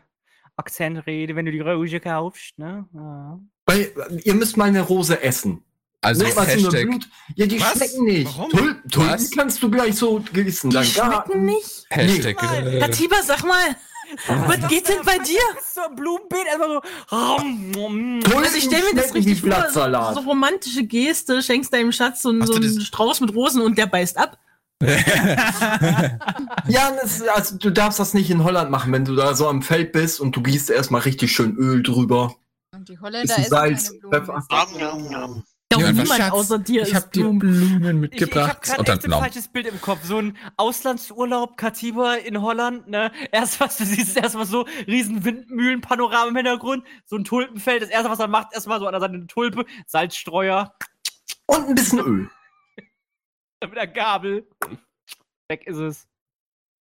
[0.56, 2.86] Akzent reden, wenn du die Rose kaufst, ne?
[2.94, 3.40] Ja.
[3.66, 3.92] Weil,
[4.24, 5.62] ihr müsst mal eine Rose essen.
[6.02, 7.10] Also Nicht mal so eine Blut.
[7.36, 7.74] Ja, die Was?
[7.74, 8.38] schmecken nicht.
[8.38, 8.52] Warum?
[8.52, 9.32] Tulpen, Tulpen Was?
[9.32, 10.70] kannst du gleich so gießen.
[10.70, 11.86] Die Dann schmecken nicht.
[11.90, 12.42] Hashtag.
[12.42, 13.76] Herr äh, Tiber, sag mal,
[14.28, 15.40] was geht denn bei dir?
[15.74, 18.36] So ein Blumenbeet, einfach so.
[18.36, 20.16] Also ich stelle mir das richtig vor, Blattsalat.
[20.16, 23.88] so romantische Geste, schenkst deinem Schatz so, einen- so einen Strauß mit Rosen und der
[23.88, 24.38] beißt ab.
[26.68, 29.62] Ja, das, also du darfst das nicht in Holland machen, wenn du da so am
[29.62, 32.36] Feld bist und du gießt erstmal richtig schön Öl drüber.
[32.74, 34.26] Und die Bisschen Holländer essen Salz, keine Blumen.
[34.26, 34.48] Pfeffer.
[34.80, 35.44] Nom, nom, nom.
[35.74, 37.40] Ja, Ja, niemand Schatz, außer dir ich ist hab dir Blumen.
[37.40, 38.50] Blumen Ich, ich mitgebracht.
[38.50, 40.04] hab gerade ein falsches Bild im Kopf.
[40.04, 43.12] So ein Auslandsurlaub, Katiba in Holland, ne?
[43.32, 47.82] Erst was du siehst, erstmal so riesen Windmühlenpanorama im Hintergrund, so ein Tulpenfeld.
[47.82, 50.74] Das erste, was er macht, erstmal so an der Seite eine Tulpe, Salzstreuer,
[51.48, 52.30] Und ein bisschen Öl.
[53.62, 54.48] mit der Gabel.
[55.50, 56.08] Weg ist es.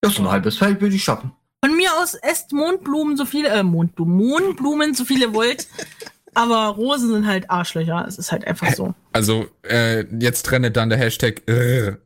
[0.00, 1.32] Das ist ein halbes Feld, würde ich schaffen.
[1.62, 5.68] Von mir aus esst Mondblumen so viele, äh, Mondblumen, Mohnblumen so viele ihr wollt.
[6.34, 8.04] Aber Rosen sind halt Arschlöcher.
[8.06, 8.94] Es ist halt einfach so.
[9.12, 11.98] Also, äh, jetzt trennt dann der Hashtag Rrr.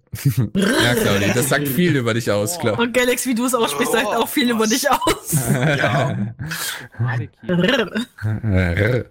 [0.55, 2.79] Ja, Claudi, das sagt viel über dich aus, klar.
[2.79, 5.37] Und Galax, wie du es aussprichst, sagt auch viel über dich aus.
[7.45, 9.05] Rrr.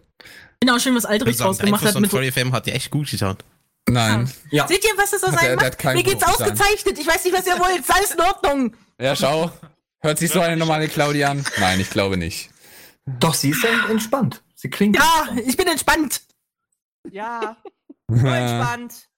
[0.60, 2.10] Genau, schön, was Ich Aldrich draus gemacht hat mit.
[2.10, 3.44] Voll FM hat dir echt gut geschaut.
[3.90, 4.32] Nein.
[4.50, 4.66] Ja.
[4.68, 5.84] Seht ihr, was das aus einem macht?
[5.84, 6.98] Mir geht's ausgezeichnet.
[6.98, 7.84] Ich weiß nicht, was ihr wollt.
[7.90, 8.74] Alles in Ordnung.
[9.00, 9.52] Ja, schau.
[10.00, 11.44] Hört sich so eine normale Claudi an?
[11.60, 12.50] Nein, ich glaube nicht.
[13.06, 14.42] Doch, sie ist entspannt.
[14.56, 16.22] Sie klingt Ja, ich bin entspannt.
[17.12, 17.58] Ja.
[18.08, 19.10] Nur entspannt.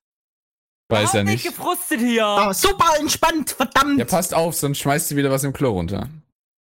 [0.89, 1.55] Weiß ja Nicht nicht.
[1.55, 2.25] gefrustet hier.
[2.27, 3.97] Oh, super entspannt, verdammt.
[3.97, 6.07] Ja, passt auf, sonst schmeißt du wieder was im Klo runter.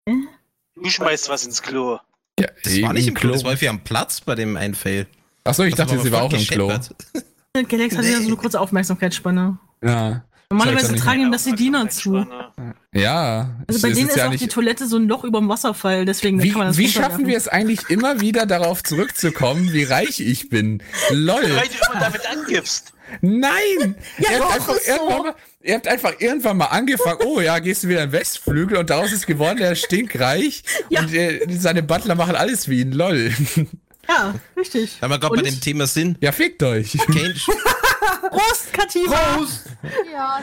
[0.07, 1.99] Du schmeißt was ins Klo.
[2.39, 5.07] Ja, Das war nicht im Klo, das war für am Platz bei dem einen Fail.
[5.45, 6.69] Achso, ich Das dachte, aber sie war auch im Klo.
[6.69, 9.59] Galax hat ja so eine kurze Aufmerksamkeitsspanne.
[9.83, 10.25] Ja.
[10.53, 12.27] Normalerweise er tragen ihm das die Diener zu.
[12.95, 13.51] Ja.
[13.67, 16.05] Also bei denen ist ja auch nicht- die Toilette so ein Loch über dem Wasserfall,
[16.05, 19.85] deswegen Wie, kann man das wie schaffen wir es eigentlich immer wieder darauf zurückzukommen, wie
[19.85, 20.83] reich ich bin?
[21.11, 21.43] Lol.
[21.43, 22.93] Weil du immer damit angibst.
[23.21, 23.95] Nein!
[24.19, 24.93] Ja, ihr, doch, habt einfach ist so.
[24.93, 28.19] irgendwann mal, ihr habt einfach irgendwann mal angefangen, oh ja, gehst du wieder in den
[28.19, 32.81] Westflügel und daraus ist geworden, der ist stinkreich und äh, seine Butler machen alles wie
[32.81, 33.33] ihn, lol.
[34.09, 35.01] Ja, richtig.
[35.01, 36.19] Weil wir gerade bei dem Thema sind.
[36.23, 36.93] Ja, fickt euch.
[38.31, 39.17] Prost, Kativa!
[39.37, 39.67] Prost!
[40.13, 40.43] Ja,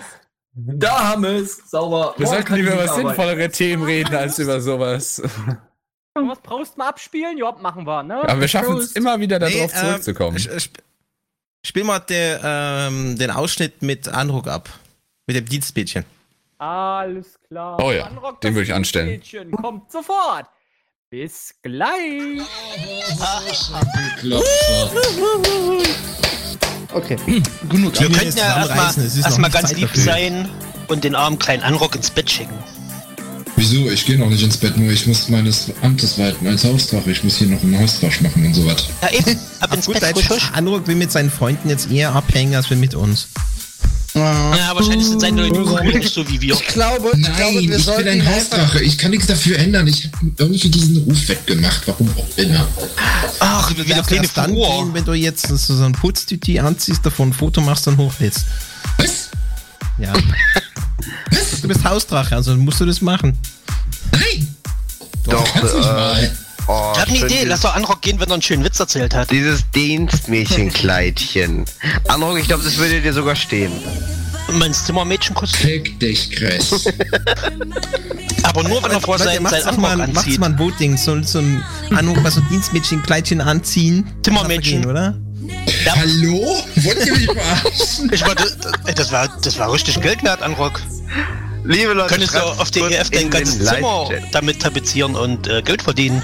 [0.53, 1.57] Da haben wir es.
[1.70, 2.14] Sauber.
[2.18, 5.22] Wir Morgen sollten lieber über sinnvollere Themen reden als über sowas.
[6.14, 7.38] Was brauchst du mal abspielen?
[7.38, 8.16] Ja, machen wir, ne?
[8.28, 8.97] Aber wir schaffen es Prost.
[8.97, 10.38] immer wieder darauf Nee, ähm, zurückzukommen.
[10.38, 10.82] sch- sp-
[11.66, 14.70] Spiel mal der, ähm, den Ausschnitt mit Andruck ab.
[15.28, 16.05] Mit dem Dienstmädchen.
[16.57, 17.78] Alles klar.
[17.82, 19.07] Oh ja, Anrock, den das würde ich anstellen.
[19.10, 20.45] Mädchen Kommt sofort.
[21.12, 21.89] Bis gleich.
[26.91, 27.18] Okay.
[27.70, 27.99] Genug.
[27.99, 30.03] Wir könnten ja erstmal erst mal ganz lieb dafür.
[30.03, 30.49] sein
[30.88, 32.57] und den armen kleinen Anrock ins Bett schicken.
[33.55, 33.91] Wieso?
[33.91, 37.12] Ich gehe noch nicht ins Bett, nur ich muss meines Amtes walten als Hausdrache.
[37.12, 38.88] Ich muss hier noch einen Hauswasch machen und so was.
[39.03, 39.39] Ja, eben.
[39.60, 40.16] Ab ins Gut, Bett.
[40.53, 43.28] Andruck will mit seinen Freunden jetzt eher abhängen, als wir mit uns.
[44.14, 46.54] Ja, wahrscheinlich sind seine Leute cool, nicht so wie wir.
[46.56, 48.84] Ich glaube, ich Nein, glaube, wir ich bin sollten ein ihn einfach Hausdrache.
[48.84, 49.88] Ich kann nichts dafür ändern.
[49.88, 51.88] Ich habe irgendwie diesen Ruf weggemacht.
[51.88, 52.68] Warum auch immer.
[53.40, 57.34] Ach, wieder Darfst kleine dann gehen, wenn du jetzt so ein Putztüti anziehst, davon ein
[57.34, 58.46] Foto machst und hochlädst.
[58.98, 59.30] Was?
[59.98, 60.14] Ja.
[61.62, 63.38] Du bist Hausdrache, also musst du das machen.
[64.12, 64.56] Nein!
[65.26, 66.38] Doch, Kannst nicht äh, mal.
[66.70, 69.14] Oh, Ich hab eine Idee, lass doch Anrock gehen, wenn er einen schönen Witz erzählt
[69.14, 69.30] hat.
[69.32, 71.66] Dieses Dienstmädchenkleidchen.
[72.08, 73.72] Androck, ich glaube, das würde dir sogar stehen.
[74.48, 75.62] Und mein Zimmermädchenkostüm.
[75.62, 76.72] Fick dich, Chris.
[78.44, 80.40] Aber nur, wenn er vor Leute, sein, doch mal, Anrock macht's anzieht.
[80.40, 81.64] mal ein Voting, so, so ein
[81.96, 84.08] Andruck, mal so ein Dienstmädchenkleidchen anziehen.
[84.24, 84.82] Zimmermädchen.
[84.82, 85.16] Gehen, oder?
[85.88, 86.58] Hallo?
[86.76, 88.12] Wollt ihr mich verarschen?
[88.12, 88.58] Ich war, das,
[88.96, 90.82] das war, das war richtig Geld wert, Anrock.
[91.64, 95.48] Liebe Leute, Könntest du auf der kurz EF dein in ganzes Zimmer damit tapezieren und
[95.48, 96.24] äh, Geld verdienen.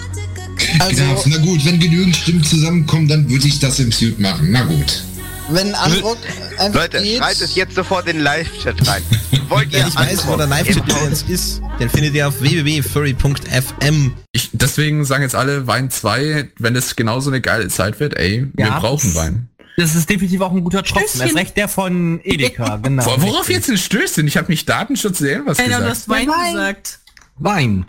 [0.80, 4.51] Also, Ja, na gut, wenn genügend Stimmen zusammenkommen, dann würde ich das im Suit machen.
[4.51, 5.03] Na gut.
[5.49, 6.18] wenn Androck
[6.58, 9.01] einfach Leute, geht, schreibt es jetzt sofort in den Live-Chat rein.
[9.49, 14.14] Wollt ihr Wer nicht weiß, wo der Live-Chat übrigens ist, den findet ihr auf www.furry.fm.
[14.32, 18.47] Ich, deswegen sagen jetzt alle Wein 2, wenn es genauso eine geile Zeit wird, ey,
[18.53, 18.80] wir Ja.
[18.80, 19.49] brauchen Wein.
[19.78, 21.20] Das ist definitiv auch ein guter Tropfen.
[21.22, 23.06] Erst recht der von Edeka, genau.
[23.06, 24.26] Wor- Worauf jetzt ein Stößchen?
[24.26, 25.84] Ich habe nicht Datenschutz sehen, was du gesagt.
[25.89, 26.99] hast Wein gesagt.
[27.38, 27.86] Wein.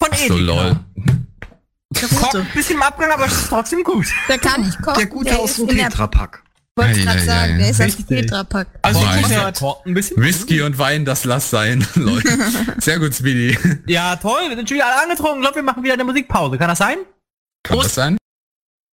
[0.00, 0.76] Von Ach so,
[1.94, 2.06] Edeka.
[2.14, 2.20] lol.
[2.42, 4.06] Kocht, bisschen im Abgang, aber es ist trotzdem gut.
[4.28, 4.98] Der kann nicht kochen.
[4.98, 6.42] Der gute aus ist dem der- Tetrapack.
[6.78, 8.06] Wollte Ei, gerade sagen, der ist aus dem.
[8.06, 8.68] Tetrapack.
[8.82, 10.22] Also ein bisschen.
[10.22, 11.86] Whisky und Wein, das lass sein.
[11.94, 12.22] Lol.
[12.78, 13.56] Sehr gut, Speedy.
[13.86, 15.36] Ja, toll, wir sind schon wieder alle angetrunken.
[15.38, 16.58] Ich glaube, wir machen wieder eine Musikpause.
[16.58, 16.98] Kann das sein?
[17.62, 18.18] Kann das sein?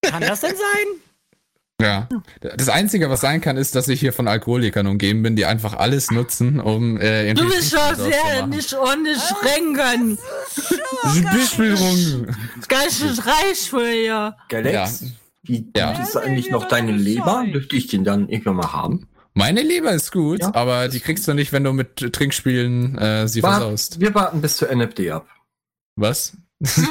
[0.08, 0.86] Kann das denn sein?
[1.82, 2.08] Ja.
[2.40, 5.74] Das Einzige, was sein kann, ist, dass ich hier von Alkoholikern umgeben bin, die einfach
[5.74, 10.18] alles nutzen, um äh, irgendwie Du bist schon sehr nicht ohne Schränken.
[11.34, 12.26] Bespielung.
[12.68, 14.36] Ganz schön reich für ihr.
[14.48, 15.04] Galax,
[15.42, 15.92] wie Ja.
[16.02, 17.44] ist eigentlich noch deine Leber?
[17.52, 19.08] Dürfte ich den dann irgendwann mal haben?
[19.34, 20.54] Meine Leber ist gut, Ja.
[20.54, 23.98] aber die kriegst du nicht, wenn du mit Trinkspielen äh, sie Wart- versaust.
[24.00, 25.26] Wir warten bis zur NFD ab.
[25.96, 26.34] Was?
[26.60, 26.86] Mhm.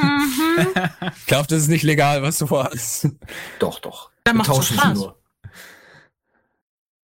[1.17, 3.09] Ich glaube, das ist nicht legal, was du vorhast.
[3.59, 4.11] Doch, doch.
[4.23, 4.97] Dann tauschen sie Spaß.
[4.97, 5.17] nur.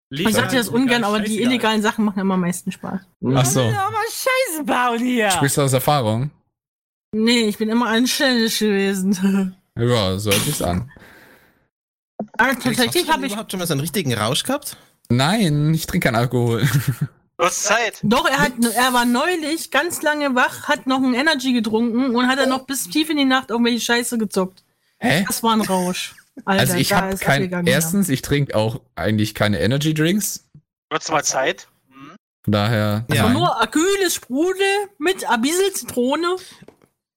[0.10, 3.02] Ich sag dir das ungern, aber die illegalen Sachen machen immer am meisten Spaß.
[3.36, 3.64] Ach so.
[3.64, 5.30] Mal Scheiße bauen hier.
[5.32, 6.32] Sprichst du aus Erfahrung?
[7.12, 9.56] Nee, ich bin immer anständig gewesen.
[9.80, 10.92] Ja, so hört sich's an.
[12.36, 13.34] Aber du tatsächlich habe ich.
[13.34, 14.76] überhaupt schon mal so einen richtigen Rausch gehabt?
[15.10, 16.68] Nein, ich trinke keinen Alkohol.
[17.38, 18.00] Du hast Zeit.
[18.02, 22.28] Doch, er, hat, er war neulich ganz lange wach, hat noch ein Energy getrunken und
[22.28, 24.64] hat dann noch bis tief in die Nacht irgendwelche Scheiße gezockt.
[24.98, 25.24] Hä?
[25.28, 26.16] Das war ein Rausch.
[26.46, 27.66] Alter, also ich habe kein.
[27.68, 30.50] Erstens, ich trinke auch eigentlich keine Energy Drinks.
[30.90, 31.68] Wird's mal Zeit?
[32.44, 33.06] Von daher.
[33.12, 33.24] ja.
[33.24, 33.34] nein.
[33.34, 34.66] Nur kühles Sprudel
[35.00, 36.38] mit ein bisschen Zitrone.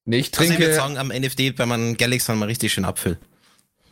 [0.05, 0.75] Nee, ich Also ich würde trinke.
[0.75, 3.17] sagen, am NFD bei meinem Galaxy mal richtig schön abfüllen.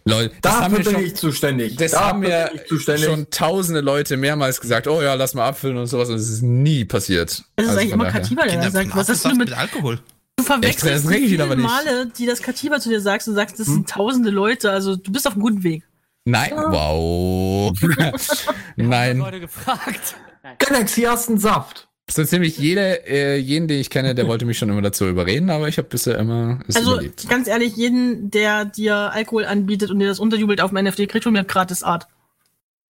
[0.06, 1.76] Lol, das haben Dafür wir bin schon, ich zuständig.
[1.76, 2.24] das Dafür haben
[2.56, 3.06] ich zuständig.
[3.06, 6.41] schon tausende Leute mehrmals gesagt, oh ja, lass mal abfüllen und sowas und es ist
[6.41, 7.30] nie passiert.
[7.56, 8.06] Das ist Also eigentlich immer.
[8.12, 8.95] Kativa, der sagt.
[8.95, 10.00] Was hast du mit, mit Alkohol?
[10.38, 11.66] Du verwechselst die ich vielen aber nicht.
[11.66, 13.74] Male, die das Kativa zu dir sagst und sagst, das Hm?
[13.74, 14.72] sind tausende Leute.
[14.72, 15.84] Also du bist auf einem guten Weg.
[16.24, 17.74] Nein, wow.
[18.78, 19.18] Nein.
[19.18, 20.16] Leute gefragt.
[20.60, 21.88] Galaxy hast einen Saft.
[22.10, 25.49] So ziemlich jeder, äh, jeden, den ich kenne, der wollte mich schon immer dazu überreden,
[25.49, 27.30] aber ich habe bisher immer es Also überlebt.
[27.30, 31.24] ganz ehrlich, jeden, der dir Alkohol anbietet und dir das unterjubelt auf dem NFT, kriegt
[31.24, 32.07] von mir gratis Art.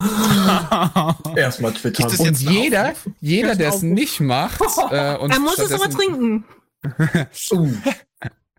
[1.36, 2.08] Erstmal Twitter.
[2.08, 4.62] Ist das Und jeder, jeder, der es nicht macht,
[4.92, 6.46] äh, und er muss es aber trinken.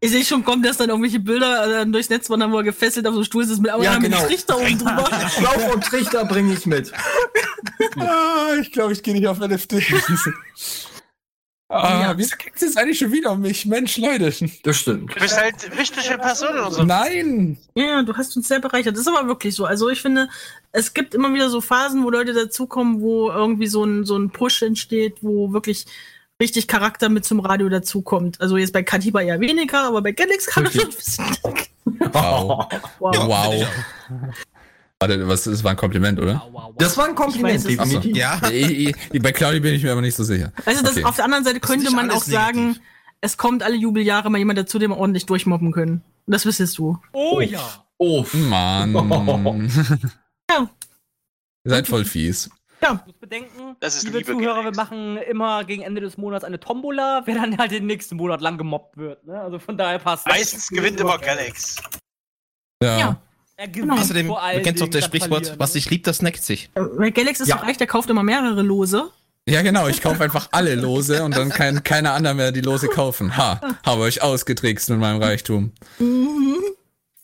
[0.03, 3.07] Ich sehe schon, kommt, dass dann irgendwelche Bilder äh, durchs Netz wandern, wo er gefesselt
[3.07, 4.19] auf so einem Stuhl sitzt mit, Ja, mit genau.
[4.19, 5.09] einem Trichter oben drüber.
[5.37, 6.91] Schlauch und Trichter bringe ich mit.
[7.99, 9.85] Ah, ich glaube, ich gehe nicht auf LFD.
[11.69, 12.19] ah, Ja.
[12.19, 13.67] Wieso kriegt es eigentlich schon wieder um mich?
[13.67, 14.33] Mensch, Leute.
[14.63, 15.15] Das stimmt.
[15.15, 17.59] Du bist halt wichtige Person in unserem Nein!
[17.75, 18.95] Ja, du hast uns sehr bereichert.
[18.95, 19.67] Das ist aber wirklich so.
[19.67, 20.29] Also ich finde,
[20.73, 24.31] es gibt immer wieder so Phasen, wo Leute dazukommen, wo irgendwie so ein, so ein
[24.31, 25.85] Push entsteht, wo wirklich
[26.41, 28.41] richtig Charakter mit zum Radio dazukommt.
[28.41, 31.25] Also jetzt bei Katiba eher weniger, aber bei Galax kann er schon ein bisschen.
[32.13, 32.67] Wow.
[32.99, 33.27] Wow.
[33.27, 33.67] wow.
[35.01, 36.47] Warte, was, das war ein Kompliment, oder?
[36.77, 38.17] Das war ein Kompliment, Ich weiß definitiv.
[38.17, 38.39] Ja.
[39.21, 40.53] Bei Claudia bin ich mir aber nicht so sicher.
[40.67, 41.05] Also das, Okay.
[41.05, 42.83] auf der anderen Seite könnte man auch alles sagen, negativ.
[43.23, 46.03] es kommt alle Jubeljahre mal jemand dazu, den wir ordentlich durchmobben können.
[46.27, 46.99] Und das wissest du.
[47.13, 47.61] Oh ja.
[47.97, 48.25] Oh.
[48.35, 48.93] Mann.
[50.51, 50.69] Ja.
[51.65, 52.51] Ihr seid voll fies.
[52.83, 52.95] Ja.
[52.95, 56.45] Du musst bedenken, Das ist liebe Liebe, Zuhörer, wir machen immer gegen Ende des Monats
[56.45, 59.27] eine Tombola, wer dann halt den nächsten Monat lang gemobbt wird.
[59.27, 59.39] Ne?
[59.41, 60.33] Also von daher passt das.
[60.35, 61.77] Meistens gewinnt immer Galax.
[62.83, 62.99] Ja.
[62.99, 63.17] Ja.
[63.57, 66.43] Er gewinnt Außerdem, vor du allen kennst doch das Sprichwort, was sich liebt, das neckt
[66.43, 66.71] sich.
[66.75, 67.59] Äh, Galax ist Ja.
[67.59, 69.11] so reich, der kauft immer mehrere Lose.
[69.47, 69.89] Ja, genau.
[69.89, 73.37] Ich kaufe einfach alle Lose und dann kann keiner anderer mehr die Lose kaufen.
[73.37, 75.73] Ha, habe euch ausgetrickst mit meinem Reichtum.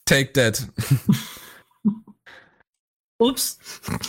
[0.04, 0.66] Take that.
[3.18, 3.58] Ups.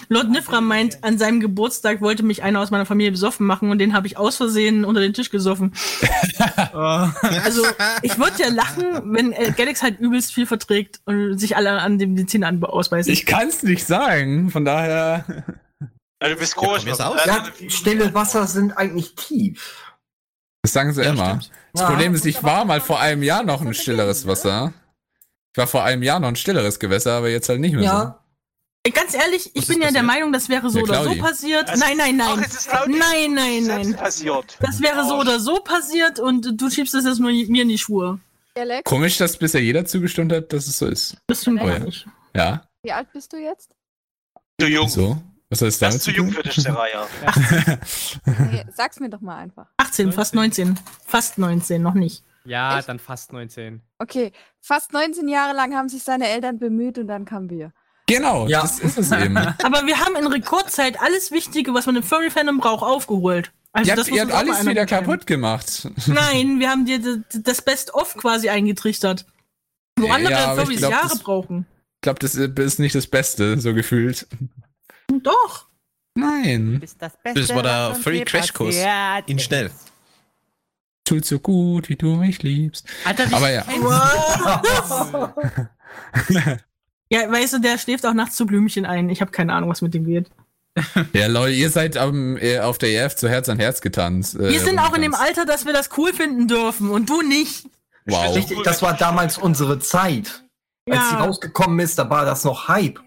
[0.10, 3.80] Lord Nifra meint, an seinem Geburtstag wollte mich einer aus meiner Familie besoffen machen und
[3.80, 5.74] den habe ich aus Versehen unter den Tisch gesoffen.
[6.74, 7.64] also,
[8.02, 11.98] ich würde ja lachen, wenn äh, Galax halt übelst viel verträgt und sich alle an
[12.00, 13.12] dem Medizin an ausbeißen.
[13.12, 14.52] Ich kann's nicht sagen.
[14.52, 15.24] Von daher.
[16.20, 16.86] Also, du bist aus.
[16.86, 19.94] Also, Ja, stille Wasser sind eigentlich tief.
[20.64, 21.28] Das sagen sie Ja, immer.
[21.42, 21.52] stimmt.
[21.72, 21.88] Das Ja.
[21.90, 24.74] Problem ist, ich war mal vor einem Jahr noch ein stilleres Wasser.
[25.54, 28.20] Ich war vor einem Jahr noch ein stilleres Gewässer, aber jetzt halt nicht mehr Ja.
[28.24, 28.27] Äh,
[28.94, 30.04] Ganz ehrlich, ich bin ja der?
[30.04, 31.70] Meinung, das wäre so Ja, oder so passiert.
[31.70, 32.46] Das- nein, nein, Ach, nein.
[32.50, 33.94] Claudi Nein, nein, nein.
[33.96, 34.58] passiert.
[34.62, 37.78] Das wäre so oder so passiert und du schiebst es jetzt nur mir in die
[37.78, 38.20] Schuhe.
[38.56, 38.62] so.
[38.62, 41.18] Galax, Komisch, dass bisher jeder zugestimmt hat, dass es so ist.
[41.28, 41.80] Das stimmt Oh ja.
[42.36, 42.68] Ja.
[42.84, 43.76] wie alt bist du jetzt?
[44.58, 44.88] Du Jung.
[44.90, 45.22] So.
[45.50, 47.08] Was soll es Das ist zu zu jung für dich, Seraya.
[48.52, 49.68] Nee, sag's mir doch mal einfach.
[49.78, 50.78] 18, fast 19.
[51.06, 52.24] Fast 19, noch nicht.
[52.46, 52.90] Ja, Echt?
[52.90, 53.82] dann fast 19.
[54.00, 54.32] Okay,
[54.62, 57.72] fast 19 Jahre lang haben sich seine Eltern bemüht und dann kamen wir.
[58.08, 58.62] Genau, Ja.
[58.62, 59.38] das ist es eben.
[59.64, 63.52] Aber wir haben in Rekordzeit alles Wichtige, was man im Furry-Fandom braucht, aufgeholt.
[63.74, 65.06] Also ihr das habt, ihr habt alles wieder mitteilen.
[65.06, 65.88] kaputt gemacht.
[66.08, 69.26] Nein, wir haben dir das Best-of quasi eingetrichtert.
[70.00, 71.66] Wo andere Ja, Furries glaub, Jahre das- brauchen.
[71.98, 74.28] Ich glaube, das ist nicht das Beste, so gefühlt.
[75.24, 75.66] Doch.
[76.16, 76.80] Nein.
[76.80, 78.76] Bist das Das war der Furry Crashkurs.
[79.26, 79.72] In schnell.
[81.04, 82.86] Tut so gut, wie du mich liebst.
[83.06, 83.66] Alter, wie Aber ja.
[87.10, 89.10] Ja, weißt du, der schläft auch nachts zu Blümchen ein.
[89.10, 90.28] Ich habe keine Ahnung, was mit dem geht.
[91.14, 94.36] Ja, Leute, ihr seid am, äh, auf der EF zu Herz an Herz getanzt.
[94.36, 95.16] Äh, wir sind auch in dem.
[95.16, 97.66] Alter, dass wir das cool finden dürfen und du nicht.
[98.06, 98.36] Wow.
[98.36, 100.44] Richtig, das war damals unsere Zeit.
[100.90, 101.10] Als Ja.
[101.10, 103.00] sie rausgekommen ist, da war das noch Hype.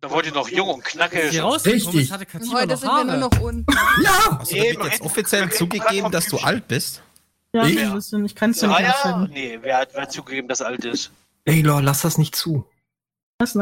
[0.00, 1.42] Da wurde ich noch jung und knackig.
[1.42, 2.12] Richtig.
[2.12, 3.18] hatte heute noch sind wir nur Haare.
[3.18, 3.66] noch unten.
[4.02, 4.36] Ja!
[4.38, 7.02] Also, da wird Eben, jetzt offiziell zugegeben, dass du alt bist.
[7.54, 7.90] Ja, Ich?
[7.90, 8.24] bisschen.
[8.26, 8.92] Ich kann es dir nicht Seraya?
[8.94, 9.30] aussagen.
[9.32, 11.10] Nee, wer hat, wer hat zugegeben, dass er alt ist?
[11.46, 12.66] Ey, Lor, lass das nicht zu.
[13.52, 13.54] Was?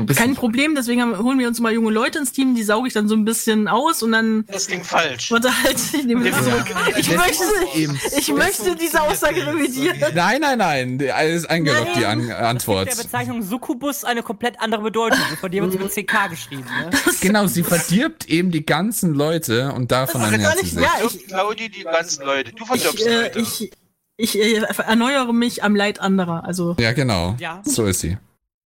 [0.00, 2.86] Bist Kein Problem, deswegen haben, holen wir uns mal junge Leute ins Team, die sauge
[2.86, 4.44] ich dann so ein bisschen aus und dann.
[4.46, 5.32] Das klingt falsch.
[5.32, 6.66] Warte halt, ich nehme das zurück.
[6.96, 7.42] Ich möchte,
[7.74, 8.00] eben.
[8.16, 9.98] ich möchte diese Aussage revidieren.
[10.14, 11.02] Nein, nein, nein.
[11.12, 12.88] Alles eingeloggt, die An Der Antwort.
[12.96, 15.18] Bezeichnung Succubus eine komplett andere Bedeutung.
[15.40, 16.62] Von dir wird es mit CK geschrieben.
[16.80, 16.90] Ne?
[17.20, 20.80] Genau, sie verdirbt eben die ganzen Leute und davon ist gar sie nicht- sich.
[20.80, 22.52] ja, Ich, Claudi, die ganzen Leute.
[22.52, 23.38] Du verdirbst Ich, äh, Leute.
[23.40, 23.70] ich,
[24.16, 26.44] ich äh, erneuere mich am Leid anderer.
[26.44, 27.34] Also Ja, genau.
[27.40, 27.62] Ja.
[27.64, 28.16] So ist sie.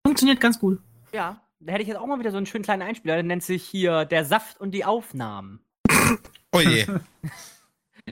[0.06, 0.80] Funktioniert ganz gut.
[1.14, 1.42] Ja.
[1.60, 3.16] Da hätte ich jetzt auch mal wieder so einen schönen kleinen Einspieler.
[3.16, 5.60] Der nennt sich hier Der Saft und die Aufnahmen.
[6.52, 6.86] Oh je.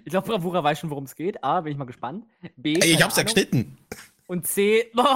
[0.05, 1.43] Ich glaube, Bravura weiß schon, worum es geht.
[1.43, 2.23] A, bin ich mal gespannt.
[2.55, 3.79] B, Ey, ich hab's ja geschnitten.
[4.27, 5.07] Und C, wollen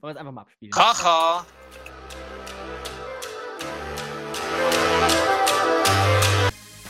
[0.00, 0.70] wir es einfach mal abspielen.
[0.70, 1.44] Kracher.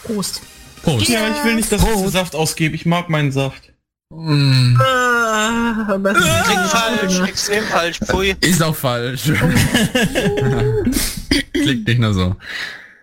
[0.04, 0.42] Prost.
[0.82, 1.08] Prost.
[1.08, 2.74] Ja, ich will nicht, dass ich den Saft ausgebe.
[2.74, 3.73] Ich mag meinen Saft.
[4.10, 7.98] Mm, Ah, ist Klingt falsch, extrem falsch.
[8.04, 8.36] Pfui.
[8.40, 9.22] ist auch falsch.
[11.52, 12.36] Klingt nicht nur so.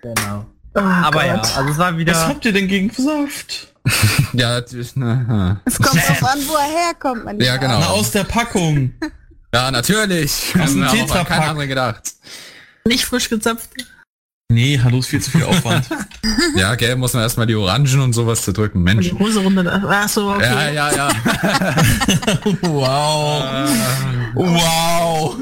[0.01, 0.45] Genau.
[0.73, 1.57] Ah, Aber ja, Gott.
[1.57, 2.27] also es war Was wieder.
[2.27, 3.67] habt ihr denn gegen Saft?
[4.33, 7.79] Ja, das ist- na, Es kommt drauf an, wo er herkommt, mein ja, genau.
[7.79, 8.93] Na, aus der Packung.
[9.53, 10.53] Ja, natürlich.
[10.57, 11.27] Aus dem Haben auch an Tetrapack.
[11.27, 12.13] keinen anderen gedacht.
[12.85, 13.69] Nicht frisch gezapft.
[14.51, 15.85] Nee, hallo, ist viel zu viel Aufwand.
[16.55, 18.83] ja, gell, muss man erstmal die Orangen und sowas zu drücken.
[18.83, 19.09] Mensch.
[19.09, 19.81] Die Hose runter.
[19.89, 20.43] Ach so, okay.
[20.43, 21.09] Ja, ja, ja.
[22.61, 23.69] wow.
[24.33, 25.35] Wow.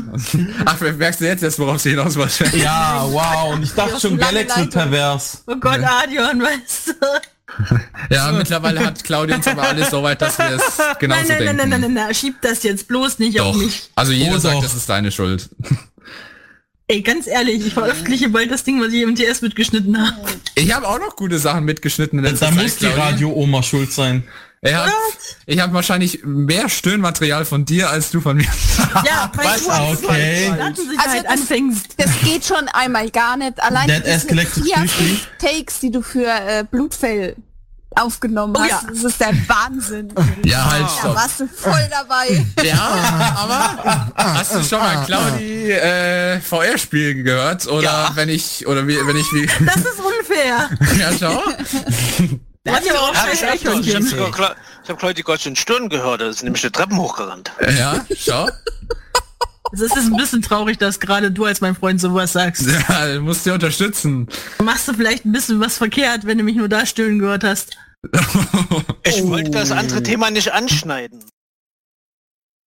[0.66, 2.56] Ach, merkst du jetzt erst, worauf sie hinaus wollte?
[2.56, 3.54] Ja, wow.
[3.54, 5.44] Und ich dachte schon, Galax wird pervers.
[5.48, 6.94] Oh Gott, Adion, weißt du?
[8.10, 11.28] Ja, mittlerweile hat Claudia uns aber alles so weit, dass wir es genauso nein, nein,
[11.28, 11.58] denken.
[11.58, 13.48] nein, nein, nein, nein, schieb das jetzt bloß nicht Doch.
[13.48, 13.90] auf mich.
[13.96, 14.64] Also jeder Oh, sagt, doch.
[14.64, 15.50] das ist deine Schuld.
[16.92, 20.18] Ey, ganz ehrlich, ich veröffentliche bald das Ding, was ich im TS mitgeschnitten habe.
[20.56, 22.88] Ich habe auch noch gute Sachen mitgeschnitten in Da letzter Zeit, muss die.
[22.88, 24.24] Radio-Oma schuld sein.
[24.62, 24.92] Ich habe
[25.46, 28.44] ich hab wahrscheinlich mehr Stöhnmaterial von dir als du von mir.
[29.06, 29.64] Ja, weil Was?
[29.64, 30.52] du als Okay.
[30.60, 30.84] Also
[31.24, 31.86] das- anfängst.
[31.98, 33.62] Das geht schon einmal gar nicht.
[33.62, 37.36] Allein vier, fünf Takes, die du für äh, Blutfell
[37.96, 38.82] aufgenommen Oh hast, ja.
[38.88, 40.14] das ist der Wahnsinn.
[40.46, 41.16] Ja, halt, Da stopp.
[41.16, 42.46] warst du voll dabei.
[42.64, 48.88] Ja, aber hast du schon mal Claudi äh, VR spielen gehört oder wenn ich oder
[48.88, 50.70] wie wenn ich wie Das ist unfair.
[50.98, 51.42] ja schau
[52.66, 53.44] ja auch Ja, ich
[53.96, 54.56] habe
[54.88, 57.52] hab Claudia gerade schon Stunden gehört, da ist nämlich die Treppen hochgerannt.
[57.78, 58.48] ja schau
[59.72, 62.68] Es ist ein bisschen traurig, dass gerade du als mein Freund sowas sagst.
[62.68, 64.28] ja du musst dir unterstützen
[64.64, 67.78] Machst du vielleicht ein bisschen was verkehrt, wenn du mich nur da stöhnen gehört hast.
[69.04, 69.30] Ich Oh.
[69.30, 71.24] wollte das andere Thema nicht anschneiden.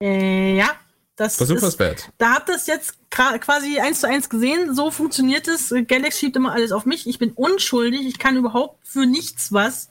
[0.02, 0.70] Äh, ja.
[1.16, 4.74] Das Versuch ist, wert da habt ihr es jetzt quasi eins zu eins gesehen.
[4.74, 5.72] So funktioniert es.
[5.86, 7.06] Galax schiebt immer alles auf mich.
[7.06, 8.06] Ich bin unschuldig.
[8.06, 9.90] Ich kann überhaupt für nichts was.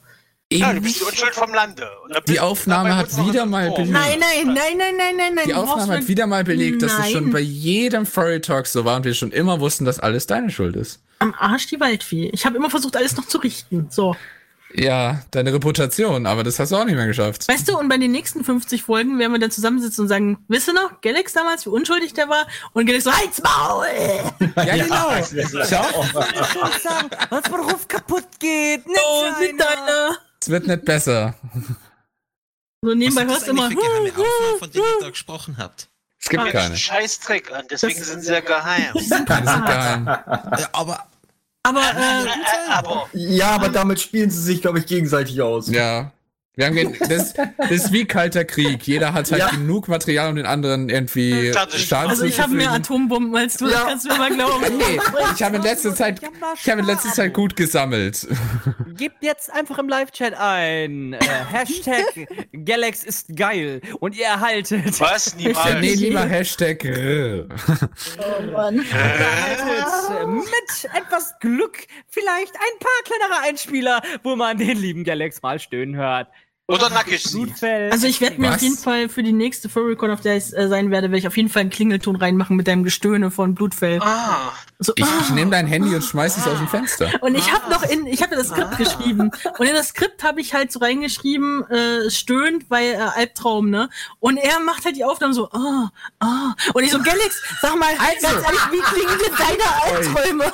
[0.58, 1.88] Ja, du bist die Unschuld vom Lande.
[2.28, 5.44] Die Aufnahme hat wieder mal belegt Nein, nein, nein, nein, nein, nein, nein.
[5.46, 7.32] die Aufnahme hat wieder mal belegt dass es schon Nein.
[7.32, 10.76] bei jedem Furry Talk so war und wir schon immer wussten dass alles deine Schuld
[10.76, 12.30] ist Am Arsch die Waldfee.
[12.32, 13.86] Ich habe immer versucht, alles noch zu richten.
[13.90, 14.16] So.
[14.74, 17.98] ja deine Reputation aber das hast du auch nicht mehr geschafft Weißt du, und bei
[17.98, 21.66] den nächsten 50 Folgen werden wir dann zusammensitzen und sagen, wisst ihr noch, Galax damals,
[21.66, 22.46] wie unschuldig der war?
[22.72, 23.86] Und Galax so, halt's Maul!
[24.56, 25.10] ja genau
[25.68, 26.04] schau
[27.30, 28.86] Was worauf kaputt geht.
[28.86, 30.18] Nicht Oh, mit deiner.
[30.42, 31.34] Es wird nicht besser
[32.84, 33.68] So nebenbei hörst du das immer.
[33.70, 35.88] für geheime Aufnahmen, von denen ihr da gesprochen habt?
[36.18, 38.92] es gibt Ja, keine Scheißdreck an, deswegen sind sie ja geheim.
[38.94, 40.06] die sind geheim
[40.52, 41.06] Äh, aber
[41.64, 45.68] Aber, äh, Äh, aber Ja, aber damit spielen sie sich, glaube ich, gegenseitig aus.
[45.68, 46.10] Ja.
[46.54, 48.82] Wir haben gen- das, das ist wie kalter Krieg.
[48.86, 49.48] Jeder hat halt Ja.
[49.48, 51.50] genug Material, um den anderen irgendwie.
[51.74, 52.70] Schaden also ich habe mehr.
[52.72, 53.84] Atombomben als du, das Ja.
[53.86, 54.76] kannst du mir mal glauben.
[54.76, 55.00] Nee,
[55.34, 56.20] ich habe in letzter Zeit,
[56.62, 58.26] ich habe in letzter Zeit gut gesammelt.
[58.98, 61.18] Gebt jetzt einfach im Live-Chat ein äh,
[61.50, 62.04] Hashtag
[62.52, 65.34] Galax ist geil und ihr erhaltet, was?
[65.38, 65.80] Ja, Niemals.
[65.80, 66.84] nee, lieber Hashtag.
[66.84, 67.44] äh.
[68.92, 75.40] erhaltet äh, mit etwas Glück vielleicht ein paar kleinere Einspieler, wo man den lieben Galax
[75.42, 76.28] mal stöhnen hört.
[76.68, 77.24] Oder nackig.
[77.32, 77.90] Blutfell.
[77.90, 78.56] Also ich werde mir Was?
[78.56, 81.26] auf jeden Fall für die nächste Furrycon, auf der ich äh, sein werde, werde ich
[81.26, 83.98] auf jeden Fall einen Klingelton reinmachen mit deinem Gestöhne von Blutfell.
[84.00, 85.08] Ah, So, Ich, ah.
[85.22, 87.10] ich nehme dein Handy und schmeiß es aus dem Fenster.
[87.20, 89.32] Und ich habe noch in, ich habe ja das Skript geschrieben.
[89.58, 93.90] Und in das Skript habe ich halt so reingeschrieben, äh, stöhnt, weil äh, Albtraum, ne?
[94.20, 95.90] Und er macht halt die Aufnahmen so, ah,
[96.20, 96.54] ah.
[96.74, 98.28] Und ich so, Galax, sag mal, Also.
[98.28, 100.52] ganz ehrlich, wie klingen denn deine Albträume?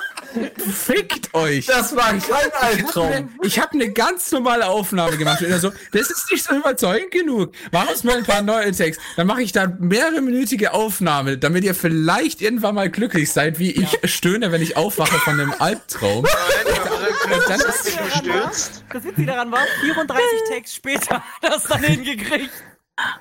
[0.72, 1.66] Fickt euch!
[1.66, 3.30] Das war ein kleiner Albtraum.
[3.42, 5.42] Ich habe eine ganz normale Aufnahme gemacht.
[5.42, 7.52] Und so, das ist nicht so überzeugend genug.
[7.72, 8.98] Mach uns mal ein paar neue Takes.
[9.16, 13.70] Dann mache ich da mehrere minütige Aufnahme, damit ihr vielleicht irgendwann mal glücklich seid, wie
[13.72, 16.24] ich stöhne, wenn ich aufwache von einem Albtraum.
[17.24, 18.84] und dann ist dich bestürzt.
[18.92, 22.50] Das Witzige daran war, 34 Takes später hat er das dann hingekriegt.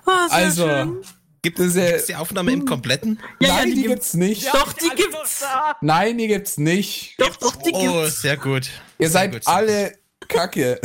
[0.05, 1.01] Oh, Also, schön.
[1.55, 3.19] Gibt ja, es die Aufnahme im Kompletten?
[3.39, 4.11] Ja, ja, nein, die die gibt's.
[4.11, 4.53] gibt's nicht.
[4.53, 5.45] Doch, die gibt's.
[5.81, 7.15] Nein, die gibt's nicht.
[7.19, 8.21] Doch, doch, die Oh, gibt's.
[8.21, 8.69] sehr gut.
[8.99, 9.97] Ihr Sehr seid gut, sehr alle
[10.27, 10.79] Kacke.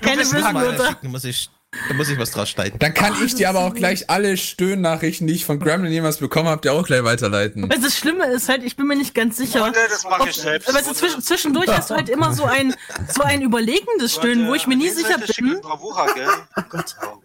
[0.00, 1.50] Keine schicken, muss ich,
[1.88, 2.78] da muss ich was draus schneiden.
[2.78, 6.48] Dann kann ich dir aber auch gleich alle Stöhnnachrichten, die ich von Gremlin jemals bekommen
[6.48, 7.70] habe, dir auch gleich weiterleiten.
[7.70, 9.68] Weil das Schlimme ist halt, ich bin mir nicht ganz sicher.
[9.68, 10.68] Äh, das mache ich selbst.
[10.68, 12.74] Aber zwischen, zwischendurch hast du halt immer so ein,
[13.14, 16.28] so ein überlegendes Stöhnen, wo ich mir nie sicher bin, Bravura, gell?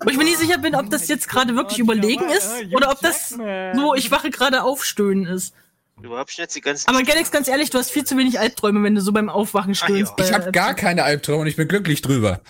[0.01, 2.99] wo ich mir nie sicher bin, ob das jetzt gerade wirklich überlegen ist oder ob
[2.99, 5.53] das so, ich wache gerade auf Stöhnen ist.
[6.01, 6.89] Überhaupt nicht die ganzen.
[6.89, 9.73] Aber Galax, ganz ehrlich, du hast viel zu wenig Albträume, wenn du so beim Aufwachen
[9.73, 10.11] stöhnst.
[10.17, 12.41] Ich Äh, habe gar keine Albträume und ich bin glücklich drüber.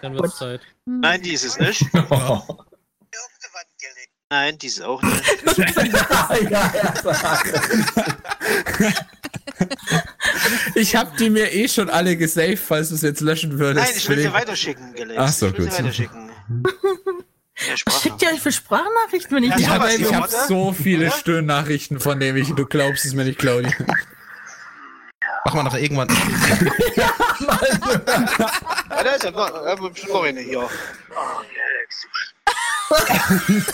[0.00, 0.60] Dann wird's Zeit.
[0.84, 1.84] Nein, die ist es nicht.
[4.30, 5.22] Nein, die ist auch nicht.
[10.74, 13.86] Ich habe die mir eh schon alle gesaved, falls du es jetzt löschen würdest.
[13.86, 15.18] Nein, ich will dir weiterschicken, Galax.
[15.18, 15.74] Ach so, ich will gut.
[15.74, 16.30] dir weiterschicken.
[18.00, 21.10] Schickt ihr euch für Sprachnachrichten, wenn ich Ja, die Ich habe ich hab so viele?
[21.10, 23.70] Stöhnnachrichten von dem ich, du glaubst es mir nicht, Claudia.
[25.44, 26.08] Machen wir noch irgendwann.
[28.94, 29.30] Ja, da ist ja
[29.74, 30.60] bestimmt noch eine hier.
[30.60, 30.68] Oh,
[31.10, 32.06] Galax.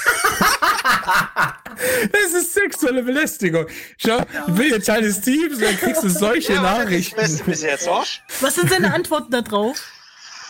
[2.13, 3.67] Das ist sexuelle Belästigung.
[3.99, 7.17] Schau, ich bin jetzt Teil des Teams, dann kriegst du solche Ja, Nachrichten.
[7.17, 8.23] Beste bis jetzt, Arsch.
[8.41, 9.77] Was sind seine Antworten da drauf?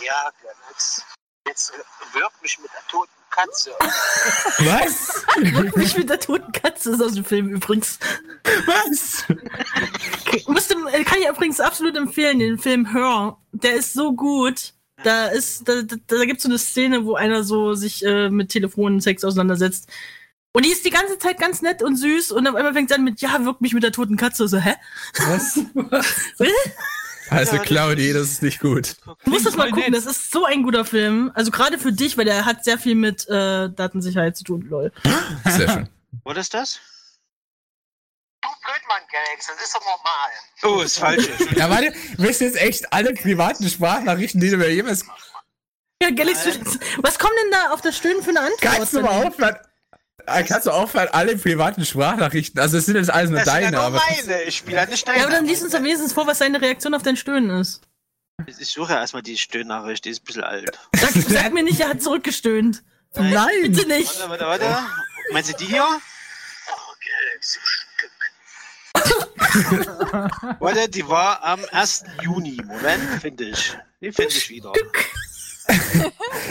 [0.04, 0.30] Ja,
[0.70, 1.04] jetzt,
[1.46, 1.72] jetzt
[2.12, 3.70] wirkt mich mit der toten Katze.
[4.58, 5.24] Was?
[5.76, 7.98] Nicht mit der toten Katze ist aus dem Film übrigens.
[8.66, 9.24] Was?
[10.46, 13.36] Musste, äh, kann ich übrigens absolut empfehlen, den Film Her.
[13.52, 14.74] Der ist so gut.
[15.04, 18.48] Da ist, da, da, da gibt's so eine Szene, wo einer so sich äh, mit
[18.48, 19.88] Telefonsex auseinandersetzt.
[20.52, 22.94] Und die ist die ganze Zeit ganz nett und süß und auf einmal fängt sie
[22.96, 24.48] an mit, ja, wirkt mich mit der toten Katze.
[24.48, 24.74] So, hä?
[25.28, 25.60] Was?
[27.30, 28.96] Also Claudi, das ist nicht gut.
[29.24, 31.30] Du musst das mal gucken, das ist so ein guter Film.
[31.34, 34.92] Also gerade für dich, weil der hat sehr viel mit äh, Datensicherheit zu tun, lol.
[35.44, 35.88] Sehr schön.
[36.24, 36.80] Was ist das?
[38.40, 40.78] Du Blödmann, Galax, das ist doch normal.
[40.78, 41.28] Oh, ist falsch.
[41.56, 45.04] Ja, warte, willst du jetzt echt alle privaten Sprachnachrichten, die du mir jemals...
[46.00, 46.46] Ja, Galax,
[46.98, 48.60] was kommt denn da auf das Stöhnen für eine Antwort?
[48.60, 49.56] Kannst du mal aufhören?
[50.28, 53.54] Äh, Kannst du aufhören, alle privaten Sprachnachrichten, also es sind jetzt alles nur Das sind
[53.62, 54.02] ja deine, nur aber...
[54.26, 54.42] meine.
[54.42, 55.18] Ich spiele halt nicht deine.
[55.18, 57.82] Ja, aber dann lies uns am wenigstens vor, was seine Reaktion auf dein Stöhnen ist.
[58.46, 60.78] Ich suche erstmal die Stöhnnachricht, die ist ein bisschen alt.
[60.96, 62.82] Sag, sag mir nicht, er hat zurückgestöhnt.
[63.16, 63.48] Nein!
[63.62, 64.18] Bitte nicht.
[64.28, 64.86] Warte, warte, warte.
[65.32, 65.84] Meinst du die hier?
[70.58, 72.04] Warte, die war am 1.
[72.22, 72.60] Juni.
[72.64, 73.76] Moment, finde ich.
[74.00, 74.72] Die finde ich wieder.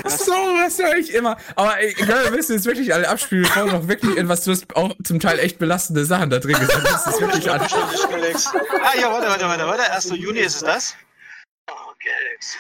[0.06, 1.38] So, was höre ich immer.
[1.56, 5.20] Aber wir müssen jetzt wirklich alle abspielen, bevor noch wirklich etwas, du hast auch zum
[5.20, 6.86] Teil echt belastende Sachen da drin gesagt.
[6.86, 7.62] Das ist wirklich an.
[7.62, 9.92] Ah, ja, warte, warte, warte, warte.
[9.92, 10.12] 1.
[10.16, 10.96] Juni ist es das?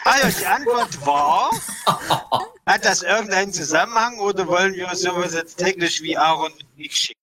[0.03, 1.51] Ah ja, die Antwort war,
[2.65, 7.16] hat das irgendeinen Zusammenhang oder wollen wir sowas jetzt technisch wie Aaron und ich schicken?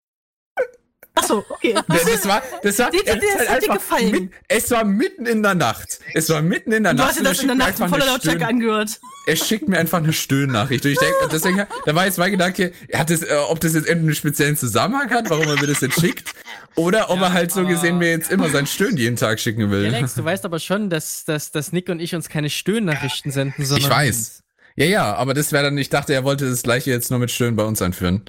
[1.17, 1.75] Achso, okay.
[1.89, 4.11] Das, das war, das war, Die- die- es ist das hat dir gefallen.
[4.11, 6.01] Mit, es war mitten in der Nacht.
[6.13, 7.11] Es war mitten in der Du Nacht.
[7.11, 9.01] hast dir das in der Nacht voller Lautstärke Stöhn- angehört.
[9.27, 10.85] Er schickt mir einfach eine Stöhnnachricht.
[10.85, 13.87] Und ich denke, deswegen, da war jetzt mein Gedanke, hat das, äh, ob das jetzt
[13.87, 16.35] irgendeinen speziellen Zusammenhang hat, warum er mir das jetzt schickt,
[16.75, 19.87] oder ob er halt so gesehen mir jetzt immer sein Stöhnen jeden Tag schicken will.
[19.95, 23.65] Alex, du weißt aber schon, dass, dass, dass Nick und ich uns keine Stöhnnachrichten senden,
[23.65, 23.89] sondern.
[23.91, 24.41] Ich weiß.
[24.77, 27.31] Ja, ja, aber das wäre dann, ich dachte, er wollte das gleiche jetzt nur mit
[27.31, 28.25] Stöhnen bei uns einführen.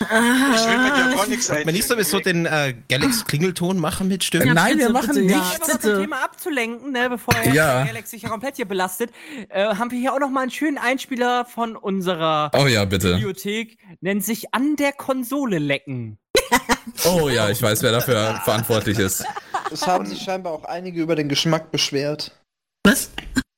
[0.00, 4.24] Ich will mit dir gar nichts Wenn nicht sowieso den äh, Galax Klingelton machen mit
[4.24, 4.54] Stimmen?
[4.54, 5.62] Nein, wir machen Ja, nicht.
[5.62, 7.82] aber zum Thema abzulenken, ne, bevor er Ja.
[7.88, 9.12] Alex sich komplett hier belastet,
[9.50, 13.12] äh, haben wir hier auch noch mal einen schönen Einspieler von unserer Oh ja, bitte.
[13.14, 13.78] Bibliothek.
[14.00, 16.18] Nennt sich an der Konsole lecken.
[17.06, 19.24] Oh ja, ich weiß, wer dafür verantwortlich ist.
[19.72, 22.38] Es haben sich scheinbar auch einige über den Geschmack beschwert.
[22.84, 23.10] Was?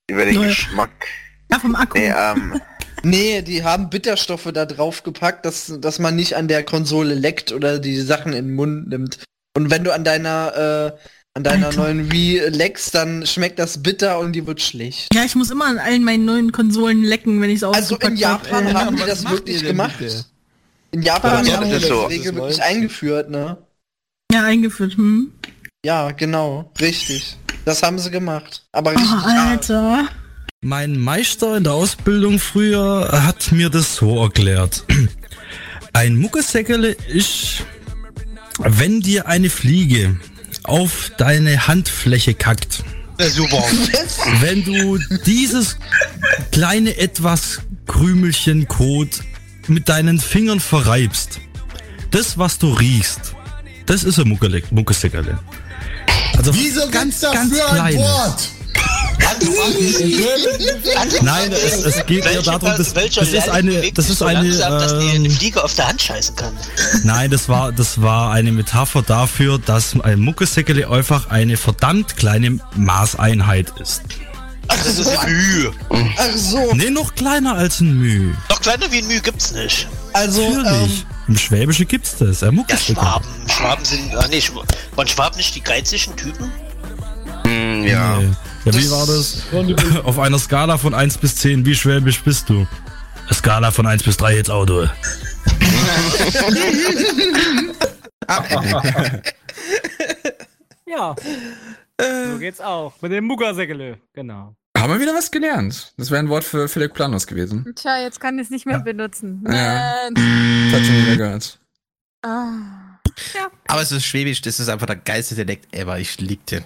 [0.09, 0.41] Über den.
[0.43, 1.07] Geschmack.
[1.51, 1.99] Ja, vom Akku.
[1.99, 2.61] Nee, ähm,
[3.03, 7.53] Nee, die haben Bitterstoffe da drauf gepackt, dass, dass man nicht an der Konsole leckt
[7.53, 9.19] oder die Sachen in den Mund nimmt.
[9.57, 10.99] Und wenn du an deiner, äh,
[11.35, 15.15] an deiner neuen Wii leckst, dann schmeckt das bitter und die wird schlecht.
[15.15, 18.17] Ja, ich muss immer an allen meinen neuen Konsolen lecken, wenn ich es Also in
[18.17, 19.95] Japan haben die das wirklich gemacht.
[20.91, 22.07] In Japan Ja, haben die das das so.
[22.07, 23.59] Regel wirklich eingeführt, ne?
[24.33, 25.33] Ja, eingeführt, hm.
[25.85, 27.37] Ja, genau, richtig.
[27.65, 28.67] Das haben sie gemacht.
[28.73, 29.09] Aber richtig.
[29.13, 30.09] Oh, Alter.
[30.67, 34.83] Mein Meister in der Ausbildung früher hat mir das so erklärt.
[35.93, 37.63] Ein Muckesäckele ist,
[38.59, 40.17] wenn dir eine Fliege
[40.65, 42.83] auf deine Handfläche kackt.
[43.29, 43.63] super.
[44.41, 45.79] Wenn du dieses
[46.51, 49.21] kleine etwas Krümelchen Kot
[49.69, 51.39] mit deinen Fingern verreibst,
[52.11, 53.37] das was du riechst,
[53.87, 54.37] das ist ein
[54.71, 55.39] Muckesäckele.
[56.37, 57.99] Also Wieso ganz, gibt's dafür ganz ein.
[57.99, 58.49] Wort?
[61.23, 64.25] Nein, es, es geht eher darum, das, welcher das ist eine, bewegt das ist so
[64.25, 66.57] eine, langsam, dass der ähm, eine Fliege auf der Hand scheißen kann.
[67.05, 72.59] nein, das war, das war eine Metapher dafür, dass ein Muckesäckele einfach eine verdammt kleine
[72.77, 74.03] Maßeinheit ist.
[74.69, 75.73] Ach, das ist ein Mühe.
[76.19, 76.75] Ach so.
[76.75, 78.33] Nee, noch kleiner als ein Müh.
[78.51, 79.89] Noch kleiner wie ein Mühe gibt's nicht.
[80.13, 81.07] Also, Natürlich.
[81.29, 82.77] Im Schwäbische gibt's das, ein Ja.
[82.77, 83.27] Schwaben.
[83.49, 84.43] Schwaben sind, ah nee,
[84.95, 86.51] waren Schwaben nicht die geizigen Typen?
[87.45, 88.19] hm, ja.
[88.19, 88.29] Nee.
[88.67, 89.43] Ja, wie war das?
[90.05, 92.67] Auf einer Skala von 1 bis 10, wie schwäbisch bist du?
[93.33, 94.89] Skala von 1 bis 3 jetzt Auto.
[100.89, 101.15] Ja.
[102.01, 102.93] so geht's auch.
[103.01, 103.99] Mit dem Muggersäckele.
[104.15, 104.55] Genau.
[104.77, 105.93] Haben wir wieder was gelernt?
[105.97, 107.73] Das wäre ein Wort für Philipp Planus gewesen.
[107.75, 109.45] Tja, jetzt kann ich es nicht mehr benutzen.
[109.47, 110.11] Ja.
[110.11, 111.59] Das hat schon wieder gehört.
[112.23, 112.99] Ah.
[113.69, 115.99] Aber es ist Schwäbisch, das ist einfach der geilste Dialekt ever.
[115.99, 116.65] Ich lieb den.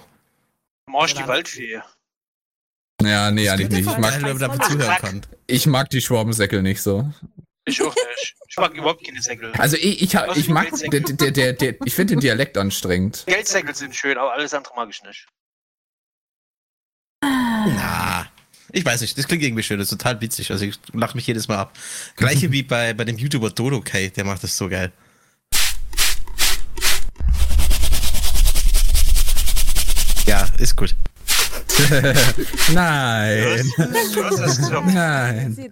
[0.90, 1.80] Marsch die Waldfee.
[3.02, 3.90] Ja, nee, eigentlich nicht.
[3.90, 5.22] Ich mag, kann.
[5.46, 7.10] ich mag die Schwabensäckel nicht so.
[7.64, 8.36] Ich auch nicht.
[8.48, 9.52] Ich mag überhaupt keine Säckel.
[9.52, 13.24] Also ich, ich, hab- ich mag, der, der, der, der, ich finde den Dialekt anstrengend.
[13.26, 15.26] Geldsäckel sind schön, aber alles andere mag ich nicht.
[17.22, 18.26] Na,
[18.72, 20.50] ich weiß nicht, das klingt irgendwie schön, das ist total witzig.
[20.50, 21.78] Also ich lache mich jedes Mal ab.
[22.16, 24.92] Gleiche wie bei, bei dem YouTuber Dodo K, der macht das so geil.
[30.60, 30.94] Ist gut.
[32.72, 33.70] Nein.
[34.86, 35.70] Nein.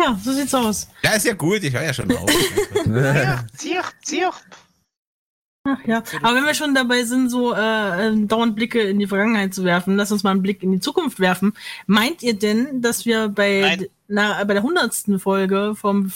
[0.00, 0.88] Ja, so sieht's aus.
[1.02, 2.30] Ja, ist ja gut, ich höre ja schon auf.
[3.56, 4.34] Zirp, zirp.
[5.68, 9.06] Ach ja, aber wenn wir schon dabei sind, so äh, äh, dauernd Blicke in die
[9.06, 11.52] Vergangenheit zu werfen, lass uns mal einen Blick in die Zukunft werfen.
[11.86, 16.10] Meint ihr denn, dass wir bei, na, bei der hundertsten Folge vom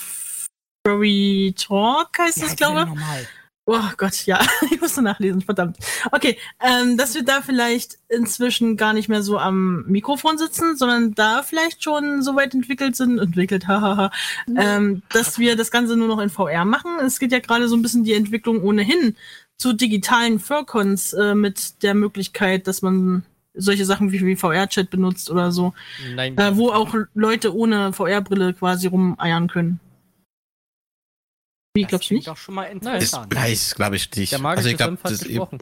[0.87, 3.29] Furry Talk heißt das, glaube ich?
[3.66, 5.78] Oh Gott, ja, ich musste nachlesen, verdammt.
[6.12, 11.15] Okay, ähm, dass wir da vielleicht inzwischen gar nicht mehr so am Mikrofon sitzen, sondern
[11.15, 14.11] da vielleicht schon so weit entwickelt sind, entwickelt, hahaha,
[14.55, 16.91] ähm, dass wir das Ganze nur noch in VR machen.
[17.05, 19.16] Es geht ja gerade so ein bisschen die Entwicklung ohnehin
[19.57, 23.24] zu digitalen Furcons äh, mit der Möglichkeit, dass man
[23.55, 25.73] solche Sachen wie, wie VR-Chat benutzt oder so,
[26.15, 26.36] Nein.
[26.36, 29.81] äh, wo auch Leute ohne VR-Brille quasi rumeiern können.
[31.75, 32.29] Wie, glaubst du nicht?
[32.29, 33.35] Doch schon mal Ist, interessant.
[33.35, 34.33] weiß, glaube ich nicht.
[34.33, 35.59] Der magische also ich glaube, Senf hat das gesprochen.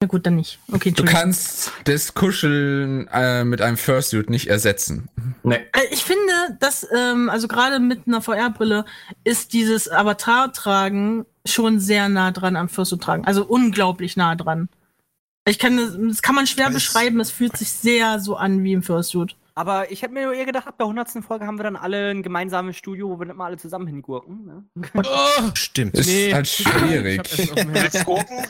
[0.00, 0.58] Na gut, dann nicht.
[0.72, 5.08] Okay, Du kannst das Kuscheln äh, mit einem Fursuit nicht ersetzen.
[5.44, 5.60] Nee.
[5.72, 8.84] Äh, Ich finde, dass, ähm, also gerade mit einer VR-Brille
[9.22, 13.24] ist dieses Avatar-Tragen schon sehr nah dran am Fursuit-Tragen.
[13.24, 14.68] Also unglaublich nah dran.
[15.46, 18.72] Ich kann, das das kann man schwer beschreiben, es fühlt sich sehr so an wie
[18.72, 19.36] im Fursuit.
[19.54, 21.24] Aber ich hätte mir nur eher gedacht, ab der 100.
[21.24, 24.44] Folge haben wir dann alle ein gemeinsames Studio, wo wir dann mal alle zusammen hingurken.
[24.46, 24.64] Ne?
[25.54, 25.94] Stimmt.
[25.94, 27.22] Ist halt schwierig.
[27.22, 28.46] Du willst Gurken?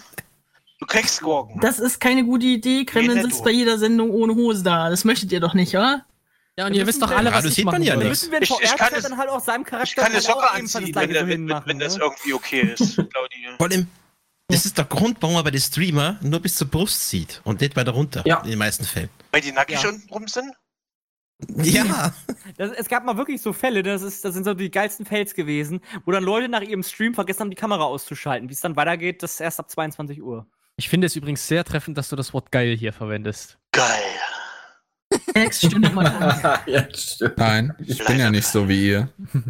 [0.78, 1.60] Du kriegst Gurken.
[1.60, 2.84] Das ist keine gute Idee.
[2.84, 4.90] Kremlin Nee, sitzt bei jeder Sendung ohne Hose da.
[4.90, 6.04] Das möchtet ihr doch nicht, oder?
[6.58, 8.08] Ja, und ihr wisst doch alle, was ich machen würde.
[8.08, 10.20] Müssen wir in Ich- ich kann es- dann halt auch seinem Charakter Ich kann eine
[10.20, 12.02] Socke anziehen, das wenn, so wenn, hinmachen, wenn das ne?
[12.04, 12.94] irgendwie okay ist.
[13.58, 13.86] Vor allem,
[14.48, 17.60] das ist der Grund, warum man bei den Streamer nur bis zur Brust sieht und
[17.62, 18.22] nicht weiter runter.
[18.26, 18.40] Ja.
[18.42, 19.08] In den meisten Fällen.
[19.30, 19.88] Weil die nackig Ja.
[19.88, 20.52] unten rum sind?
[21.56, 22.12] Ja.
[22.58, 25.32] Das, es gab mal wirklich so Fälle, das, ist, das sind so die geilsten Fails
[25.34, 28.48] gewesen, wo dann Leute nach ihrem Stream vergessen haben, die Kamera auszuschalten.
[28.48, 30.46] Wie es dann weitergeht, das ist erst ab 22 Uhr.
[30.76, 33.58] Ich finde es übrigens sehr treffend, dass du das Wort geil hier verwendest.
[33.70, 33.86] Geil.
[35.34, 36.60] Max, stimmt doch mal.
[36.66, 37.38] ja, stimmt.
[37.38, 39.08] Nein, ich bin ja nicht so wie ihr.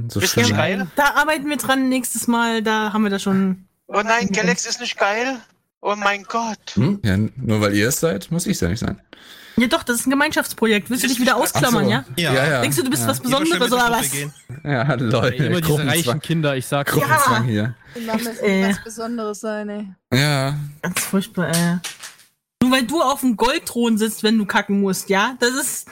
[0.08, 0.50] So schlimm.
[0.50, 0.86] geil?
[0.96, 3.66] Da arbeiten wir dran nächstes Mal, da haben wir das schon.
[3.88, 5.38] Oh nein, Galax ist nicht geil.
[5.80, 6.74] Oh mein Gott.
[6.74, 7.00] Hm?
[7.02, 9.00] Ja, nur weil ihr es seid, muss ich es ja nicht sein.
[9.62, 10.90] Ja doch, das ist ein Gemeinschaftsprojekt.
[10.90, 11.90] Willst du dich wieder ausklammern, so.
[11.90, 12.04] ja?
[12.16, 12.60] Ja, ja.
[12.62, 13.08] Denkst du, du bist Ja.
[13.10, 14.10] was Besonderes oder was?
[14.64, 15.88] Ja, Leute, Immer diese Gruppenzwang.
[15.88, 17.74] reichen Kinder, ich sag Gruppenzwang hier.
[17.94, 18.70] Immer Äh.
[18.70, 19.88] was Besonderes sein, ey.
[20.12, 20.54] Ja.
[20.82, 21.76] Ganz furchtbar, ey.
[22.62, 25.36] Nur weil du auf dem Goldthron sitzt, wenn du kacken musst, ja?
[25.38, 25.88] Das ist.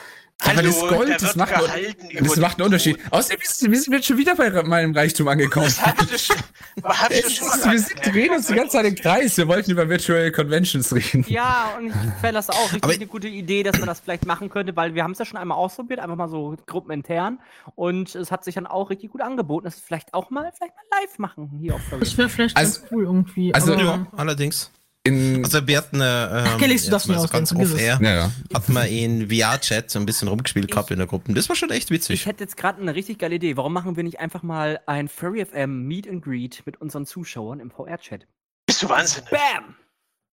[0.49, 2.99] Aber das der Gold, das macht, das macht einen Unterschied.
[3.11, 5.71] Außerdem wir sind wir schon wieder bei meinem Reichtum angekommen.
[5.83, 6.37] Hab ich das schon,
[6.83, 8.95] hab ich das Es schon ist, mal wir sind, drehen uns die ganze Zeit im
[8.95, 9.37] Kreis.
[9.37, 11.25] Wir wollten über Virtual Conventions reden.
[11.29, 14.27] Ja, und ich fände das auch richtig Aber- eine gute Idee, dass man das vielleicht
[14.27, 17.39] machen könnte, weil wir haben es ja schon einmal ausprobiert, einfach mal so gruppenintern.
[17.75, 20.75] Und es hat sich dann auch richtig gut angeboten, dass wir vielleicht auch mal, vielleicht
[20.75, 22.01] mal live machen hier auf Furry.
[22.01, 23.55] Das wäre vielleicht Also- ganz cool irgendwie.
[23.55, 24.71] also- aber, Ja, allerdings.
[25.03, 27.87] In, Also wir hatten äh, ähm, Felix, du darfst nicht so ganz ausdenken, off vergiss
[27.87, 28.33] air, ja, ja.
[28.53, 31.33] hatten wir in VR-Chat so ein bisschen rumgespielt gehabt in der Gruppe.
[31.33, 32.27] Das war schon echt Ich witzig.
[32.27, 33.57] hätte jetzt gerade eine richtig geile Idee.
[33.57, 37.61] Warum machen wir nicht einfach mal ein Furry FM Meet and Greet mit unseren Zuschauern
[37.61, 38.27] im VR-Chat?
[38.67, 39.31] Bist du wahnsinnig?
[39.31, 39.75] Bam!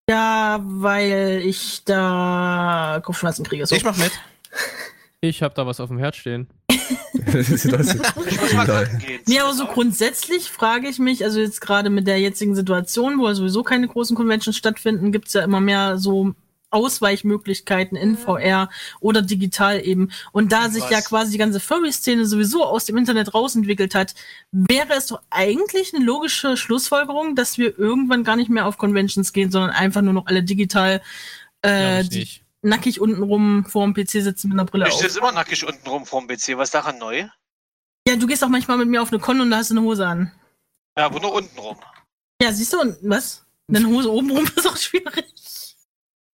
[0.09, 3.65] ja, weil ich da Kopfschmerzen kriege.
[3.67, 3.75] So.
[3.75, 4.11] Ich mach mit.
[5.21, 6.47] Ich hab da was auf dem Herz stehen.
[6.89, 9.21] Ich muss mal gucken gehen.
[9.25, 13.27] Nee, aber so grundsätzlich frage ich mich, also jetzt gerade mit der jetzigen Situation, wo
[13.27, 16.33] ja sowieso keine großen Conventions stattfinden, gibt's ja immer mehr so
[16.75, 20.11] Ausweichmöglichkeiten in VR oder digital eben.
[20.33, 24.13] Und da sich ja quasi die ganze Furry-Szene sowieso aus dem Internet rausentwickelt hat,
[24.51, 29.31] wäre es doch eigentlich eine logische Schlussfolgerung, dass wir irgendwann gar nicht mehr auf Conventions
[29.31, 31.01] gehen, sondern einfach nur noch alle digital
[31.61, 32.27] äh, die.
[32.65, 34.99] Nackig untenrum vor dem PC sitzen mit einer Brille Ich auf.
[35.01, 36.57] sitze immer nackig unten rum vorm PC.
[36.57, 37.27] Was ist daran neu?
[38.07, 39.81] Ja, du gehst auch manchmal mit mir auf eine Con und da hast du eine
[39.85, 40.31] Hose an.
[40.97, 41.77] Ja, wo nur unten rum.
[42.41, 43.45] Ja, siehst du, und was?
[43.67, 45.75] Eine Hose oben rum ist auch schwierig.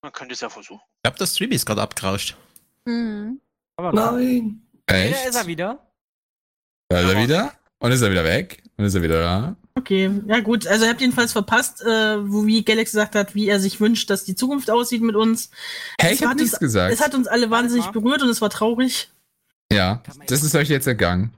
[0.01, 0.81] Man könnte es ja versuchen.
[0.97, 2.35] Ich glaube, das Stream ist gerade abgerauscht.
[2.85, 3.39] Mhm.
[3.77, 4.61] Aber Nein.
[4.85, 5.27] Da Echt?
[5.27, 5.87] ist er wieder.
[6.89, 7.53] Da ist er wieder.
[7.79, 8.63] Und ist er wieder weg.
[8.77, 9.55] Und ist er wieder da.
[9.81, 10.67] Okay, ja gut.
[10.67, 14.09] Also ihr habt jedenfalls verpasst, äh, wo wie Galax gesagt hat, wie er sich wünscht,
[14.09, 15.49] dass die Zukunft aussieht mit uns.
[15.99, 16.93] Hey, Es ich hab hat nichts uns, gesagt.
[16.93, 19.09] Es hat uns alle wahnsinnig berührt und es war traurig.
[19.71, 21.33] Ja, das ist euch jetzt ergangen.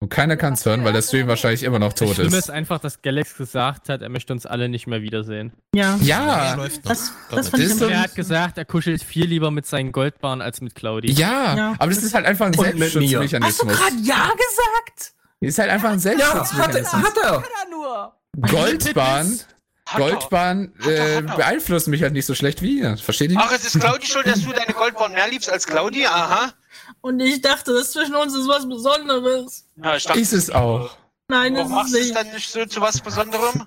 [0.00, 2.46] Und keiner kann es hören, weil der Stream wahrscheinlich immer noch Das tot Schlimme ist.
[2.46, 5.52] ist einfach, dass Galax gesagt hat, er möchte uns alle nicht mehr wiedersehen.
[5.76, 5.96] Ja.
[6.02, 6.90] Ja, läuft noch.
[6.90, 10.40] Das, das Das ist so- Er hat gesagt, er kuschelt viel lieber mit seinen Goldbarren
[10.42, 11.12] als mit Claudi.
[11.12, 11.74] ja, Ja.
[11.78, 12.64] aber das ist halt einfach ein mir.
[12.66, 13.72] Hast du Selbstschutzmechanismus.
[13.78, 15.14] gerade Ja gesagt?
[15.42, 16.26] Ist halt einfach ein Ja, hat er.
[16.28, 17.02] Selbstschutzmechanismus.
[17.02, 17.42] Hat er.
[17.70, 18.12] Nur!
[18.48, 19.40] Goldbahn,
[19.86, 19.98] Hat.
[19.98, 22.96] Goldbahn äh, hat beeinflussen mich halt nicht so schlecht wie ihr.
[22.96, 23.38] Versteht ihr?
[23.40, 26.06] Ach, es ist Claudi schuld, dass du deine Goldborn mehr liebst als Claudi?
[26.06, 26.52] Aha.
[27.00, 29.68] Und ich dachte, das zwischen uns ist was Besonderes.
[29.82, 30.96] Ja, ich dachte, Ist es auch.
[31.28, 32.16] Nein, warum das machst ist du es nicht.
[32.16, 33.66] dann nicht so zu was Besonderem?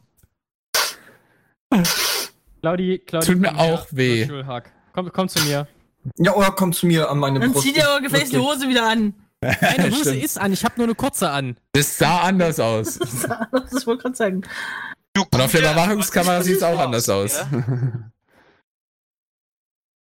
[2.62, 3.26] Claudi, Claudi.
[3.28, 4.28] Tut mir auch weh.
[4.94, 5.68] Komm, komm zu mir.
[6.18, 7.66] Ja, oder komm zu mir an meine Dann Brust.
[7.66, 9.14] zieh dir aber gefälligst die Hose wieder an.
[9.62, 10.24] Meine Hose Stimmt.
[10.24, 11.58] ist an, ich habe nur eine kurze an.
[11.74, 13.00] Das sah anders aus.
[13.52, 14.42] Das wollte ich gerade sagen.
[15.18, 17.40] Und auf der Überwachungskamera sieht es auch anders aus.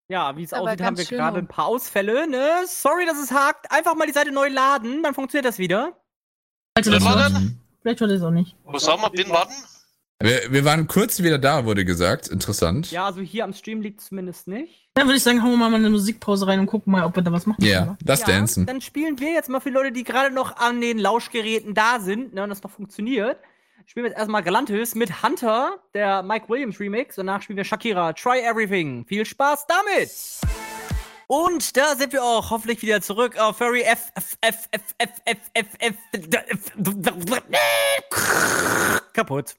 [0.07, 1.41] Ja, wie es aussieht, haben wir gerade auch.
[1.41, 2.47] ein paar Ausfälle, ne?
[2.67, 3.71] Sorry, dass es hakt.
[3.71, 5.93] Einfach mal die Seite neu laden, dann funktioniert das wieder.
[6.75, 7.33] Also das war das?
[7.81, 8.55] Vielleicht war das auch nicht.
[8.65, 9.53] Wo soll man bin warten?
[10.21, 12.29] Wir, wir waren kurz wieder da, wurde gesagt.
[12.29, 12.89] Interessant.
[12.91, 14.87] Ja, also hier am Stream liegt zumindest nicht.
[14.93, 17.23] Dann würde ich sagen, hauen wir mal eine Musikpause rein und gucken mal, ob wir
[17.23, 17.63] da was machen.
[17.63, 17.97] Ja, können.
[18.01, 18.65] das ja, Dancen.
[18.65, 22.33] Dann spielen wir jetzt mal für Leute, die gerade noch an den Lauschgeräten da sind,
[22.33, 23.37] ne, und das noch funktioniert.
[23.87, 27.17] Spielen wir jetzt erstmal Galantis mit Hunter, der Mike Williams Remix.
[27.17, 29.05] Danach spielen wir Shakira, Try Everything.
[29.05, 30.11] Viel Spaß damit!
[31.27, 35.09] Und da sind wir auch hoffentlich wieder zurück auf Furry F F F F F
[35.25, 35.95] F F F
[39.13, 39.55] kaputt.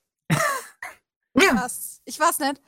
[1.34, 2.00] Was?
[2.04, 2.60] Ich weiß nicht.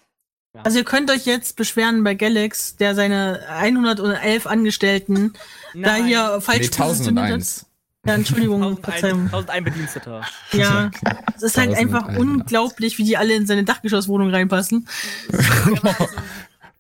[0.64, 5.34] Also ihr könnt euch jetzt beschweren bei Galax, der seine 111 Angestellten
[5.74, 6.06] da Nein.
[6.06, 7.32] hier falsch Nee, positioniert hat.
[7.32, 7.66] 1001.
[8.06, 9.20] Ja, Entschuldigung, 1001, Verzeihung.
[9.26, 10.26] 1001 Bediensteter.
[10.52, 10.90] Ja,
[11.36, 12.18] es ist halt einfach 1001.
[12.18, 14.88] unglaublich, wie die alle in seine Dachgeschosswohnung reinpassen.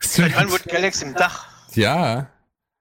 [0.00, 1.46] Seit wann wird Galaxy im Dach?
[1.74, 2.28] Ja.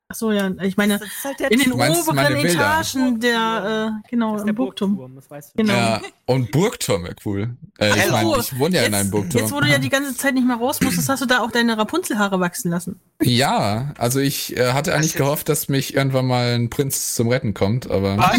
[0.09, 2.37] Ach so, ja, ich meine, halt in den oberen?
[2.37, 4.95] Etagen der, äh, genau, Das ist im der Burgturm.
[4.95, 5.57] Burgturm, das weißt du.
[5.57, 5.73] Genau.
[5.73, 6.01] ja.
[6.25, 7.57] Und Burgturm wäre cool.
[7.77, 9.41] Äh, ich Ach meine, ich wohne ja in einem Burgturm.
[9.41, 11.51] Jetzt, wo du ja die ganze Zeit nicht mehr raus musstest, hast du da auch
[11.51, 13.01] deine Rapunzelhaare wachsen lassen.
[13.21, 17.53] Ja, also ich äh, hatte eigentlich gehofft, dass mich irgendwann mal ein Prinz zum Retten
[17.53, 18.31] kommt, aber Ja.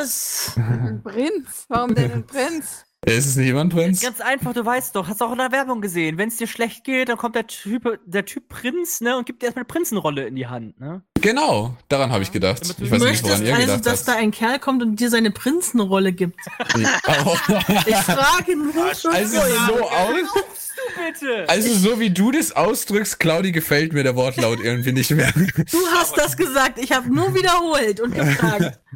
[0.00, 0.52] Was?
[0.56, 1.66] Ein Prinz?
[1.68, 2.85] Warum denn ein Prinz?
[3.12, 4.00] Ist es nicht immer ein Prinz?
[4.02, 6.18] Ganz einfach, du weißt doch, hast auch in der Werbung gesehen.
[6.18, 9.42] Wenn es dir schlecht geht, dann kommt der Typ, der Typ Prinz, ne, und gibt
[9.42, 11.02] dir erstmal eine Prinzenrolle in die Hand, ne?
[11.20, 12.62] Genau, daran habe ich gedacht.
[12.62, 15.10] Ich Du weiß nicht, möchtest woran ihr also, dass da ein Kerl kommt und dir
[15.10, 16.38] seine Prinzenrolle gibt.
[17.86, 20.14] Ich frage nur schon Also so aus,
[20.96, 21.48] Bitte!
[21.48, 25.32] also so wie du das ausdrückst, Claudi, gefällt mir der Wortlaut irgendwie nicht mehr.
[25.32, 28.78] Du hast das gesagt, ich habe nur wiederholt und gefragt.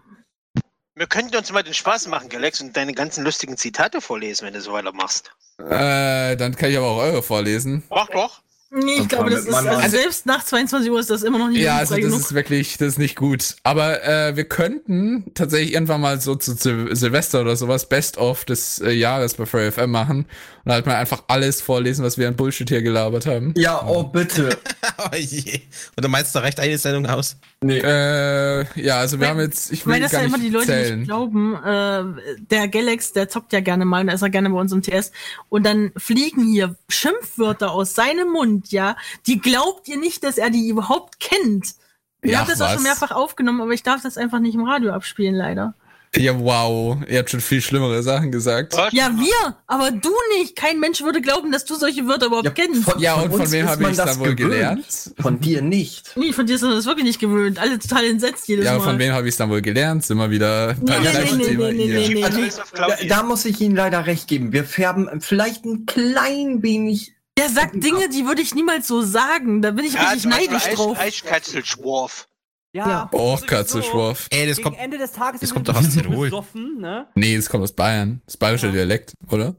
[1.00, 4.52] Wir könnten uns mal den Spaß machen, Galax, und deine ganzen lustigen Zitate vorlesen, wenn
[4.52, 5.30] du so weiter machst.
[5.58, 7.82] äh, dann kann ich aber auch eure vorlesen.
[7.88, 8.42] Mach doch.
[8.70, 11.62] Nee, ich glaube, das ist, also selbst nach 22 Uhr ist das immer noch nicht
[11.62, 12.20] Ja, also das genug.
[12.20, 13.56] ist wirklich, das ist nicht gut.
[13.62, 18.44] Aber äh, wir könnten tatsächlich irgendwann mal so zu Sil Silvester oder sowas Best of
[18.44, 20.26] des äh, Jahres bei Free FM machen
[20.64, 23.54] und halt mal einfach alles vorlesen, was wir an Bullshit hier gelabert haben.
[23.56, 24.58] Ja, oh bitte.
[24.98, 25.60] oh je.
[25.96, 27.36] Und du meinst, da reicht eine Sendung aus?
[27.62, 27.78] Nee.
[27.78, 30.66] Äh, ja, also wir haben jetzt, ich will Weil das gar ja immer die Leute
[30.66, 30.98] zählen.
[31.00, 34.58] nicht glauben, äh, der Galax, der zockt ja gerne mal und ist er gerne bei
[34.60, 35.12] uns im TS
[35.48, 38.96] und dann fliegen hier Schimpfwörter aus seinem Mund, ja,
[39.26, 41.74] die glaubt ihr nicht, dass er die überhaupt kennt.
[42.22, 42.74] Ich Ja, habe das auch was?
[42.74, 45.74] schon mehrfach aufgenommen, aber ich darf das einfach nicht im Radio abspielen, leider.
[46.16, 48.74] Ja, wow, ihr habt schon viel schlimmere Sachen gesagt.
[48.90, 50.56] Ja, wir, aber du nicht.
[50.56, 52.82] Kein Mensch würde glauben, dass du solche Wörter überhaupt kennst.
[52.98, 54.52] Ja, und von uns wem habe ich das dann wohl gewöhnt.
[54.54, 54.86] gelernt?
[55.20, 56.10] Von dir nicht.
[56.16, 57.60] Nee, von dir ist das wirklich nicht gewöhnt.
[57.60, 58.80] Alle total entsetzt jedes Ja, Mal.
[58.82, 60.04] von wem habe ich es dann wohl gelernt?
[60.04, 62.46] Sind wir wieder Nee, beim nee, gleichen nee, Thema nee, nee, nee, Also nee.
[62.48, 64.52] auf Da, da muss ich Ihnen leider recht geben.
[64.52, 67.12] Wir färben vielleicht ein klein wenig.
[67.38, 69.62] Der sagt Dinge, die würde ich niemals so sagen.
[69.62, 70.98] Da bin ich Ja, richtig Beispiel neidisch drauf.
[70.98, 72.26] Eichkatzelschworf.
[72.72, 73.08] Ja.
[73.12, 73.46] Oh, sowieso.
[73.46, 74.26] Katzelschworf.
[74.30, 74.78] Ey, das kommt.
[74.78, 76.28] Ende des Tages das kommt doch aus Tirol.
[76.30, 77.06] besoffen, ne?
[77.16, 78.22] Nee, das kommt aus Bayern.
[78.26, 79.56] Das bayerische Dialekt, oder?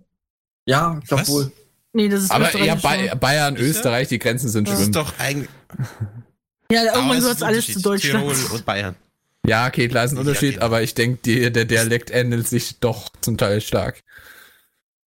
[0.65, 1.51] Ja, ich glaube wohl.
[1.93, 3.15] Nee, das ist Aber ja, ja.
[3.15, 3.57] Bayern?
[3.57, 4.89] Österreich, die Grenzen sind Das schlimm.
[4.91, 5.49] ist doch eigentlich.
[6.71, 7.81] Ja, irgendwann es gehört alles zu.
[7.81, 8.29] Deutschland.
[8.33, 8.95] Tirol und Bayern.
[9.45, 10.65] Ja, okay, klar ist ein Ja, Unterschied, genau.
[10.67, 14.01] aber ich denke, der Dialekt ändert sich doch zum Teil stark.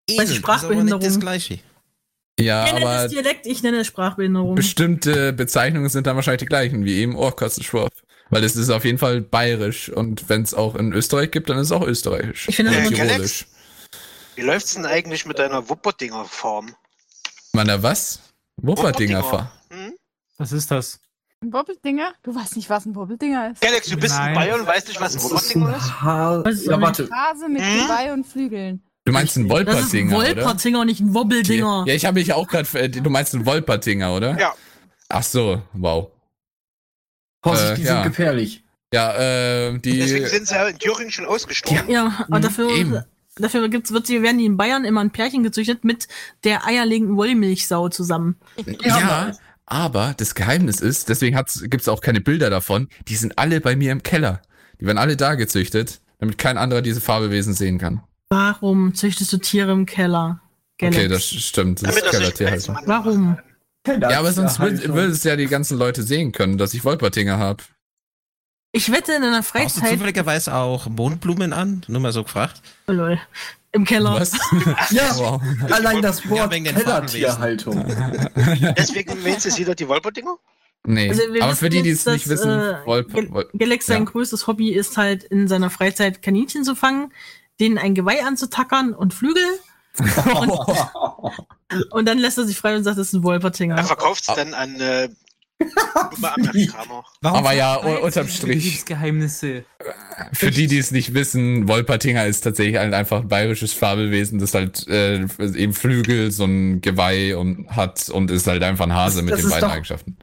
[0.07, 0.99] Bei Eben, das ist aber Sprachbehinderung.
[1.01, 1.59] nicht das Gleiche.
[2.39, 4.55] Ja, Er nennt aber es Dialekt, ich nenne es Sprachbehinderung.
[4.55, 7.89] bestimmte Bezeichnungen sind dann wahrscheinlich die gleichen, wie eben Ohrkatzelschworf.
[8.29, 11.57] Weil es ist auf jeden Fall bayerisch und wenn es auch in Österreich gibt, dann
[11.59, 12.47] ist es auch österreichisch.
[12.49, 13.45] Ich finde das immer- tirolisch.
[14.35, 16.75] Wie läuft's denn eigentlich mit deiner Wupperdinger Form?
[17.53, 18.19] Man, da was?
[18.57, 19.23] Wupperdinger Wupperdinger.
[19.23, 19.51] fahr.
[20.37, 20.99] Was ist das?
[21.41, 22.13] Ein Bobbeldinger?
[22.23, 23.61] Du weißt nicht, was ein Bobbeldinger ist.
[23.61, 24.29] Galax, du bist Nein.
[24.29, 26.01] in Bayern und weißt nicht, was ein Das ist Wupperdinger ein ist?
[26.01, 26.43] Haar.
[26.45, 27.09] Was ist Ja, warte.
[27.11, 28.83] Hase mit Geweih und Flügeln.
[29.05, 30.27] Du meinst einen Das ist ein Wolpertinger, oder?
[30.35, 31.83] Wolpertinger, nicht ein Wobbeldinger.
[31.87, 32.89] Ja, ich habe mich auch gerade.
[32.89, 34.37] Du meinst einen Wolpertinger, oder?
[34.39, 34.53] Ja.
[35.09, 36.09] Ach so, wow.
[37.43, 37.93] Vorsicht, Äh, die ja.
[38.01, 38.63] sind gefährlich.
[38.91, 39.99] Ja, äh, die.
[39.99, 41.87] Deswegen sind sie ja in Thüringen schon ausgestorben.
[41.89, 43.03] Ja, aber Mhm, dafür, eben.
[43.35, 46.07] dafür gibt's, wird sie, werden die in Bayern immer ein Pärchen gezüchtet mit
[46.43, 48.37] der eierlegenden Wollmilchsau zusammen.
[48.83, 49.33] Ja,
[49.67, 51.37] aber das Geheimnis ist, deswegen
[51.69, 54.41] gibt es auch keine Bilder davon, die sind alle bei mir im Keller.
[54.79, 58.01] Die werden alle da gezüchtet, damit kein anderer diese Fabelwesen sehen kann.
[58.29, 60.41] Warum züchtest du Tiere im Keller?
[60.77, 60.97] Galax?
[60.97, 61.81] Okay, das stimmt.
[61.81, 62.79] Das Damit ist das nicht Kellertierhaltung.
[62.85, 63.37] Warum?
[63.87, 66.83] Ja, aber sonst halt würde würd es ja die ganzen Leute sehen können, dass ich
[66.83, 67.63] Wolpertinger habe.
[68.71, 69.89] Ich wette in einer Brauchst du Freizeit.
[69.93, 71.83] zufälligerweise auch Mondblumen an?
[71.87, 72.61] Nur mal so gefragt.
[72.87, 73.19] Oh, lol.
[73.71, 74.15] Im Keller.
[74.19, 74.31] Was?
[74.89, 75.41] Ja, Wow.
[75.71, 77.85] allein das Ja, Wort den Kellertierhaltung.
[78.77, 80.35] Deswegen meinst du sie doch die Wolperdinger?
[80.87, 84.03] Nee, Also aber für die, die es nicht dass, wissen, äh, Wolp, Wolp, Galax sein
[84.03, 84.09] ja.
[84.11, 87.11] größtes Hobby ist halt in seiner Freizeit Kaninchen zu fangen,
[87.59, 89.43] denen ein Geweih anzutackern und Flügel.
[89.99, 90.51] und,
[91.91, 93.77] und dann lässt er sich frei und sagt, das ist ein Wolpertinger.
[93.77, 95.09] Er verkauft es dann an äh,
[96.21, 97.03] Amerikaner.
[97.23, 98.63] Aber ja, unterm Strich.
[98.63, 99.63] Betriebsgeheimnisse.
[100.33, 104.53] Für die, die es nicht wissen, Wolpertinger ist tatsächlich halt einfach ein bayerisches Fabelwesen, das
[104.53, 109.17] halt äh, eben Flügel, so ein Geweih und hat und ist halt einfach ein Hase
[109.17, 110.17] Das- mit das den beiden doch- Eigenschaften.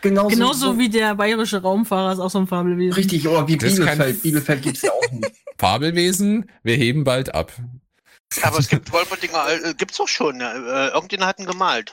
[0.00, 2.92] Genauso, Genauso wie der bayerische Raumfahrer ist auch so ein Fabelwesen.
[2.94, 4.22] Richtig, oder wie Das Bielefeld.
[4.22, 5.32] Bielefeld gibt's ja auch nicht.
[5.58, 7.52] Fabelwesen, wir heben bald ab.
[8.42, 10.40] Aber es gibt Wolperdinger, äh, gibt's doch schon.
[10.40, 10.52] Ja.
[10.52, 11.92] Äh, irgendjemand hat ihn gemalt.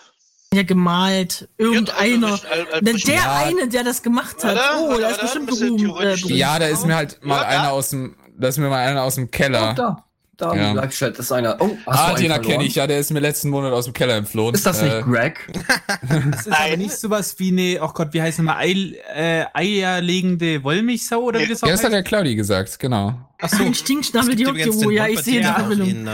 [0.54, 1.50] Ja, gemalt.
[1.58, 2.28] Irgendeiner.
[2.50, 3.36] Al- Al- Der, Ja.
[3.44, 4.58] eine, der das gemacht hat.
[4.80, 5.82] Oh, der ist bestimmt berühmt.
[6.02, 6.16] Äh.
[6.34, 7.70] Ja, da ist mir halt mal Ja, einer da.
[7.72, 10.06] aus dem, da ist mir mal einer aus dem Oh, Keller.
[10.38, 10.54] Da.
[10.56, 10.72] Ja.
[10.72, 11.58] im Werkstatt ist einer.
[11.60, 13.94] Oh, hast Ah, du den erkenne ich, ja, der ist mir letzten Monat aus dem
[13.94, 14.54] Keller entflohen.
[14.56, 15.48] Ist das nicht Äh, Greg?
[16.32, 20.64] Das ist aber nicht sowas wie eine, oh Gott, wie heißt nochmal, Ei, äh, eierlegende
[20.64, 23.14] Wollmilchsau oder wie das auch Ja, das hat der Claudi gesagt, genau.
[23.42, 25.90] Achso, Ein Stinkschnabel, die ja, ich sehe die Verbindung.
[25.90, 26.12] in, äh,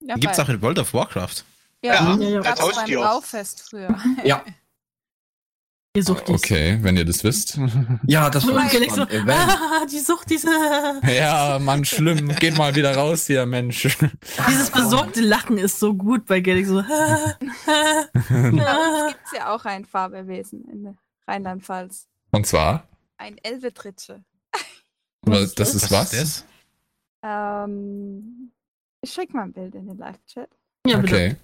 [0.00, 1.44] Ja, Gibt's auch in World of Warcraft.
[1.84, 2.98] Ja, Ja, ja, gab's als beim Haustier.
[3.00, 3.94] Rauffest früher.
[4.24, 4.42] Ja.
[5.94, 6.36] Ihr sucht dies.
[6.36, 7.58] Okay, wenn ihr das wisst.
[8.06, 10.48] Ja, das war Galax so, ah, die sucht diese,
[11.06, 12.28] ja, Mann, schlimm.
[12.36, 13.82] Geht mal wieder raus hier, Mensch.
[14.48, 17.34] dieses besorgte Lachen ist so gut bei Galax so, ah,
[17.66, 19.08] ah, uns ah.
[19.08, 20.96] gibt's ja auch ein Fabelwesen in
[21.28, 22.08] Rheinland-Pfalz.
[22.30, 22.88] Und zwar,
[23.18, 24.24] Ein Elvetritsche.
[25.26, 26.10] das, das ist was?
[26.12, 26.46] das?
[27.22, 28.50] Ähm,
[29.02, 30.48] ich schick mal ein Bild in den Live-Chat.
[30.86, 31.14] Ja, bitte.
[31.14, 31.36] Okay.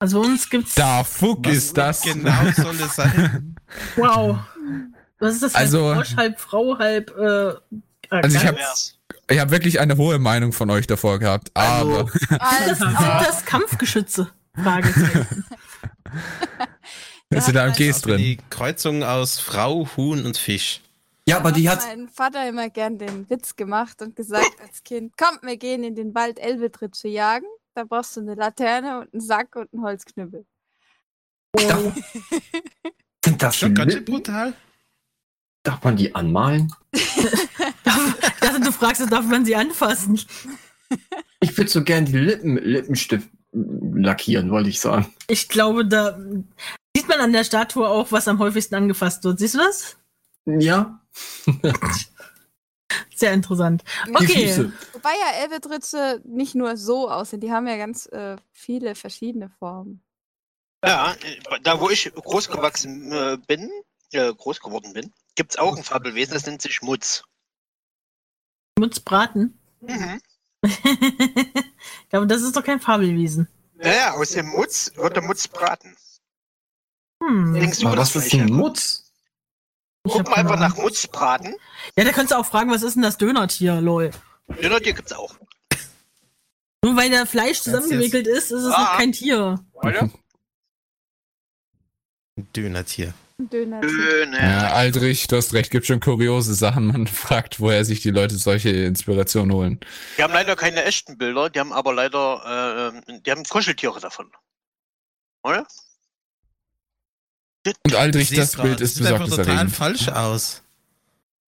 [0.00, 2.00] Also uns gibt's, Da fuck Was ist das.
[2.02, 3.54] Genau soll es sein.
[3.96, 4.38] wow.
[5.18, 5.54] Was ist das?
[5.54, 7.54] Also- Also, Frosch, halb Frau, halb, äh,
[8.08, 8.58] Also ich habe
[9.28, 12.04] ich hab wirklich eine hohe Meinung von euch davor gehabt, aber
[12.66, 14.30] das, sind das Kampfgeschütze?
[14.54, 15.44] Fragezeichen.
[17.30, 18.18] der hat AMGs Also drin.
[18.18, 20.80] Die Kreuzung aus Frau, Huhn und Fisch.
[21.28, 21.80] Ja, aber die hat.
[21.86, 25.94] mein Vater immer gern den Witz gemacht und gesagt als Kind, komm, wir gehen in
[25.94, 27.46] den Wald Elvetritsche jagen.
[27.80, 30.44] Da brauchst du eine Laterne und einen Sack und einen Holzknüppel.
[33.24, 34.52] Sind das Schon ganz schön brutal.
[35.62, 36.70] Darf man die anmalen?
[36.92, 40.18] Ich dachte, du fragst, darf man sie anfassen?
[41.40, 45.12] Ich würde so gern die Lippen mit Lippenstift lackieren, wollte ich sagen.
[45.26, 46.18] Ich glaube, da
[46.96, 49.38] sieht man an der Statue auch, was am häufigsten angefasst wird.
[49.38, 49.96] Siehst du das?
[50.46, 51.00] Ja.
[53.14, 53.84] Sehr interessant.
[54.06, 54.48] Die Okay.
[54.48, 54.72] Füße.
[55.02, 60.02] Wobei ja Elvetritsche nicht nur so aussehen, die haben ja ganz äh, viele verschiedene Formen.
[60.84, 63.70] Ja, äh, da wo ich groß gewachsen äh, bin,
[64.12, 67.24] äh, groß geworden bin, gibt's auch ein Fabelwesen, das nennt sich Mutz.
[68.78, 69.58] Mutzbraten.
[69.80, 70.20] Mhm.
[70.64, 73.48] ich glaube, das ist doch kein Fabelwesen.
[73.76, 75.96] Naja, aus dem Mutz wird der Mutz braten.
[77.22, 77.54] Hm.
[77.54, 78.52] Denkst du, Aber das was ist ein?
[78.52, 79.10] Mutz?
[80.04, 80.84] Ich Guck mal einfach nach Ahnung.
[80.84, 81.56] Mutz braten.
[81.96, 84.10] Ja, da könntest du auch fragen, was ist denn das Dönertier, lol.
[84.62, 85.34] Dönertier gibt's auch.
[86.82, 88.80] Nur weil da Fleisch zusammengewickelt ist, ist es Ah.
[88.80, 89.62] noch kein Tier.
[89.74, 90.10] Oder?
[92.36, 93.12] Ein Dönertier.
[93.38, 93.80] Ein Döner.
[93.80, 94.40] Döner.
[94.42, 96.86] Ja, Aldrich, du hast recht, gibt schon kuriose Sachen.
[96.86, 99.80] Man fragt, woher sich die Leute solche Inspirationen holen.
[100.16, 104.30] Die haben leider keine echten Bilder, die haben aber leider, äh, die haben Kuscheltiere davon.
[105.42, 105.66] Oder?
[107.84, 110.62] Und Aldrich, das Bild ist sieht einfach total falsch aus.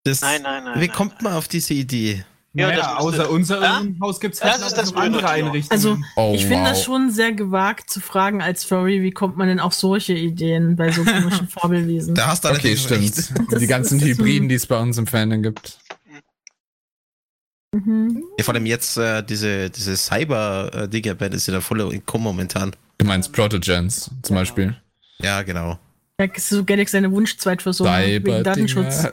[0.04, 0.80] Das, Nein, nein, nein.
[0.80, 0.96] Wie nein.
[0.96, 2.24] kommt man auf diese Idee?
[2.54, 3.82] Ja, naja, das außer unser Ja?
[4.02, 5.28] Haus gibt's Das halt ist noch das andere.
[5.28, 5.70] Einrichtungen.
[5.70, 6.84] Also, Oh, ich finde das wow.
[6.84, 10.92] schon sehr gewagt zu fragen als Furry, wie kommt man denn auf solche Ideen bei
[10.92, 12.14] so komischen Fabelwesen?
[12.14, 13.02] Da hast du Okay, stimmt.
[13.16, 13.32] recht.
[13.50, 15.78] Das Die ganzen ist so- Hybriden, die es bei uns im Fandom gibt.
[17.74, 18.22] Mhm.
[18.36, 22.72] Ja, vor allem jetzt äh, diese, diese Cyber-Digger-Band ist ja da voll in Kommen momentan.
[22.98, 24.76] Du meinst Protogens zum Beispiel.
[25.20, 25.78] Ja, genau.
[26.20, 29.06] Ja, ist so Galax seine Wunschzweitversion wegen Cyber Datenschutz.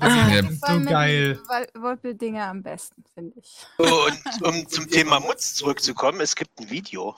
[0.00, 0.42] Ah, Ja.
[0.42, 1.40] so geil.
[1.74, 3.56] Wolpeldinger am besten, finde ich.
[3.78, 7.16] So, und um zum Thema Mutz zurückzukommen, es gibt ein Video.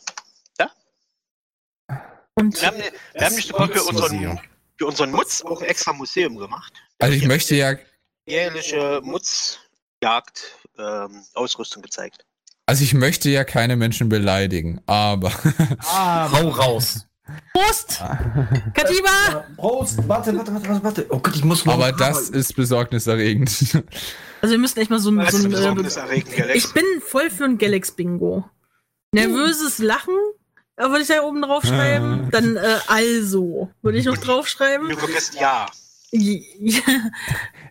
[2.35, 2.77] Und Wir haben,
[3.15, 4.41] wir haben nicht sogar für unseren,
[4.77, 6.73] für unseren Mutz auch ein extra Museum gemacht.
[7.01, 7.75] Also ich möchte ja,
[8.29, 12.25] Jährliche Mutzjagd ähm, Ausrüstung gezeigt.
[12.67, 15.33] also ich möchte ja keine Menschen beleidigen, aber
[15.83, 17.08] Hau raus.
[17.53, 17.99] Prost!
[18.75, 19.45] Katiba!
[19.57, 19.99] Prost.
[20.09, 21.07] Warte, warte, warte, warte, warte.
[21.11, 23.51] Oh Gott, ich muss morgen aber das ist besorgniserregend.
[24.41, 26.55] Also wir müssen echt mal so ein, Das so ist ein äh.
[26.55, 28.45] Ich bin voll für ein Galax-Bingo.
[29.13, 30.15] Nervöses Lachen,
[30.77, 32.31] äh, würde ich da oben draufschreiben.
[32.31, 34.91] Dann äh, also, würde ich noch draufschreiben.
[34.91, 35.67] Du vergisst ja.
[36.13, 36.81] Ja,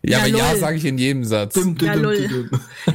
[0.03, 1.57] Ja, aber ja sage ich in jedem Satz.
[1.81, 2.49] Ja, lol.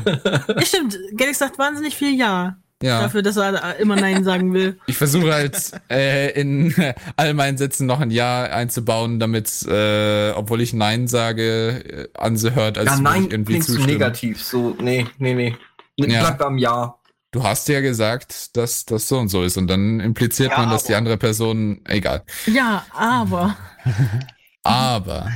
[0.04, 0.98] ja, stimmt.
[1.16, 2.58] Galax sagt wahnsinnig viel Ja.
[2.82, 3.00] Ja.
[3.02, 4.78] Dafür, dass er immer Nein sagen will.
[4.86, 6.74] Ich versuche halt äh, in
[7.16, 12.78] all meinen Sätzen noch ein Ja einzubauen, damit, äh, obwohl ich Nein sage, äh, anhört,
[12.78, 14.42] als ja, nein, ich irgendwie zu negativ.
[14.42, 15.56] So, nee, nee, nee.
[15.96, 16.20] Ja.
[16.20, 16.98] Bleib beim Ja.
[17.30, 20.70] Du hast ja gesagt, dass das so und so ist und dann impliziert Ja, man,
[20.70, 22.24] dass die aber- andere Person, egal.
[22.46, 23.56] Ja, aber.
[24.64, 25.28] Aber,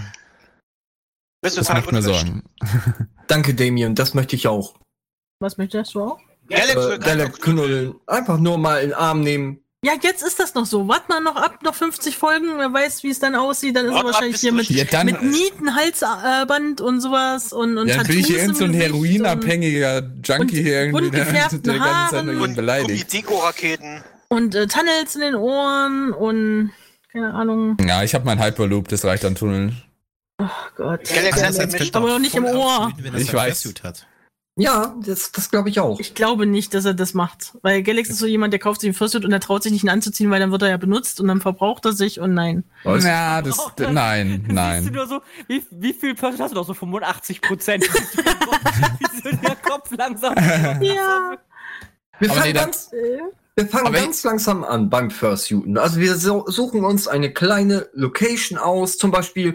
[1.42, 2.00] Bist du das macht mir.
[2.02, 2.44] Sorgen.
[3.26, 4.76] Danke, Damien, das möchte ich auch.
[5.40, 6.20] Was möchtest du auch?
[6.48, 7.94] Galax Äh, Galax knuddeln.
[8.06, 9.60] Einfach nur mal in den Arm nehmen.
[9.84, 10.88] Ja, jetzt ist das noch so.
[10.88, 13.76] Wart mal noch ab, noch 50 Folgen, wer weiß, wie es dann aussieht.
[13.76, 17.86] Dann ist er wahrscheinlich hier mit, Ja, dann- mit Nieten, Halsband und sowas und, und
[17.86, 21.78] ja, dann bin ich hier Tattoos irgend so ein heroinabhängiger Junkie hier irgendwie, der, der
[21.78, 23.12] ganze Zeit jeden beleidigt.
[23.12, 24.02] Deko-Raketen.
[24.28, 26.72] Und, und äh, Tunnels in den Ohren und
[27.12, 27.76] keine Ahnung.
[27.86, 29.80] Ja, ich habe mein Hyperloop, das reicht an Tunneln.
[30.38, 30.44] Oh
[30.76, 31.00] Gott.
[31.04, 32.92] Galax hat Ja, nämlich aber doch nicht im Ohr.
[33.16, 33.72] Ich weiß.
[34.58, 36.00] Ja, das, das glaube ich auch.
[36.00, 37.52] Ich glaube nicht, dass er das macht.
[37.60, 39.84] Weil Galax ist so jemand, der kauft sich einen Fursuit und der traut sich nicht
[39.84, 42.64] ihn anzuziehen, weil dann wird er ja benutzt und dann verbraucht er sich und nein.
[42.84, 44.84] Ja, das, nein, Siehst du nein.
[44.84, 46.66] nur so, wie, wie viel Prozent hast du noch?
[46.66, 47.84] So 85 Prozent.
[47.92, 50.34] wie so der Kopf langsam.
[50.80, 51.36] Ja.
[52.18, 52.90] Wir fangen, nee, ganz,
[53.56, 55.76] wir fangen ganz langsam an beim Fursuiten.
[55.76, 59.54] Also wir so, suchen uns eine kleine Location aus, zum Beispiel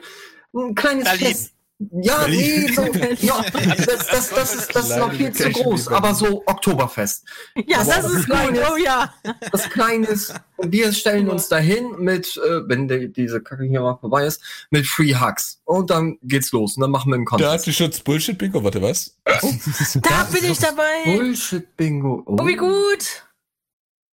[0.53, 1.27] ein kleines Berlin.
[1.27, 1.53] Fest.
[1.91, 2.83] Ja, nee, so,
[3.21, 7.25] ja, das, das, das, ist, das ist noch viel zu groß, aber so Oktoberfest.
[7.65, 8.25] Ja, das ist gut.
[8.25, 9.13] kleines, Oh ja.
[9.51, 10.33] was Kleines.
[10.57, 14.43] Und wir stellen uns dahin mit, äh, wenn die, diese Kacke hier mal vorbei ist,
[14.69, 15.59] mit Free Hugs.
[15.65, 16.77] Und dann geht's los.
[16.77, 17.49] Und dann machen wir einen Contest.
[17.49, 19.17] Datenschutz Bullshit Bingo, warte was?
[19.25, 21.03] Da bin ich dabei.
[21.05, 22.23] Bullshit Bingo.
[22.25, 23.23] Oh, wie gut.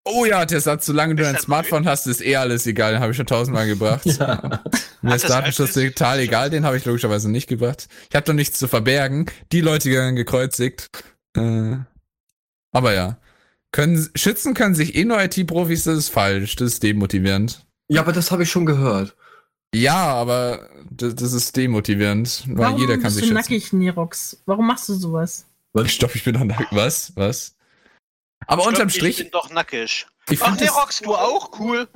[0.08, 2.92] Oh ja, der Satz, solange du dein Smartphone hast, ist eh alles egal.
[2.92, 4.04] Den habe ich schon tausendmal gebracht.
[5.02, 7.88] Mir ist das Datenschutz total egal, den habe ich logischerweise nicht gebracht.
[8.08, 9.26] Ich habe doch nichts zu verbergen.
[9.50, 10.88] Die Leute werden gekreuzigt.
[11.36, 11.78] Äh,
[12.70, 13.18] aber ja.
[13.72, 16.54] Können, schützen können sich eh nur IT-Profis, das ist falsch.
[16.54, 17.66] Das ist demotivierend.
[17.88, 19.16] Ja, aber das habe ich schon gehört.
[19.74, 23.34] Ja, aber das, das ist demotivierend, weil Warum jeder kann bist sich du schützen.
[23.34, 24.40] nackig, Nerox?
[24.46, 25.46] Warum machst du sowas?
[25.86, 26.68] Stopp, ich bin doch nackt.
[26.70, 27.12] Was?
[27.16, 27.55] Was?
[28.47, 30.06] Aber Ich unterm glaub, Strich, Ich bin doch nackig.
[30.31, 31.51] Ich Ach, nee, das- Rox, du auch?
[31.59, 31.89] Cool.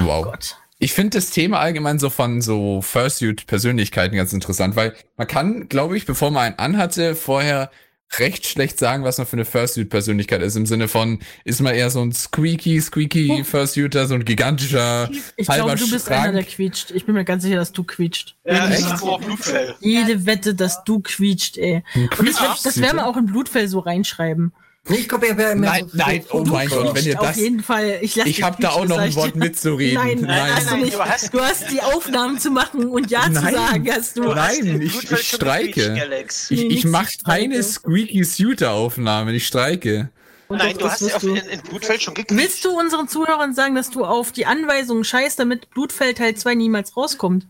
[0.00, 0.32] Wow.
[0.80, 5.96] Ich finde das Thema allgemein so von so Fursuit-Persönlichkeiten ganz interessant, weil man kann, glaube
[5.96, 7.70] ich, bevor man einen anhatte, vorher
[8.18, 10.56] recht schlecht sagen, was man für eine Fursuit-Persönlichkeit ist.
[10.56, 15.48] Im Sinne von, ist man eher so ein squeaky, squeaky Fursuiter, so ein gigantischer, Ich
[15.48, 16.54] halber glaube, du bist einer, der Schrank.
[16.54, 16.90] quietscht.
[16.92, 18.36] Ich bin mir ganz sicher, dass du quietscht.
[18.44, 18.88] Ja, Wette.
[18.88, 19.74] hab auch Blutfell.
[19.80, 21.82] Jede Wette, dass du quietscht, ey.
[22.18, 24.54] Und das, das werden wir auch in Blutfell so reinschreiben.
[24.90, 27.62] Ich glaube, er wäre mehr Nein, nein, oh mein Gott, wenn ihr Auf das, jeden
[27.62, 27.98] Fall.
[28.00, 29.94] Ich, ich habe da auch noch ein Wort mitzureden.
[30.02, 30.94] Nein, nein, hast du nein, nicht.
[30.94, 33.34] du hast- Du hast die Aufnahmen zu machen und Ja Nein.
[33.34, 34.22] zu sagen, hast du.
[34.22, 36.26] Nein, ich, ich streike.
[36.48, 40.10] Ich, ich mache keine squeaky Suiter-Aufnahmen, ich streike.
[40.48, 41.34] Und Nein, doch, du hast wirst auf, du.
[41.34, 42.42] in, Blutfeld schon gequietscht.
[42.42, 46.54] Willst du unseren Zuhörern sagen, dass du auf die Anweisungen scheißt, damit Blutfell Teil 2
[46.54, 47.46] niemals rauskommt?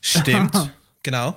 [0.00, 0.70] Stimmt.
[1.02, 1.34] genau.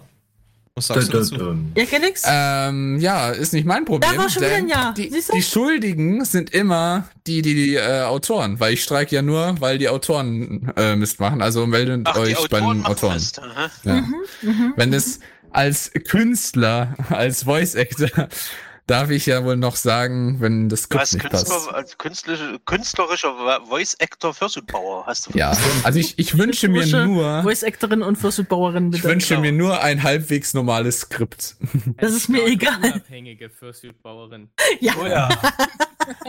[0.78, 1.58] Was sagst du dazu?
[1.78, 2.24] Ja, Felix?
[2.26, 4.12] Ähm, ja, ist nicht mein Problem.
[4.12, 4.92] Da war schon wieder ein Ja.
[4.92, 9.56] Die, die Schuldigen sind immer die, die, die äh, Autoren, weil ich streike ja nur,
[9.62, 11.42] weil die Autoren äh, Mist machen.
[11.42, 13.14] Also meldet Ach, euch bei Autoren den Autoren.
[13.14, 13.40] Mist.
[13.86, 14.02] Ja.
[14.42, 18.28] Mhm, Wenn es als Künstler, als Voice Actor,
[18.88, 21.70] darf ich ja wohl noch sagen, wenn das Du Skript hast nicht passt.
[21.74, 25.38] Als künstlerische, künstlerischer Voice Actor Fursuit Bauer hast du.
[25.38, 29.14] Ja, also ich, ich wünsche mir nur, Voice Actorin und Fursuit-Bauerin, ich bitte.
[29.14, 31.56] wünsche mir nur ein halbwegs normales Skript.
[31.98, 32.78] Das ist mir egal.
[32.82, 34.50] Unabhängige Fursuit-Bauerin.
[34.80, 34.94] Ja.
[35.02, 35.30] Oh ja.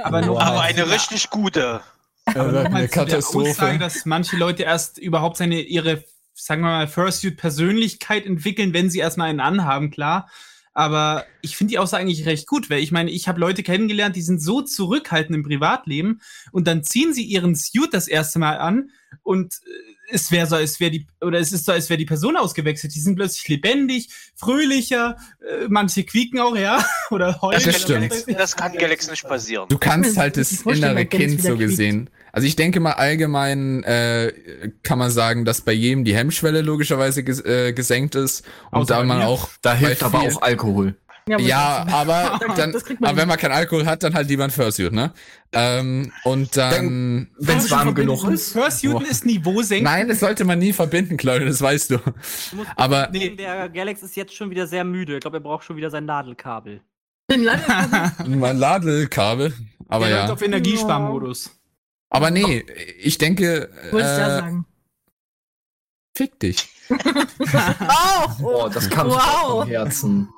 [0.03, 1.81] Aber noch Aber eine richtig gute.
[2.27, 3.51] Aber mal eine Katastrophe.
[3.51, 6.05] Aussage, dass manche Leute erst überhaupt seine, ihre,
[6.35, 10.29] sagen wir mal, Fursuit-Persönlichkeit entwickeln, wenn sie erstmal einen anhaben, klar.
[10.77, 14.15] Aber ich finde die Aussage eigentlich recht gut, weil ich meine, ich habe Leute kennengelernt,
[14.15, 16.21] die sind so zurückhaltend im Privatleben
[16.53, 18.91] und dann ziehen sie ihren Suit das erste Mal an
[19.23, 22.05] und äh, es wäre so, als wäre die, oder es ist so, als wäre die
[22.05, 22.95] Person ausgewechselt.
[22.95, 27.63] Die sind plötzlich lebendig, fröhlicher, äh, manche quieken auch, ja, oder heulen.
[27.65, 28.13] Das stimmt.
[28.29, 29.69] Das kann Galaxy nicht passieren.
[29.69, 32.11] Du kannst halt das innere Kind so gesehen.
[32.33, 37.25] Also ich denke mal allgemein äh, kann man sagen, dass bei jedem die Hemmschwelle logischerweise
[37.25, 39.27] ges äh, gesenkt ist und Außer da man mir.
[39.27, 40.97] auch Da hilft aber auch Alkohol.
[41.29, 42.73] Ja, aber dann,
[43.03, 45.13] aber wenn man keinen Alkohol hat, dann halt lieber ein Fursuit, ne?
[45.53, 48.53] Ähm, und dann, Wenn es warm genug ist.
[48.53, 49.85] Fursuiten ist Niveau senken.
[49.85, 51.99] nein, das sollte man nie verbinden, Claudia, das weißt du.
[52.77, 53.31] Aber Nee.
[53.31, 55.15] Der Galax ist jetzt schon wieder sehr müde.
[55.15, 56.81] Ich glaube, er braucht schon wieder sein Nadelkabel.
[58.27, 59.53] mein Ladelkabel,
[59.89, 60.33] aber Der läuft ja.
[60.35, 61.51] auf Energiesparmodus.
[62.09, 62.65] Aber nee,
[63.01, 64.67] ich denke, Wolltest du ja äh, sagen.
[66.17, 66.69] fick dich.
[67.41, 69.61] oh, Oh, das kam Wow.
[69.61, 70.29] vom Herzen.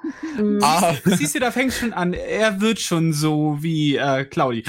[0.62, 2.12] Ah, siehst du, da fängt schon an.
[2.14, 4.64] Er wird schon so wie äh, Claudi.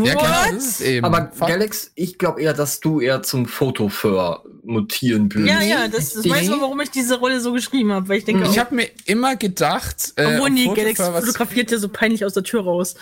[0.00, 0.52] Ja, genau, What?
[0.54, 1.04] das ist eben.
[1.04, 5.52] Aber Galax, ich glaube eher, dass du eher zum Fotoför mutieren würdest.
[5.52, 8.24] Ja, ja, das, das weißt du, warum ich diese Rolle so geschrieben habe, weil ich
[8.24, 11.78] denke, ich auch, habe mir immer gedacht, äh, obwohl ob nee, Galax was- fotografiert ja
[11.78, 12.94] so peinlich aus der Tür raus.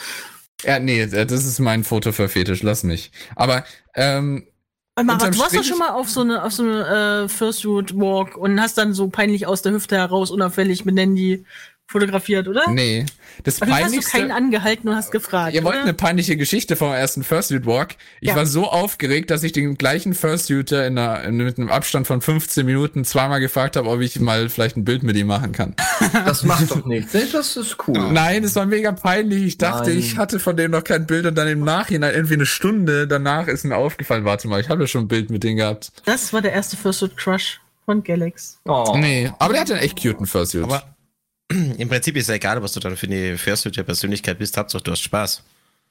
[0.64, 3.10] Ja, nee, äh, das ist mein Foto für Fetisch, lass mich.
[3.34, 3.64] Aber
[3.94, 4.46] ähm,
[4.98, 8.36] Unterm du warst doch schon mal auf so eine, auf so eine äh, Fursuit Walk
[8.36, 11.44] und hast dann so peinlich aus der Hüfte heraus unauffällig mit Handy
[11.88, 12.68] fotografiert, oder?
[12.70, 13.06] Nee,
[13.44, 14.18] das Aber du hast du peinlichste.
[14.18, 15.54] keinen angehalten und hast gefragt.
[15.54, 15.82] Ihr wollt oder?
[15.84, 17.94] eine peinliche Geschichte vom ersten Fursuit Walk.
[18.20, 18.36] Ich Ja.
[18.36, 22.20] war so aufgeregt, dass ich den gleichen Fursuiter in einer, in, mit einem Abstand von
[22.20, 25.74] 15 Minuten zweimal gefragt habe, ob ich mal vielleicht ein Bild mit ihm machen kann.
[26.12, 27.14] Das macht doch nichts.
[27.14, 28.12] Nee, Das ist cool.
[28.12, 29.44] Nein, es war mega peinlich.
[29.44, 29.98] Ich dachte, Nein.
[29.98, 33.46] ich hatte von dem noch kein Bild und dann im Nachhinein, irgendwie eine Stunde danach
[33.48, 35.92] ist mir aufgefallen, warte mal, ich habe ja schon ein Bild mit dem gehabt.
[36.04, 38.58] Das war der erste Fursuit Crush von Galax.
[38.64, 38.94] Oh.
[38.96, 40.64] Nee, aber der hat einen echt cuten Fursuit.
[40.64, 40.82] Aber
[41.78, 44.56] im Prinzip ist ja egal, was du dann für eine der Persönlichkeit bist.
[44.56, 45.42] Hauptsache, du hast Spaß.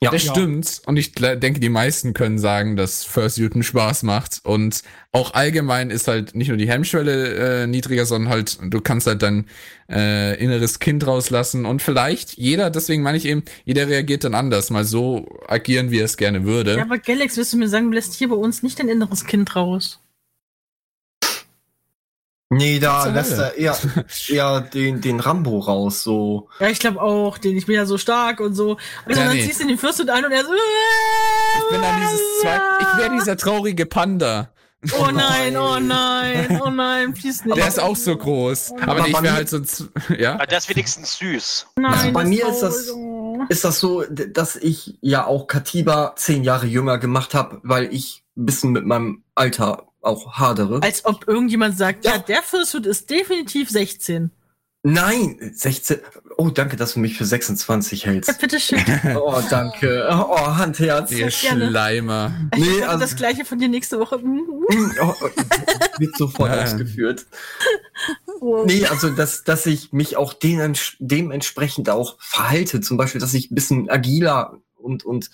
[0.04, 0.12] Ja.
[0.12, 0.82] Das stimmt.
[0.86, 4.42] Und ich denke, die meisten können sagen, dass Fursuiten Spaß macht.
[4.44, 4.84] Und
[5.14, 9.22] auch allgemein ist halt nicht nur die Hemmschwelle äh, niedriger, sondern halt, du kannst halt
[9.22, 9.46] dein
[9.90, 11.66] äh, inneres Kind rauslassen.
[11.66, 14.70] Und vielleicht jeder, deswegen meine ich eben, jeder reagiert dann anders.
[14.70, 16.76] Mal so agieren, wie er es gerne würde.
[16.76, 19.26] Ja, aber Galax, willst du mir sagen, du lässt hier bei uns nicht dein inneres
[19.26, 20.02] Kind raus?
[22.56, 23.76] Nee, da lässt er eher,
[24.30, 26.48] eher den, den Rambo raus, so.
[26.60, 28.78] Ja, ich glaube auch, den ich bin ja so stark und so.
[29.06, 29.46] Also Ja, dann nee.
[29.46, 30.52] ziehst du den Fursuit ein und er so.
[30.54, 34.50] Ich bin dann dieses zwei, ich wäre dieser traurige Panda.
[35.00, 37.58] Oh nein, oh nein, oh nein, fließt nicht.
[37.58, 38.74] Der ist auch so groß.
[38.82, 40.34] Aber, Aber nee, ich bei wäre mir- halt so, ein ja.
[40.36, 41.68] Aber das ist wenigstens süß.
[41.78, 46.14] Nein, Also bei mir ist das, so- ist das so, dass ich ja auch Katiba
[46.18, 50.82] zehn Jahre jünger gemacht habe, weil ich ein bisschen mit meinem Alter auch hadere.
[50.84, 54.32] Als ob irgendjemand sagt, ja, der Fursuit ist definitiv 16.
[54.88, 55.98] Nein, 16.
[56.38, 58.40] Oh, danke, dass du mich für 26 Ja, hältst.
[58.40, 58.84] bitteschön.
[59.16, 60.08] Oh, danke.
[60.12, 61.12] Oh, Handherz.
[61.12, 61.32] Ihr.
[61.32, 62.32] Schleimer.
[62.56, 64.20] Ich Nee, also- das gleiche von dir nächste Woche.
[64.24, 64.68] Oh,
[65.02, 65.14] oh,
[65.98, 66.62] wird sofort Ja.
[66.64, 67.26] ausgeführt.
[68.40, 68.68] Wow.
[68.68, 72.80] Nee, also dass, dass ich mich auch dementsprechend auch verhalte.
[72.82, 75.32] Zum Beispiel, dass ich ein bisschen agiler und, und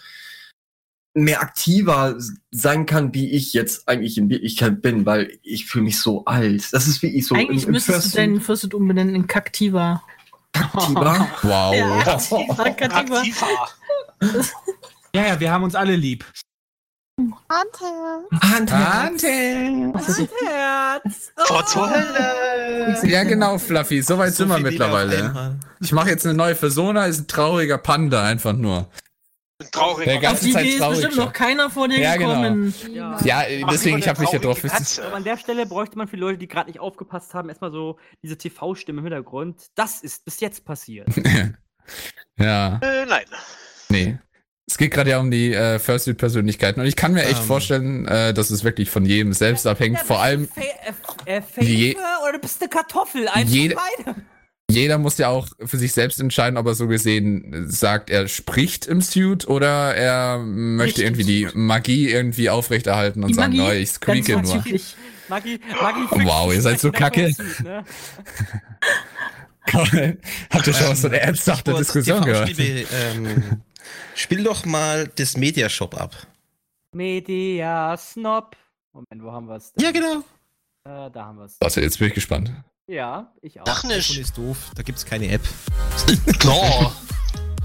[1.14, 2.16] mehr aktiver
[2.52, 6.72] sein kann, wie ich jetzt eigentlich in Wirklichkeit bin, weil ich fühle mich so alt.
[6.72, 10.04] Das ist wie ich so Eigentlich müsstest du deinen Fursuit umbenennen in Kaktiva.
[10.54, 11.28] Aktiver.
[11.44, 11.76] Wow.
[11.76, 13.24] Ja, Kaktiva, Kaktiva.
[15.14, 16.26] Ja, ja, wir haben uns alle lieb.
[17.20, 18.24] Hunter.
[18.42, 19.24] Handherz.
[20.44, 21.32] Herz.
[21.36, 22.98] Vor zur Hölle.
[23.04, 24.02] Ja, genau, Fluffy.
[24.02, 25.58] So weit So sind wir mittlerweile.
[25.80, 28.88] Ich mache jetzt eine neue Persona, ist ein trauriger Panda, einfach nur.
[29.66, 31.26] Ein trauriger Der Auf ganze die Zeit Idee ist traurig bestimmt schon.
[31.26, 32.42] noch keiner vor dir Ja, genau.
[32.42, 32.74] gekommen.
[32.94, 34.62] Ja, Mach deswegen, ich habe mich ja drauf.
[34.62, 35.06] Katze.
[35.06, 37.98] Aber an der Stelle bräuchte man für Leute, die gerade nicht aufgepasst haben, erstmal so
[38.24, 39.68] diese TV-Stimme im Hintergrund.
[39.76, 41.08] Das ist bis jetzt passiert.
[42.38, 43.26] Ja, Äh, nein.
[43.90, 44.18] nee.
[44.68, 47.46] Es geht gerade ja um die äh, Fursuit-Persönlichkeiten und ich kann mir echt Ähm.
[47.46, 50.00] vorstellen, äh, dass es wirklich von jedem selbst abhängt.
[50.00, 50.62] Vor allem, Fa
[51.26, 53.28] äh, äh, Je- Fake oder du bist eine Kartoffel.
[53.28, 53.78] Von beidem.
[54.72, 58.85] Jeder muss ja auch für sich selbst entscheiden, ob er so gesehen sagt, er spricht
[58.85, 63.57] im Suit oder er möchte Spricht im irgendwie die Magie irgendwie aufrechterhalten und Die sagen,
[63.57, 64.45] Magie, oh, ich squeake nur.
[64.45, 64.95] vorzüglich.
[65.30, 67.34] Maggi, Maggi Wow, ihr seid so kacke.
[67.64, 67.85] Ne?
[70.49, 72.48] Habt ihr schon mal so eine ernsthafte Sport, Diskussion gehört?
[72.49, 72.85] TV-Spiele,
[73.15, 73.61] ähm,
[74.15, 76.27] spiel doch mal das Mediashop ab.
[76.93, 78.57] Media Snob.
[78.91, 79.72] Moment, wo haben wir es?
[79.80, 80.18] Ja, genau.
[80.84, 81.56] Äh, da haben wir es.
[81.61, 82.52] Warte, jetzt bin ich gespannt.
[82.92, 83.64] Ja, ich auch.
[83.70, 84.18] Ach iPhone nicht.
[84.20, 85.40] ist doof, da gibt's keine App.
[86.40, 86.94] Klar.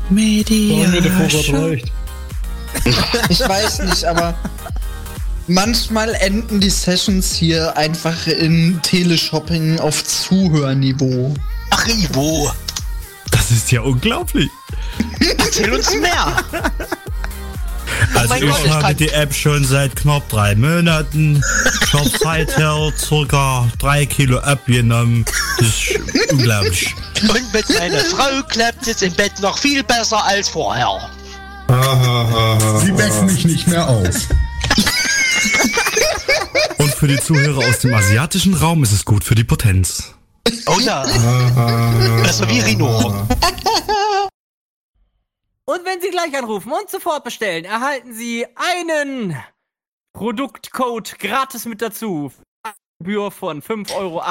[0.08, 0.88] Media.
[3.28, 4.38] Ich weiß nicht, aber
[5.48, 11.34] manchmal enden die Sessions hier einfach in Teleshopping auf Zuhörniveau.
[11.70, 12.52] Ach, Ivo.
[13.32, 14.50] Das ist ja unglaublich.
[15.38, 16.36] Erzähl uns mehr.
[18.14, 21.42] Also mein ich Gott, ich habe kann- die App schon seit knapp drei Monaten.
[21.84, 25.24] Ich habe seither circa drei Kilo abgenommen.
[25.58, 25.98] Das ist
[26.32, 26.94] unglaublich.
[27.22, 31.10] Und mit meiner Frau klappt es im Bett noch viel besser als vorher.
[31.68, 34.04] Sie wecken mich nicht mehr auf.
[36.78, 40.12] Und für die Zuhörer aus dem asiatischen Raum ist es gut für die Potenz.
[40.66, 41.02] Oh ja.
[42.22, 43.26] Besser wie Rino.
[45.68, 49.36] Und wenn Sie gleich anrufen und sofort bestellen, erhalten Sie einen
[50.12, 52.32] Produktcode gratis mit dazu.
[53.00, 54.22] Gebühr von 5,38 Euro.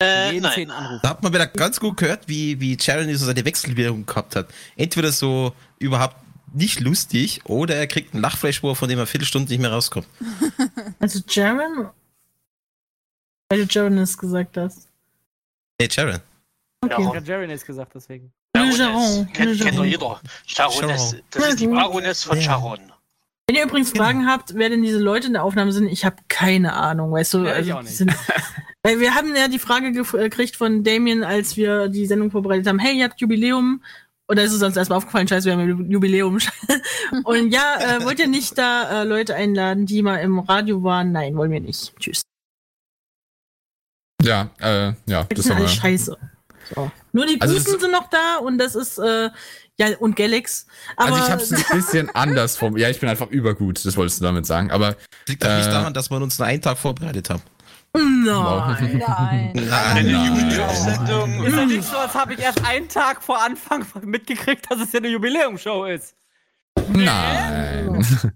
[0.00, 0.52] Äh, Jeden nein.
[0.52, 1.02] zehnten Anruf.
[1.02, 4.48] Da hat man wieder ganz gut gehört, wie, wie Jeremy so seine Wechselwirkung gehabt hat.
[4.76, 6.16] Entweder so überhaupt
[6.54, 10.06] nicht lustig oder er kriegt einen Lachfleischspur, von dem er Viertelstunde nicht mehr rauskommt.
[11.00, 11.90] Also Jaren
[13.48, 14.88] Weil du Jonas gesagt hast.
[15.80, 16.20] Nee, Sharon.
[16.80, 17.02] Okay.
[17.02, 18.32] Ja, Jaron ist gesagt, deswegen.
[18.70, 19.18] Le Jaron.
[19.18, 20.20] Le Kennt, kennt doch jeder.
[20.56, 21.14] Das,
[21.48, 21.66] ist die.
[21.66, 22.92] Baroness von Sharon.
[23.46, 26.16] Wenn ihr übrigens Fragen habt, wer denn diese Leute in der Aufnahme sind, ich habe
[26.28, 27.38] keine Ahnung, weißt du?
[27.38, 27.96] Ja, ich also, auch die nicht.
[27.96, 28.14] Sind,
[28.82, 32.66] weil wir haben ja die Frage äh, gekriegt von Damien, als wir die Sendung vorbereitet
[32.66, 33.82] haben, hey, ihr habt Jubiläum.
[34.28, 36.38] Oder ist es uns erstmal aufgefallen, scheiße, wir haben Jubiläum.
[37.24, 41.12] Und ja, äh, wollt ihr nicht da äh, Leute einladen, die mal im Radio waren?
[41.12, 41.94] Nein, wollen wir nicht.
[41.98, 42.22] Tschüss.
[44.22, 45.56] Ja, äh, ja, Das wir.
[45.56, 46.16] alles scheiße.
[46.74, 46.90] So.
[47.12, 49.30] Nur die Also Guten es- sind noch da und das ist, äh,
[49.78, 50.66] ja, und Galax.
[50.96, 52.76] Aber Also ich hab's ein bisschen anders vom.
[52.76, 54.70] Ja, ich bin einfach übergut, das wolltest du damit sagen.
[54.70, 54.96] Aber
[55.28, 57.42] Liegt doch nicht äh, daran, dass wir uns nur einen Tag vorbereitet haben.
[57.94, 59.02] Nein.
[59.06, 59.52] Nein.
[59.54, 61.44] Nein, Jubiläumssendung.
[61.44, 64.92] Ist ja nicht so, als habe ich erst einen Tag vor Anfang mitgekriegt, dass es
[64.92, 66.14] ja eine Jubiläumshow ist.
[66.88, 68.06] Nein.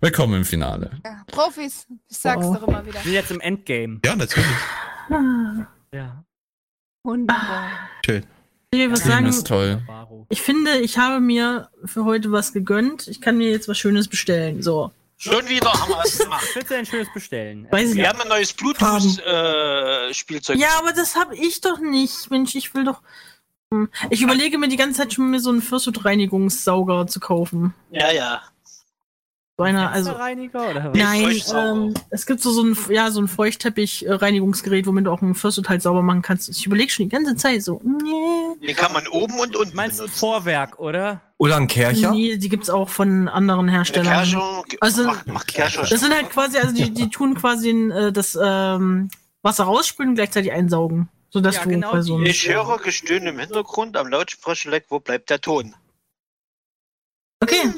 [0.00, 0.90] Willkommen im Finale.
[1.04, 2.54] Ja, Profis, ich sag's Oh.
[2.54, 2.94] doch immer wieder.
[2.94, 3.98] Wir sind jetzt im Endgame.
[4.04, 4.46] Ja, natürlich.
[5.92, 6.24] Ja.
[7.10, 7.70] Wunderbar.
[8.06, 8.24] Schön.
[8.72, 9.82] Ich Film sagen, ist toll.
[10.28, 13.08] ich finde, ich habe mir für heute was gegönnt.
[13.08, 14.62] Ich kann mir jetzt was Schönes bestellen.
[14.62, 14.92] So.
[15.16, 16.44] Schon wieder haben wir es gemacht.
[16.48, 17.66] Ich würde ein schönes bestellen.
[17.70, 18.06] Weiß Wir nicht.
[18.08, 20.56] haben ein neues Bluetooth-Spielzeug.
[20.56, 22.30] Ja, aber das habe ich doch nicht.
[22.30, 23.02] Mensch, ich will doch.
[23.72, 23.88] Hm.
[24.08, 27.74] Ich überlege mir die ganze Zeit schon, mir so einen Fürstut-Reinigungssauger zu kaufen.
[27.90, 28.40] ja, ja.
[29.60, 30.12] So einer, also.
[30.12, 30.96] Reiniger oder was?
[30.96, 35.34] Nein, ähm, es gibt so, so ein, ja, so ein Feuchtteppich-Reinigungsgerät, womit du auch einen
[35.34, 36.48] Fürstut halt sauber machen kannst.
[36.48, 38.66] Ich überlege schon die ganze Zeit so, nee.
[38.66, 40.08] Den kann man oben und unten Meinst du.
[40.08, 41.20] Vorwerk, oder?
[41.36, 42.10] Oder ein Kercher?
[42.12, 44.14] Nee, die gibt's auch von anderen Der Herstellern.
[44.14, 45.82] Kerscher Also- macht Kerscher.
[45.86, 49.10] Das sind halt quasi, also die, die tun quasi äh, das ähm,
[49.42, 51.10] Wasser rausspülen und gleichzeitig einsaugen.
[51.28, 54.86] Sodass Ja, du genau bei so einem- Ich höre Gestöhne im Hintergrund am Lautsprecherleck.
[54.88, 55.74] Wo bleibt der Ton?
[57.42, 57.62] Okay.
[57.64, 57.74] Hm.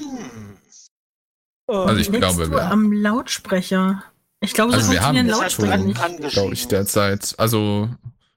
[1.80, 4.04] Also ich glaube, du am Lautsprecher.
[4.40, 5.78] Ich glaube, so Also wir haben Lautsprecher
[6.30, 7.34] glaube ich, derzeit.
[7.38, 7.88] Also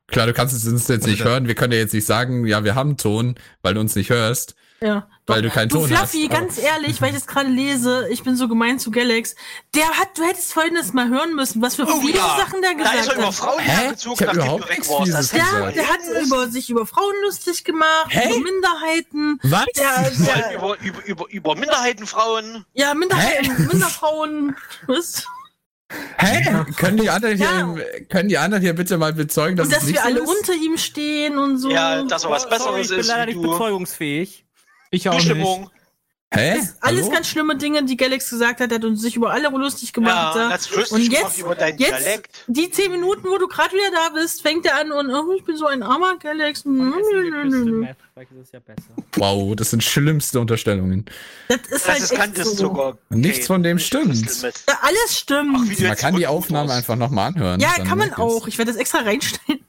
[0.07, 1.47] klar, du kannst es uns jetzt nicht Also, hören.
[1.47, 4.55] Wir können ja jetzt nicht sagen, ja, wir haben Ton, weil du uns nicht hörst,
[4.85, 5.07] Ja.
[5.25, 6.37] weil du keinen Du Ton Fluffy, hast.
[6.39, 9.35] Ganz ehrlich, weil ich das gerade lese, ich bin so gemein zu Galax.
[9.73, 12.37] Der hat, du hättest folgendes mal hören müssen, was für Oh, viele ja.
[12.37, 13.33] Sachen der Da ist er gesagt über hat.
[13.33, 13.71] Frauen Hä?
[13.71, 15.33] hergezogen, Ich nachdem überhaupt du weg warst.
[15.33, 15.75] Der, gesagt.
[15.75, 18.29] der hat über sich über Frauen lustig gemacht, Hä?
[18.29, 19.39] über Minderheiten.
[19.43, 19.65] Was?
[19.75, 22.65] Der, Vor der, allem über, über, über, über Minderheitenfrauen.
[22.73, 24.55] ja, Minderheiten, Minderfrauen.
[24.85, 25.23] Was?
[26.17, 26.43] Hä?
[26.77, 27.75] Können die anderen hier, Ja.
[28.09, 30.27] können die anderen hier bitte mal bezeugen, dass Und es dass nicht wir alle ist?
[30.29, 31.69] unter ihm stehen und so.
[31.69, 33.41] Ja, dass er was Sorry, Besseres ich bin ist leider nicht du.
[33.51, 34.44] bezeugungsfähig.
[34.95, 35.69] Ich auch nicht.
[36.33, 36.57] Hä?
[36.81, 37.09] Alles Hallo?
[37.11, 40.35] ganz schlimme Dinge, die Galax gesagt hat, hat und sich über alle lustig gemacht.
[40.35, 42.43] Ja, lustig und jetzt, über deinen jetzt Dialekt.
[42.47, 45.45] die zehn Minuten, wo du gerade wieder da bist, fängt er an und oh, ich
[45.45, 46.63] bin so ein armer Galax.
[46.65, 48.81] Ja besser.
[49.15, 51.05] Wow, das sind schlimmste Unterstellungen.
[51.47, 52.97] Das ist Das halt ist echt so.
[53.09, 54.25] Nichts von dem stimmt.
[54.41, 54.49] Ja,
[54.81, 55.57] alles stimmt.
[55.77, 57.59] Ach, Man kann die Aufnahme einfach nochmal anhören.
[57.59, 58.47] ja, kann man auch.
[58.47, 59.59] Ich werde das extra reinstellen.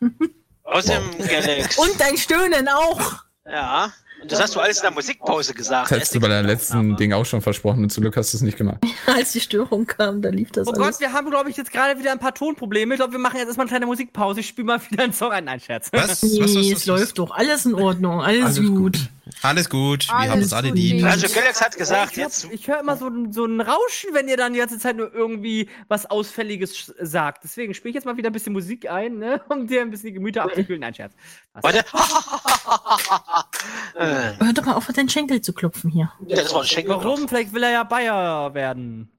[0.64, 1.78] Außerdem Galax.
[1.78, 3.22] Und dein Stöhnen auch.
[3.48, 3.92] Ja.
[4.28, 5.90] Das hast du alles in der Musikpause gesagt.
[5.90, 8.36] Das hättest du bei deinem letzten Ding auch schon versprochen und zum Glück hast du
[8.38, 8.78] es nicht gemacht.
[9.06, 10.82] Als die Störung kam, da lief das Oh alles.
[10.92, 12.94] Gott, wir haben, glaube ich, jetzt gerade wieder ein paar Tonprobleme.
[12.94, 14.40] Ich glaube, wir machen jetzt erstmal eine kleine Musikpause.
[14.40, 15.44] Ich spiele mal wieder einen Song ein.
[15.44, 15.88] Nein, Scherz.
[15.92, 16.22] Was?
[16.22, 17.30] Nee, was, was, es was, läuft doch.
[17.30, 18.20] Alles in Ordnung.
[18.20, 18.98] Alles, gut.
[19.42, 20.06] Alles gut.
[20.08, 21.04] Wir Alles haben uns alle lieb.
[21.04, 24.28] Also Galax hat gesagt, ich jetzt ich höre immer so, ein- so ein Rauschen, wenn
[24.28, 27.42] ihr dann die ganze Zeit nur irgendwie was Ausfälliges sagt.
[27.44, 29.40] Deswegen spiele ich jetzt mal wieder ein bisschen Musik ein, ne?
[29.48, 30.80] um dir ein bisschen die Gemüter abzukühlen.
[30.80, 31.12] Nein, Scherz.
[31.54, 31.64] Was?
[31.64, 31.84] Warte.
[33.94, 36.12] Äh, Hör doch mal auf, mit deinen Schenkel zu klopfen hier.
[36.26, 36.94] ja, das war ein Schenkel.
[36.94, 37.28] Warum?
[37.28, 39.10] Vielleicht will er ja Bayer werden.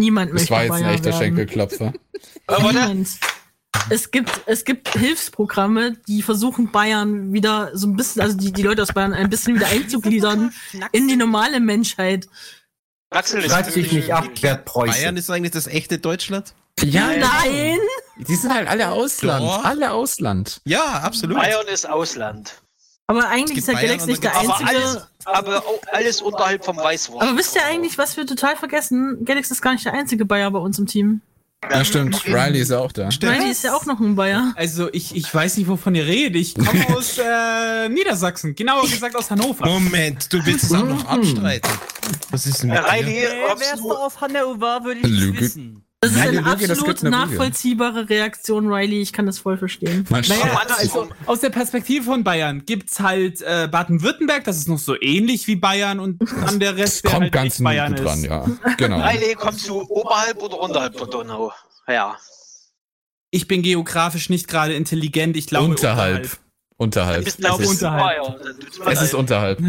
[0.00, 1.18] Niemand Das möchte war jetzt ein echter werden.
[1.18, 1.92] Schenkelklopfer.
[2.58, 3.08] Niemand.
[3.90, 8.62] Es gibt, es gibt Hilfsprogramme, die versuchen Bayern wieder so ein bisschen, also die, die
[8.62, 10.52] Leute aus Bayern ein bisschen wieder einzugliedern
[10.92, 12.28] in die normale Menschheit.
[13.10, 15.16] Axel ist Schreibt sich nicht ab, Bayern Preußen.
[15.16, 16.54] ist eigentlich das echte Deutschland?
[16.80, 17.78] Ja, Nein!
[18.16, 19.42] die sind halt alle Ausland.
[19.44, 19.64] Doch.
[19.64, 20.60] Alle Ausland.
[20.64, 21.36] Ja, absolut.
[21.36, 22.61] Bayern ist Ausland.
[23.16, 24.70] Aber eigentlich ist der Bayern Galax nicht der Aber einzige.
[24.70, 27.22] alles, aber auch alles unterhalb vom Weißwurst.
[27.26, 29.24] Aber wisst ihr eigentlich, was wir total vergessen?
[29.24, 31.20] Galax ist gar nicht der einzige Bayer bei uns im Team.
[31.70, 32.26] Ja, stimmt.
[32.26, 33.08] Riley ist ja auch da.
[33.08, 34.52] Riley ist ja auch noch ein Bayer.
[34.56, 36.34] Also ich, ich weiß nicht, wovon ihr redet.
[36.40, 39.64] Ich komme aus äh, Niedersachsen, genauer gesagt aus Hannover.
[39.66, 41.70] Moment, du willst es auch noch abstreiten.
[42.30, 42.84] Was ist denn mit dir?
[42.92, 45.84] Riley, Wer kommst wärst du aus Hannover, würde ich wissen.
[46.02, 47.30] Das ist Nein, eine die Lüge, das absolut gibt eine Lüge.
[47.30, 49.00] nachvollziehbare Reaktion, Riley.
[49.00, 50.04] Ich kann das voll verstehen.
[50.10, 54.80] Man Naja, also aus der Perspektive von Bayern gibt's halt äh, Baden-Württemberg, das ist noch
[54.80, 58.18] so ähnlich wie Bayern und dann der Rest, der kommt halt ganz nicht Bayern dran,
[58.18, 58.24] ist.
[58.24, 58.46] ja.
[58.78, 59.00] Genau.
[59.08, 61.52] Riley, kommst du oberhalb oder unterhalb der Donau?
[61.86, 62.16] Ja.
[63.30, 66.36] Ich bin geografisch nicht gerade intelligent, ich glaube Unterhalb.
[66.78, 67.24] Unterhalb.
[67.24, 68.40] Bist Es glaube ist, unterhalb.
[68.86, 69.60] Es ist unterhalb.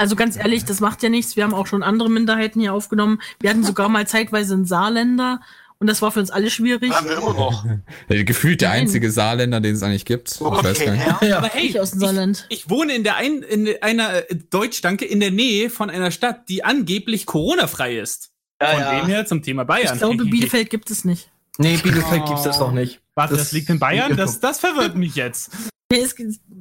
[0.00, 1.36] Also ganz ehrlich, das macht ja nichts.
[1.36, 3.20] Wir haben auch schon andere Minderheiten hier aufgenommen.
[3.38, 5.42] Wir hatten sogar mal zeitweise einen Saarländer
[5.78, 6.90] Und das war für uns alle schwierig.
[6.90, 7.66] Haben wir immer noch.
[8.08, 8.80] Ja, Gefühlt der Nein.
[8.80, 10.32] einzige Saarländer, den es eigentlich gibt.
[10.32, 11.34] Ich weiß gar nicht.
[11.34, 12.46] Aber hey, Ich aus dem Saarland.
[12.48, 16.10] ich wohne in der ein, in einer äh, Deutsch, danke, in der Nähe von einer
[16.10, 18.30] Stadt, die angeblich Corona-frei ist.
[18.58, 19.00] Ja, von ja.
[19.00, 19.92] dem her zum Thema Bayern.
[19.92, 21.30] Ich glaube, Bielefeld gibt es nicht.
[21.58, 23.02] Nee, Bielefeld gibt's das noch nicht.
[23.14, 24.16] Warte, das, liegt in Bayern?
[24.16, 25.50] Das, das verwirrt mich jetzt.
[25.92, 26.14] Ja, es,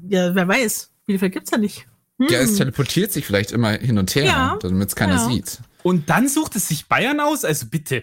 [0.09, 0.91] ja, wer weiß.
[1.05, 1.85] Bielefeld gibt's ja nicht.
[2.19, 2.27] Hm.
[2.29, 4.59] Ja, es teleportiert sich vielleicht immer hin und her, Ja.
[4.61, 5.27] damit es keiner Ja.
[5.29, 5.59] sieht.
[5.83, 7.45] Und dann sucht es sich Bayern aus?
[7.45, 8.01] Also bitte.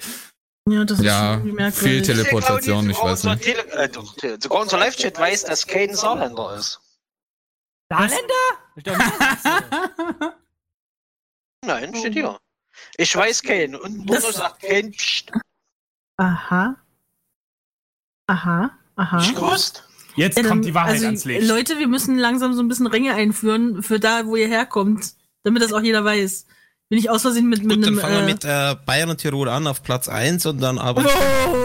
[0.68, 2.02] Ja, das Ja, ist viel.
[2.02, 3.42] Teleportation, ich weiß nicht.
[3.42, 6.80] Tele äh, doch, sogar unser Live-Chat weiß, dass Kane Saarländer ist.
[7.88, 8.34] Saarländer?
[11.64, 12.38] Nein, steht hier.
[12.96, 13.78] Ich weiß Kane.
[13.78, 15.30] Und Bruno Das- sagt Kane, pst,
[16.18, 16.76] Aha.
[18.28, 18.70] Aha.
[18.96, 19.18] Aha.
[19.20, 19.85] ich gewusst.
[20.16, 21.46] Jetzt Ja, dann- kommt die Wahrheit also, ans Licht.
[21.46, 25.14] Leute, wir müssen langsam so ein bisschen Ränge einführen für da, wo ihr herkommt,
[25.44, 26.46] damit das auch jeder weiß.
[26.88, 28.00] Bin ich aus Versehen mit, mit Gut, dann einem.
[28.00, 31.02] fangen wir äh, mit äh, Bayern und Tirol an auf Platz 1 und dann aber.
[31.04, 31.10] Wow,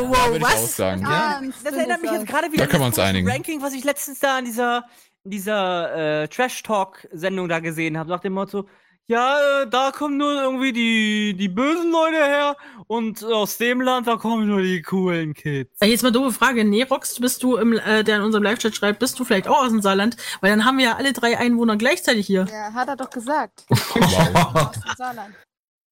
[0.10, 0.76] wow, Würde ich auch was?
[0.76, 1.02] sagen.
[1.03, 1.41] Ja.
[1.64, 2.98] Das erinnert mich jetzt gerade wieder Da an das.
[2.99, 4.86] Ranking, was ich letztens da in dieser,
[5.23, 8.10] dieser äh, Trash-Talk-Sendung da gesehen habe.
[8.10, 8.68] Nach dem Motto,
[9.07, 12.56] ja, äh, da kommen nur irgendwie die, die bösen Leute her
[12.88, 15.69] und aus dem Land, da kommen nur die coolen Kids.
[15.82, 16.64] Äh, Jetzt mal doofe Frage.
[16.64, 19.69] Nerox, bist du, im, äh, der in unserem Live-Chat schreibt, bist du vielleicht auch aus
[19.69, 20.15] dem Saarland?
[20.40, 22.48] Weil dann haben wir ja alle drei Einwohner gleichzeitig hier.
[22.49, 23.65] Ja, hat er doch gesagt.
[23.94, 24.56] Wow.
[24.56, 25.36] Aus dem Saarland.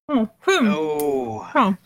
[0.08, 0.74] Oh, hm.
[0.74, 1.44] Oh.
[1.54, 1.76] Ja.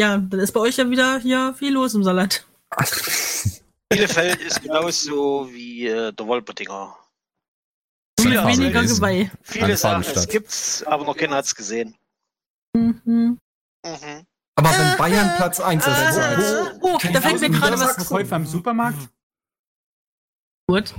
[0.00, 2.46] Ja, dann ist bei euch ja wieder hier viel los im Saarland.
[3.88, 6.96] Bielefeld ist genauso wie äh, der Wolpertinger.
[8.34, 8.94] Das ist Viel eine weniger.
[8.94, 9.30] Geweih.
[9.42, 11.94] Viele sagen, es gibt's, aber noch keiner hat's gesehen.
[12.74, 13.38] Mhm.
[13.84, 14.26] Mhm.
[14.54, 18.04] Aber wenn Bayern Platz 1 ist, Äh, oh, da fällt mir gerade was zu.
[18.04, 19.08] Verkäufer im Supermarkt?
[20.68, 20.94] Gut.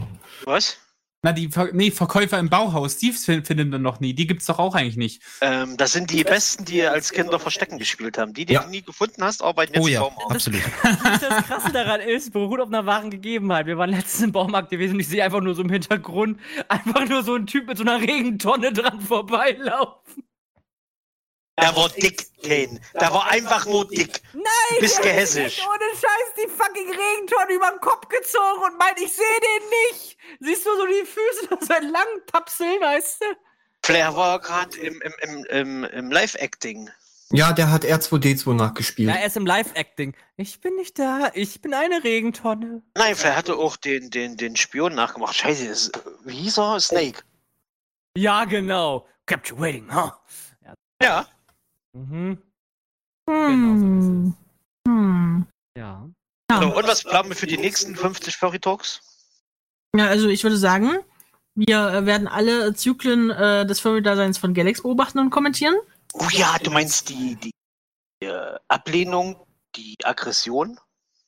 [0.45, 0.77] Was?
[1.25, 4.13] Na, die Ver nee, Verkäufer im Bauhaus, die fin- finden wir noch nie.
[4.13, 5.21] Die gibt's doch auch eigentlich nicht.
[5.39, 8.33] Ähm, das sind die Besten, die als Kinder Verstecken gespielt haben.
[8.33, 8.63] Die, die Ja.
[8.63, 10.31] du nie gefunden hast, arbeiten jetzt Oh im ja, Baumarkt.
[10.31, 10.61] absolut.
[10.83, 13.67] Das Krasse daran ist, beruht auf einer wahren Gegebenheit.
[13.67, 17.07] Wir waren letztens im Baumarkt gewesen und ich sehe einfach nur so im Hintergrund einfach
[17.07, 20.23] nur so einen Typ mit so einer Regentonne dran vorbeilaufen.
[21.59, 22.79] Der war dick, Kane.
[22.99, 24.21] Der war einfach nur dick.
[24.33, 24.43] Nein!
[24.75, 25.61] Du bist gehässig.
[25.67, 30.17] Ohne Scheiß die fucking Regentonne über den Kopf gezogen und meint, ich sehe den nicht.
[30.39, 33.25] Siehst du so die Füße so entlang tapseln, weißt du?
[33.85, 36.89] Flair war gerade im, im, im, im, im Live-Acting.
[37.31, 39.09] Ja, der hat R2D2 nachgespielt.
[39.09, 40.15] Ja, er ist im Live-Acting.
[40.37, 42.81] Ich bin nicht da, ich bin eine Regentonne.
[42.95, 45.35] Nein, Flair hatte auch den, den, den Spion nachgemacht.
[45.35, 45.91] Scheiße, das,
[46.23, 46.79] wie hieß er?
[46.79, 47.23] Snake.
[48.15, 49.07] Ja, genau.
[49.25, 50.11] Kept you waiting, huh?
[51.01, 51.27] Ja.
[51.93, 52.37] Mhm.
[53.29, 54.35] Hm.
[54.87, 55.45] Hm.
[55.77, 56.09] Ja.
[56.51, 59.01] So, und was planen wir für die nächsten 50 Furry Talks?
[59.95, 60.99] Ja, also ich würde sagen,
[61.55, 65.75] wir äh, werden alle Zyklen äh, des Furry-Daseins von Galax beobachten und kommentieren.
[66.13, 67.51] Oh ja, du meinst die, die
[68.25, 69.45] äh, Ablehnung,
[69.75, 70.79] die Aggression?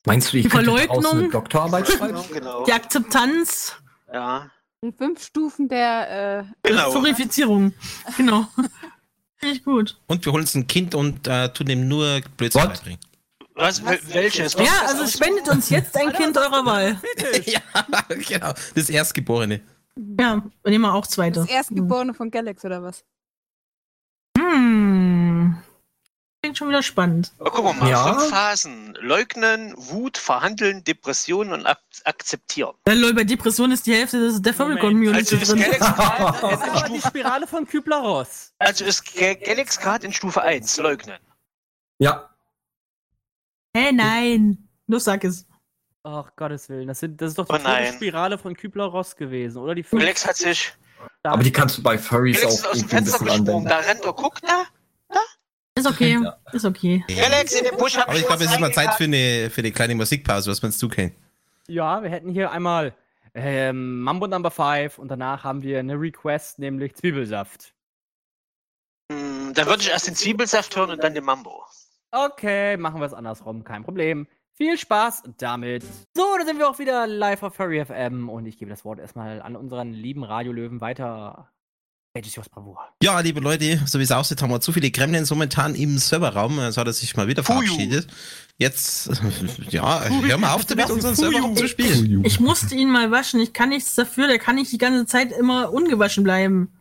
[0.04, 1.04] Meinst du, ich Die Verleugnung?
[1.06, 2.22] eine Doktorarbeit schreiben?
[2.32, 2.64] Genau.
[2.64, 3.76] Die Akzeptanz,
[4.12, 4.50] Ja.
[4.84, 6.90] Die fünf Stufen der, äh, Genau.
[6.92, 7.72] Furifizierung.
[8.16, 8.46] Genau.
[9.42, 9.98] Ich gut.
[10.06, 12.74] Und wir holen uns ein Kind und äh, tun ihm nur Blödsinn What?
[12.74, 13.00] beibringen.
[13.54, 14.54] Was, wel- welches?
[14.54, 17.00] Ja, also spendet uns jetzt ein Kind eurer Wahl.
[17.46, 17.60] ja,
[18.08, 18.52] genau.
[18.74, 19.60] Das Erstgeborene.
[20.20, 21.40] Ja, wir nehmen auch zweite.
[21.40, 23.02] das Erstgeborene von Galax oder was?
[24.38, 25.56] Hm.
[26.46, 27.32] Klingt schon wieder spannend.
[27.40, 28.14] Oh, guck mal, Ja.
[28.14, 28.96] fünf Phasen.
[29.00, 32.72] Leugnen, Wut, Verhandeln, Depression und ak akzeptieren.
[32.86, 35.58] Ja, lol, bei Depression ist die Hälfte des- der Furry-Community Also ist drin.
[35.58, 38.52] Gerade Das ist aber die Spirale von Kübler-Ross.
[38.60, 41.18] also ist Ga- Galax gerade in Stufe 1, leugnen.
[41.98, 42.30] Ja.
[43.76, 44.68] Hä, nein.
[44.86, 45.46] Los, sag es.
[46.04, 46.86] Ach, Gottes Willen.
[46.86, 47.92] Das, sind, das ist doch die Oh.
[47.92, 49.74] Spirale von Kübler-Ross gewesen, oder?
[49.74, 50.72] Die Galax hat sich.
[51.24, 53.44] Aber die kannst du bei Furries Galax ist auch aus dem irgendwie ein Fenster bisschen
[53.44, 53.66] gesprungen.
[53.66, 53.68] anwenden.
[53.84, 54.64] Da rennt er, guck da.
[55.76, 56.18] Ist okay.
[56.52, 57.04] Ist okay.
[57.06, 59.72] Galax in den Busch Aber ich glaube, es ist mal Zeit für eine, für eine
[59.72, 60.50] kleine Musikpause.
[60.50, 61.12] Was meinst du, Kane?
[61.68, 62.94] Ja, wir hätten hier einmal
[63.34, 67.74] ähm, Mambo Number 5 und danach haben wir eine Request, nämlich Zwiebelsaft.
[69.12, 71.62] Hm, Dann würde ich erst den Zwiebelsaft hören und dann den Mambo.
[72.10, 74.26] Okay, machen wir es andersrum, kein Problem.
[74.54, 75.82] Viel Spaß damit.
[76.14, 78.98] So, da sind wir auch wieder live auf Furry FM und ich gebe das Wort
[78.98, 81.50] erstmal an unseren lieben Radiolöwen weiter.
[83.02, 86.58] Ja, liebe Leute, so wie es aussieht, haben wir zu viele Gremlins momentan im Serverraum.
[86.58, 88.08] Also hat er sich mal wieder verabschiedet.
[88.58, 89.10] Jetzt,
[89.70, 92.24] ja, hör mal auf damit, unseren Serverraum zu spielen.
[92.24, 93.40] Ich musste ihn mal waschen.
[93.40, 94.28] Ich kann nichts dafür.
[94.28, 96.72] Der kann nicht die ganze Zeit immer ungewaschen bleiben.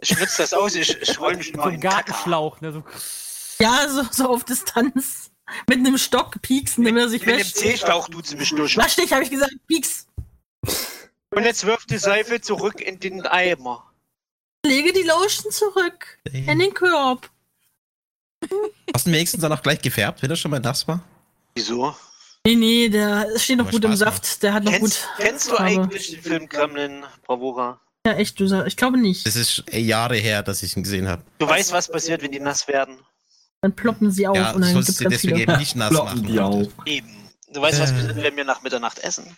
[0.00, 2.02] Ich nutze das aus, ich, ich roll mich So mal ein in den Kaka.
[2.02, 2.72] Gartenschlauch, ne?
[2.72, 2.84] So.
[3.60, 5.30] Ja, so, so auf Distanz.
[5.68, 7.56] Mit einem Stock pieksen, damit er sich Mit dem wäscht.
[7.56, 8.76] C-Schlauch tut sie mich durch.
[8.76, 9.54] Wasch dich, habe ich gesagt.
[9.68, 10.08] Pieks.
[11.30, 13.84] Und jetzt wirft die Seife zurück in den Eimer.
[14.66, 16.18] Lege die Lotion zurück.
[16.32, 17.30] In den Korb.
[18.94, 21.02] Hast du den wenigstens dann auch gleich gefärbt, wenn er schon mal nass war?
[21.54, 21.96] Wieso?
[22.46, 24.42] Nee, nee, der steht noch gut im Spaß Saft.
[24.42, 25.10] Der hat noch Kennst, gut.
[25.18, 27.80] kennst du eigentlich den Film Gremlin, Bravura?
[28.06, 28.68] Ja, echt, du sagst.
[28.68, 29.26] Ich glaube nicht.
[29.26, 31.22] Das ist Jahre her, dass ich ihn gesehen habe.
[31.38, 32.98] Du weißt, was passiert, wenn die nass werden?
[33.62, 35.52] Dann ploppen sie auf Ja, und dann sollst gibt's du ganz deswegen viele.
[35.52, 36.26] eben nicht nass Ploppen machen.
[36.32, 36.68] die auf.
[36.84, 37.30] Eben.
[37.52, 37.94] Du weißt, was Äh.
[37.94, 39.36] passiert, wenn wir nach Mitternacht essen?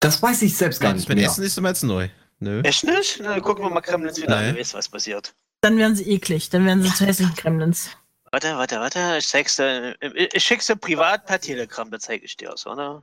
[0.00, 1.26] Das weiß ich selbst gar Das nicht mit mehr.
[1.26, 2.08] Essen ist immer jetzt neu.
[2.38, 2.60] Nö.
[2.62, 3.20] Echt nicht?
[3.22, 4.54] Na, dann gucken wir mal Gremlins wieder an, Nein.
[4.54, 5.34] du weißt, was passiert.
[5.62, 6.50] Dann werden sie eklig.
[6.50, 7.90] Dann werden sie zu hässlichen Kremlins.
[8.30, 12.36] Warte, warte, warte, ich zeig's dir, ich schick's dir privat per Telegram, da zeig ich
[12.36, 13.02] dir's, oder?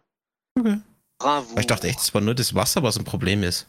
[0.60, 0.80] Okay.
[1.18, 1.58] Bravo.
[1.58, 3.68] Ich dachte echt, es war nur das Wasser, was ein Problem ist.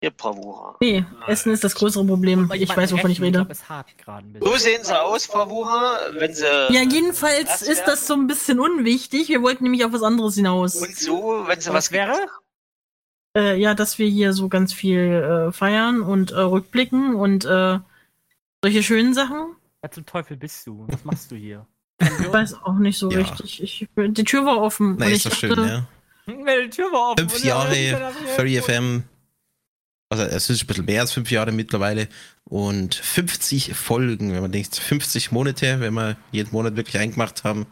[0.00, 0.76] Hier, Bravura.
[0.80, 2.50] Nee, Essen ist das größere Problem.
[2.54, 3.46] Ich weiß, wovon ich rede.
[4.40, 6.44] So sehen sie aus, Bravura, wenn sie...
[6.44, 9.28] Ja, jedenfalls Das ist das so ein bisschen unwichtig.
[9.28, 10.76] Wir wollten nämlich auf was anderes hinaus.
[10.76, 12.28] Und so, wenn sie Was was wäre?
[13.36, 17.78] Äh, ja, dass wir hier so ganz viel äh, feiern und äh, rückblicken und äh,
[18.62, 19.56] solche schönen Sachen.
[19.80, 20.86] Wer zum Teufel bist du?
[20.88, 21.66] Was machst du hier?
[22.00, 23.18] Ich weiß auch nicht so Ja.
[23.18, 23.62] richtig.
[23.62, 24.96] Ich, die Tür war offen.
[24.98, 25.86] Na, und ist ich doch schön, ja.
[26.26, 27.28] Die Tür war offen.
[27.28, 29.04] Fünf ja, Jahre Furry FM.
[30.08, 32.08] Also es ist ein bisschen mehr als fünf Jahre mittlerweile.
[32.44, 37.66] Und 50 Folgen, wenn man denkt, 50 Monate, wenn wir jeden Monat wirklich eingemacht haben.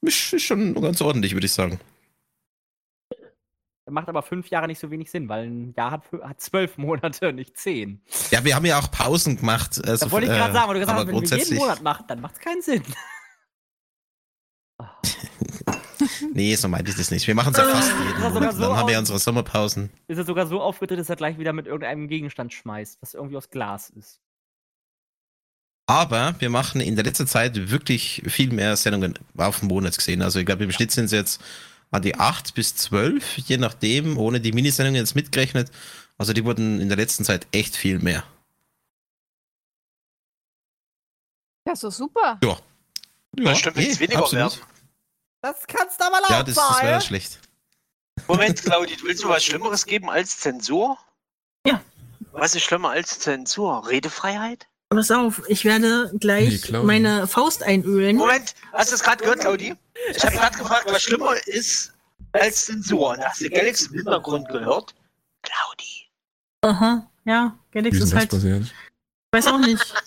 [0.00, 1.80] Ist schon ganz ordentlich, würde ich sagen.
[3.90, 7.32] Macht aber fünf Jahre nicht so wenig Sinn, weil ein Jahr hat, hat zwölf Monate,
[7.32, 8.00] nicht zehn.
[8.30, 9.80] Ja, wir haben ja auch Pausen gemacht.
[9.84, 11.82] Also, Da wollte ich gerade äh, sagen, weil du gesagt hast, wenn wir jeden Monat
[11.82, 12.82] machen, dann macht es keinen Sinn.
[16.32, 17.26] Nee, so meinte ich das nicht.
[17.26, 18.54] Wir machen es ja fast jeden Monat.
[18.54, 19.90] so Dann haben wir unsere Sommerpausen.
[20.08, 23.36] Ist er sogar so aufgetritt, dass er gleich wieder mit irgendeinem Gegenstand schmeißt, was irgendwie
[23.36, 24.20] aus Glas ist.
[25.86, 30.22] Aber wir machen in der letzten Zeit wirklich viel mehr Sendungen auf den Monat gesehen.
[30.22, 31.42] Also ich glaube, im Schnitt sind es jetzt
[31.92, 35.70] an die 8 bis 12, je nachdem, ohne die Minisendungen jetzt mitgerechnet.
[36.18, 38.24] Also die wurden in der letzten Zeit echt viel mehr.
[41.66, 42.40] Ja, so super.
[42.42, 42.58] Ja.
[43.38, 44.58] Ja, stimmt, wenn es eh, weniger absolut.
[44.58, 44.66] werden.
[45.42, 47.38] Das kannst du aber laut Ja, das, das wäre schlecht.
[48.28, 50.98] Moment, Claudi, willst du was Schlimmeres geben als Zensur?
[51.66, 51.82] Ja.
[52.32, 53.88] Was ist schlimmer als Zensur?
[53.88, 54.68] Redefreiheit?
[54.94, 56.86] Pass auf, ich werde Nee, gleich Claudi.
[56.86, 58.16] meine Faust einölen.
[58.16, 59.74] Moment, hast du es gerade gehört, Claudi?
[60.14, 61.92] Ich habe gerade gefragt, was schlimmer ist
[62.32, 63.16] als Zensur.
[63.20, 64.94] Hast du Galaxy im Hintergrund gehört?
[65.42, 66.08] Claudi.
[66.62, 68.30] Aha, ja, Galax ist halt.
[68.30, 68.72] passiert?
[69.34, 69.82] Weiß auch nicht.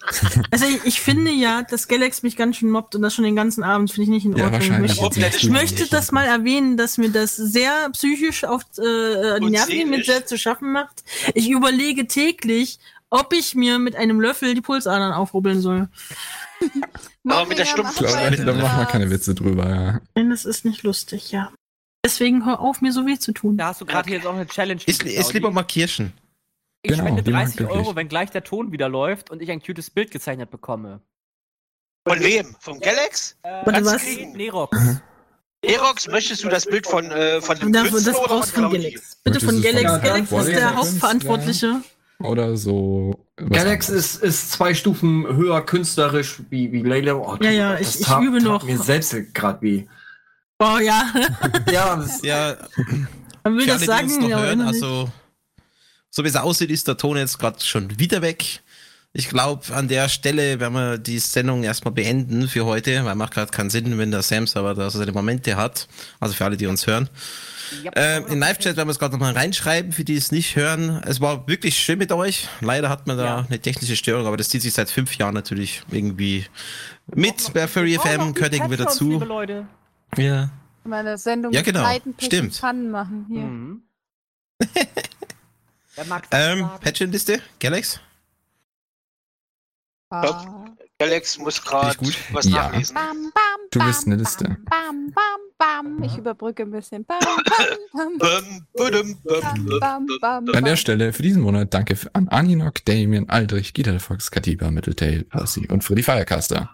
[0.51, 3.35] Also ich, ich finde ja, dass Galax mich ganz schön mobbt und das schon den
[3.35, 4.61] ganzen Abend finde ich nicht in Ja, Ordnung.
[4.61, 5.01] ich wahrscheinlich.
[5.01, 9.65] möchte, ich möchte das mal erwähnen, dass mir das sehr psychisch auf äh, die Nerven
[9.71, 10.05] seelisch.
[10.05, 11.03] sehr zu schaffen macht.
[11.33, 12.79] Ich überlege täglich,
[13.09, 15.89] ob ich mir mit einem Löffel die Pulsadern aufrubbeln soll.
[17.27, 20.01] Aber mit der heute da machen wir keine Witze drüber, ja.
[20.15, 21.51] Denn das ist nicht lustig, ja.
[22.05, 23.57] Deswegen hör auf, mir so weh zu tun.
[23.57, 24.81] Da hast du gerade hier jetzt auch eine Challenge.
[24.85, 26.13] Ist, ist lieber mal Kirschen.
[26.83, 27.77] Ich Genau, spende die machen 30 glücklich.
[27.79, 31.01] Euro, wenn gleich der Ton wieder läuft und ich ein cutes Bild gezeichnet bekomme.
[32.07, 32.55] Von wem?
[32.59, 33.35] Vom Galax?
[33.41, 34.01] Warte, Kannst was?
[34.03, 34.33] kriegen.
[34.33, 34.77] Nerox.
[35.63, 38.71] Erox, möchtest du das Bild von, äh, von dem Das, Künstler das brauchst du von?
[38.71, 39.15] Galax.
[39.23, 40.01] Bitte von Galax.
[40.03, 40.75] Galax ist der?
[40.75, 41.81] Hauptverantwortliche.
[42.19, 43.25] Oder so.
[43.35, 47.13] Galax ist, ist zwei Stufen höher künstlerisch wie, wie Layla.
[47.15, 48.63] Oh, Ja, ja, das ich- ich tat- übe tat noch.
[48.63, 49.83] mir selbst gerade weh.
[50.59, 51.03] Oh ja.
[51.71, 52.55] Ja, das, Ja,
[53.43, 55.11] Man will das alle, sagen, noch ja, hören, also
[56.09, 58.61] so wie es aussieht, ist der Ton jetzt gerade schon wieder weg.
[59.11, 63.33] Ich glaube, an der Stelle werden wir die Sendung erstmal beenden für heute, weil macht
[63.33, 65.87] gerade keinen Sinn, wenn der Sam-Server da so seine Momente hat.
[66.21, 67.09] Also für alle, die uns hören.
[67.95, 71.01] Äh, in Live-Chat werden wir es gerade nochmal reinschreiben, für die es nicht hören.
[71.05, 72.47] Es war wirklich schön mit euch.
[72.61, 73.45] Leider hat man da Ja.
[73.47, 76.45] eine technische Störung, aber das zieht sich seit fünf Jahren natürlich irgendwie
[77.13, 79.09] mit bei Furry FM, gehört irgendwie Patrons, dazu.
[79.11, 79.67] Liebe Leute.
[80.17, 80.49] Ja.
[80.83, 81.87] Meine Sendung Ja, genau.
[82.19, 82.59] Stimmt.
[82.61, 83.41] Pannen machen hier.
[83.41, 83.81] Mhm.
[85.95, 86.79] Wer mag Ähm, sagen?
[86.81, 87.99] Patchin-Liste, Galax?
[90.09, 90.65] Ah.
[90.99, 91.97] Galax muss gerade
[92.31, 92.69] was Ja.
[92.69, 92.93] nachlesen.
[92.93, 94.45] Bam, bam, Du bam, bist eine Liste.
[94.69, 96.03] Bam, bam, bam.
[96.03, 97.03] Ich überbrücke ein bisschen.
[97.03, 97.19] Bam,
[97.91, 98.57] bam,
[100.21, 100.77] bam, An der.
[100.77, 105.83] Stelle für diesen Monat danke an Aninok, Damien, Aldrich, Gital Fox, Katiba, Mitteltail, Percy und
[105.83, 106.73] Freddy Firecaster.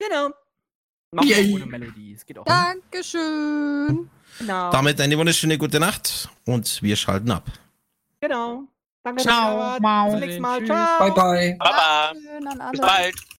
[0.00, 0.30] Genau.
[1.12, 1.54] Mach Yay.
[1.54, 2.14] ohne Melodie.
[2.14, 2.44] Es geht auch.
[2.44, 4.10] Dankeschön.
[4.40, 4.72] Genau.
[4.72, 7.48] Damit eine wunderschöne gute Nacht und wir schalten ab.
[8.20, 8.64] Genau.
[9.04, 9.78] Danke, Ciao.
[9.78, 10.58] Bis zum nächsten Mal.
[10.58, 10.68] Tschüss.
[10.68, 10.98] Ciao.
[10.98, 11.56] bye bye.
[11.60, 12.12] Baba.
[12.12, 13.14] Dankeschön an Bis bald.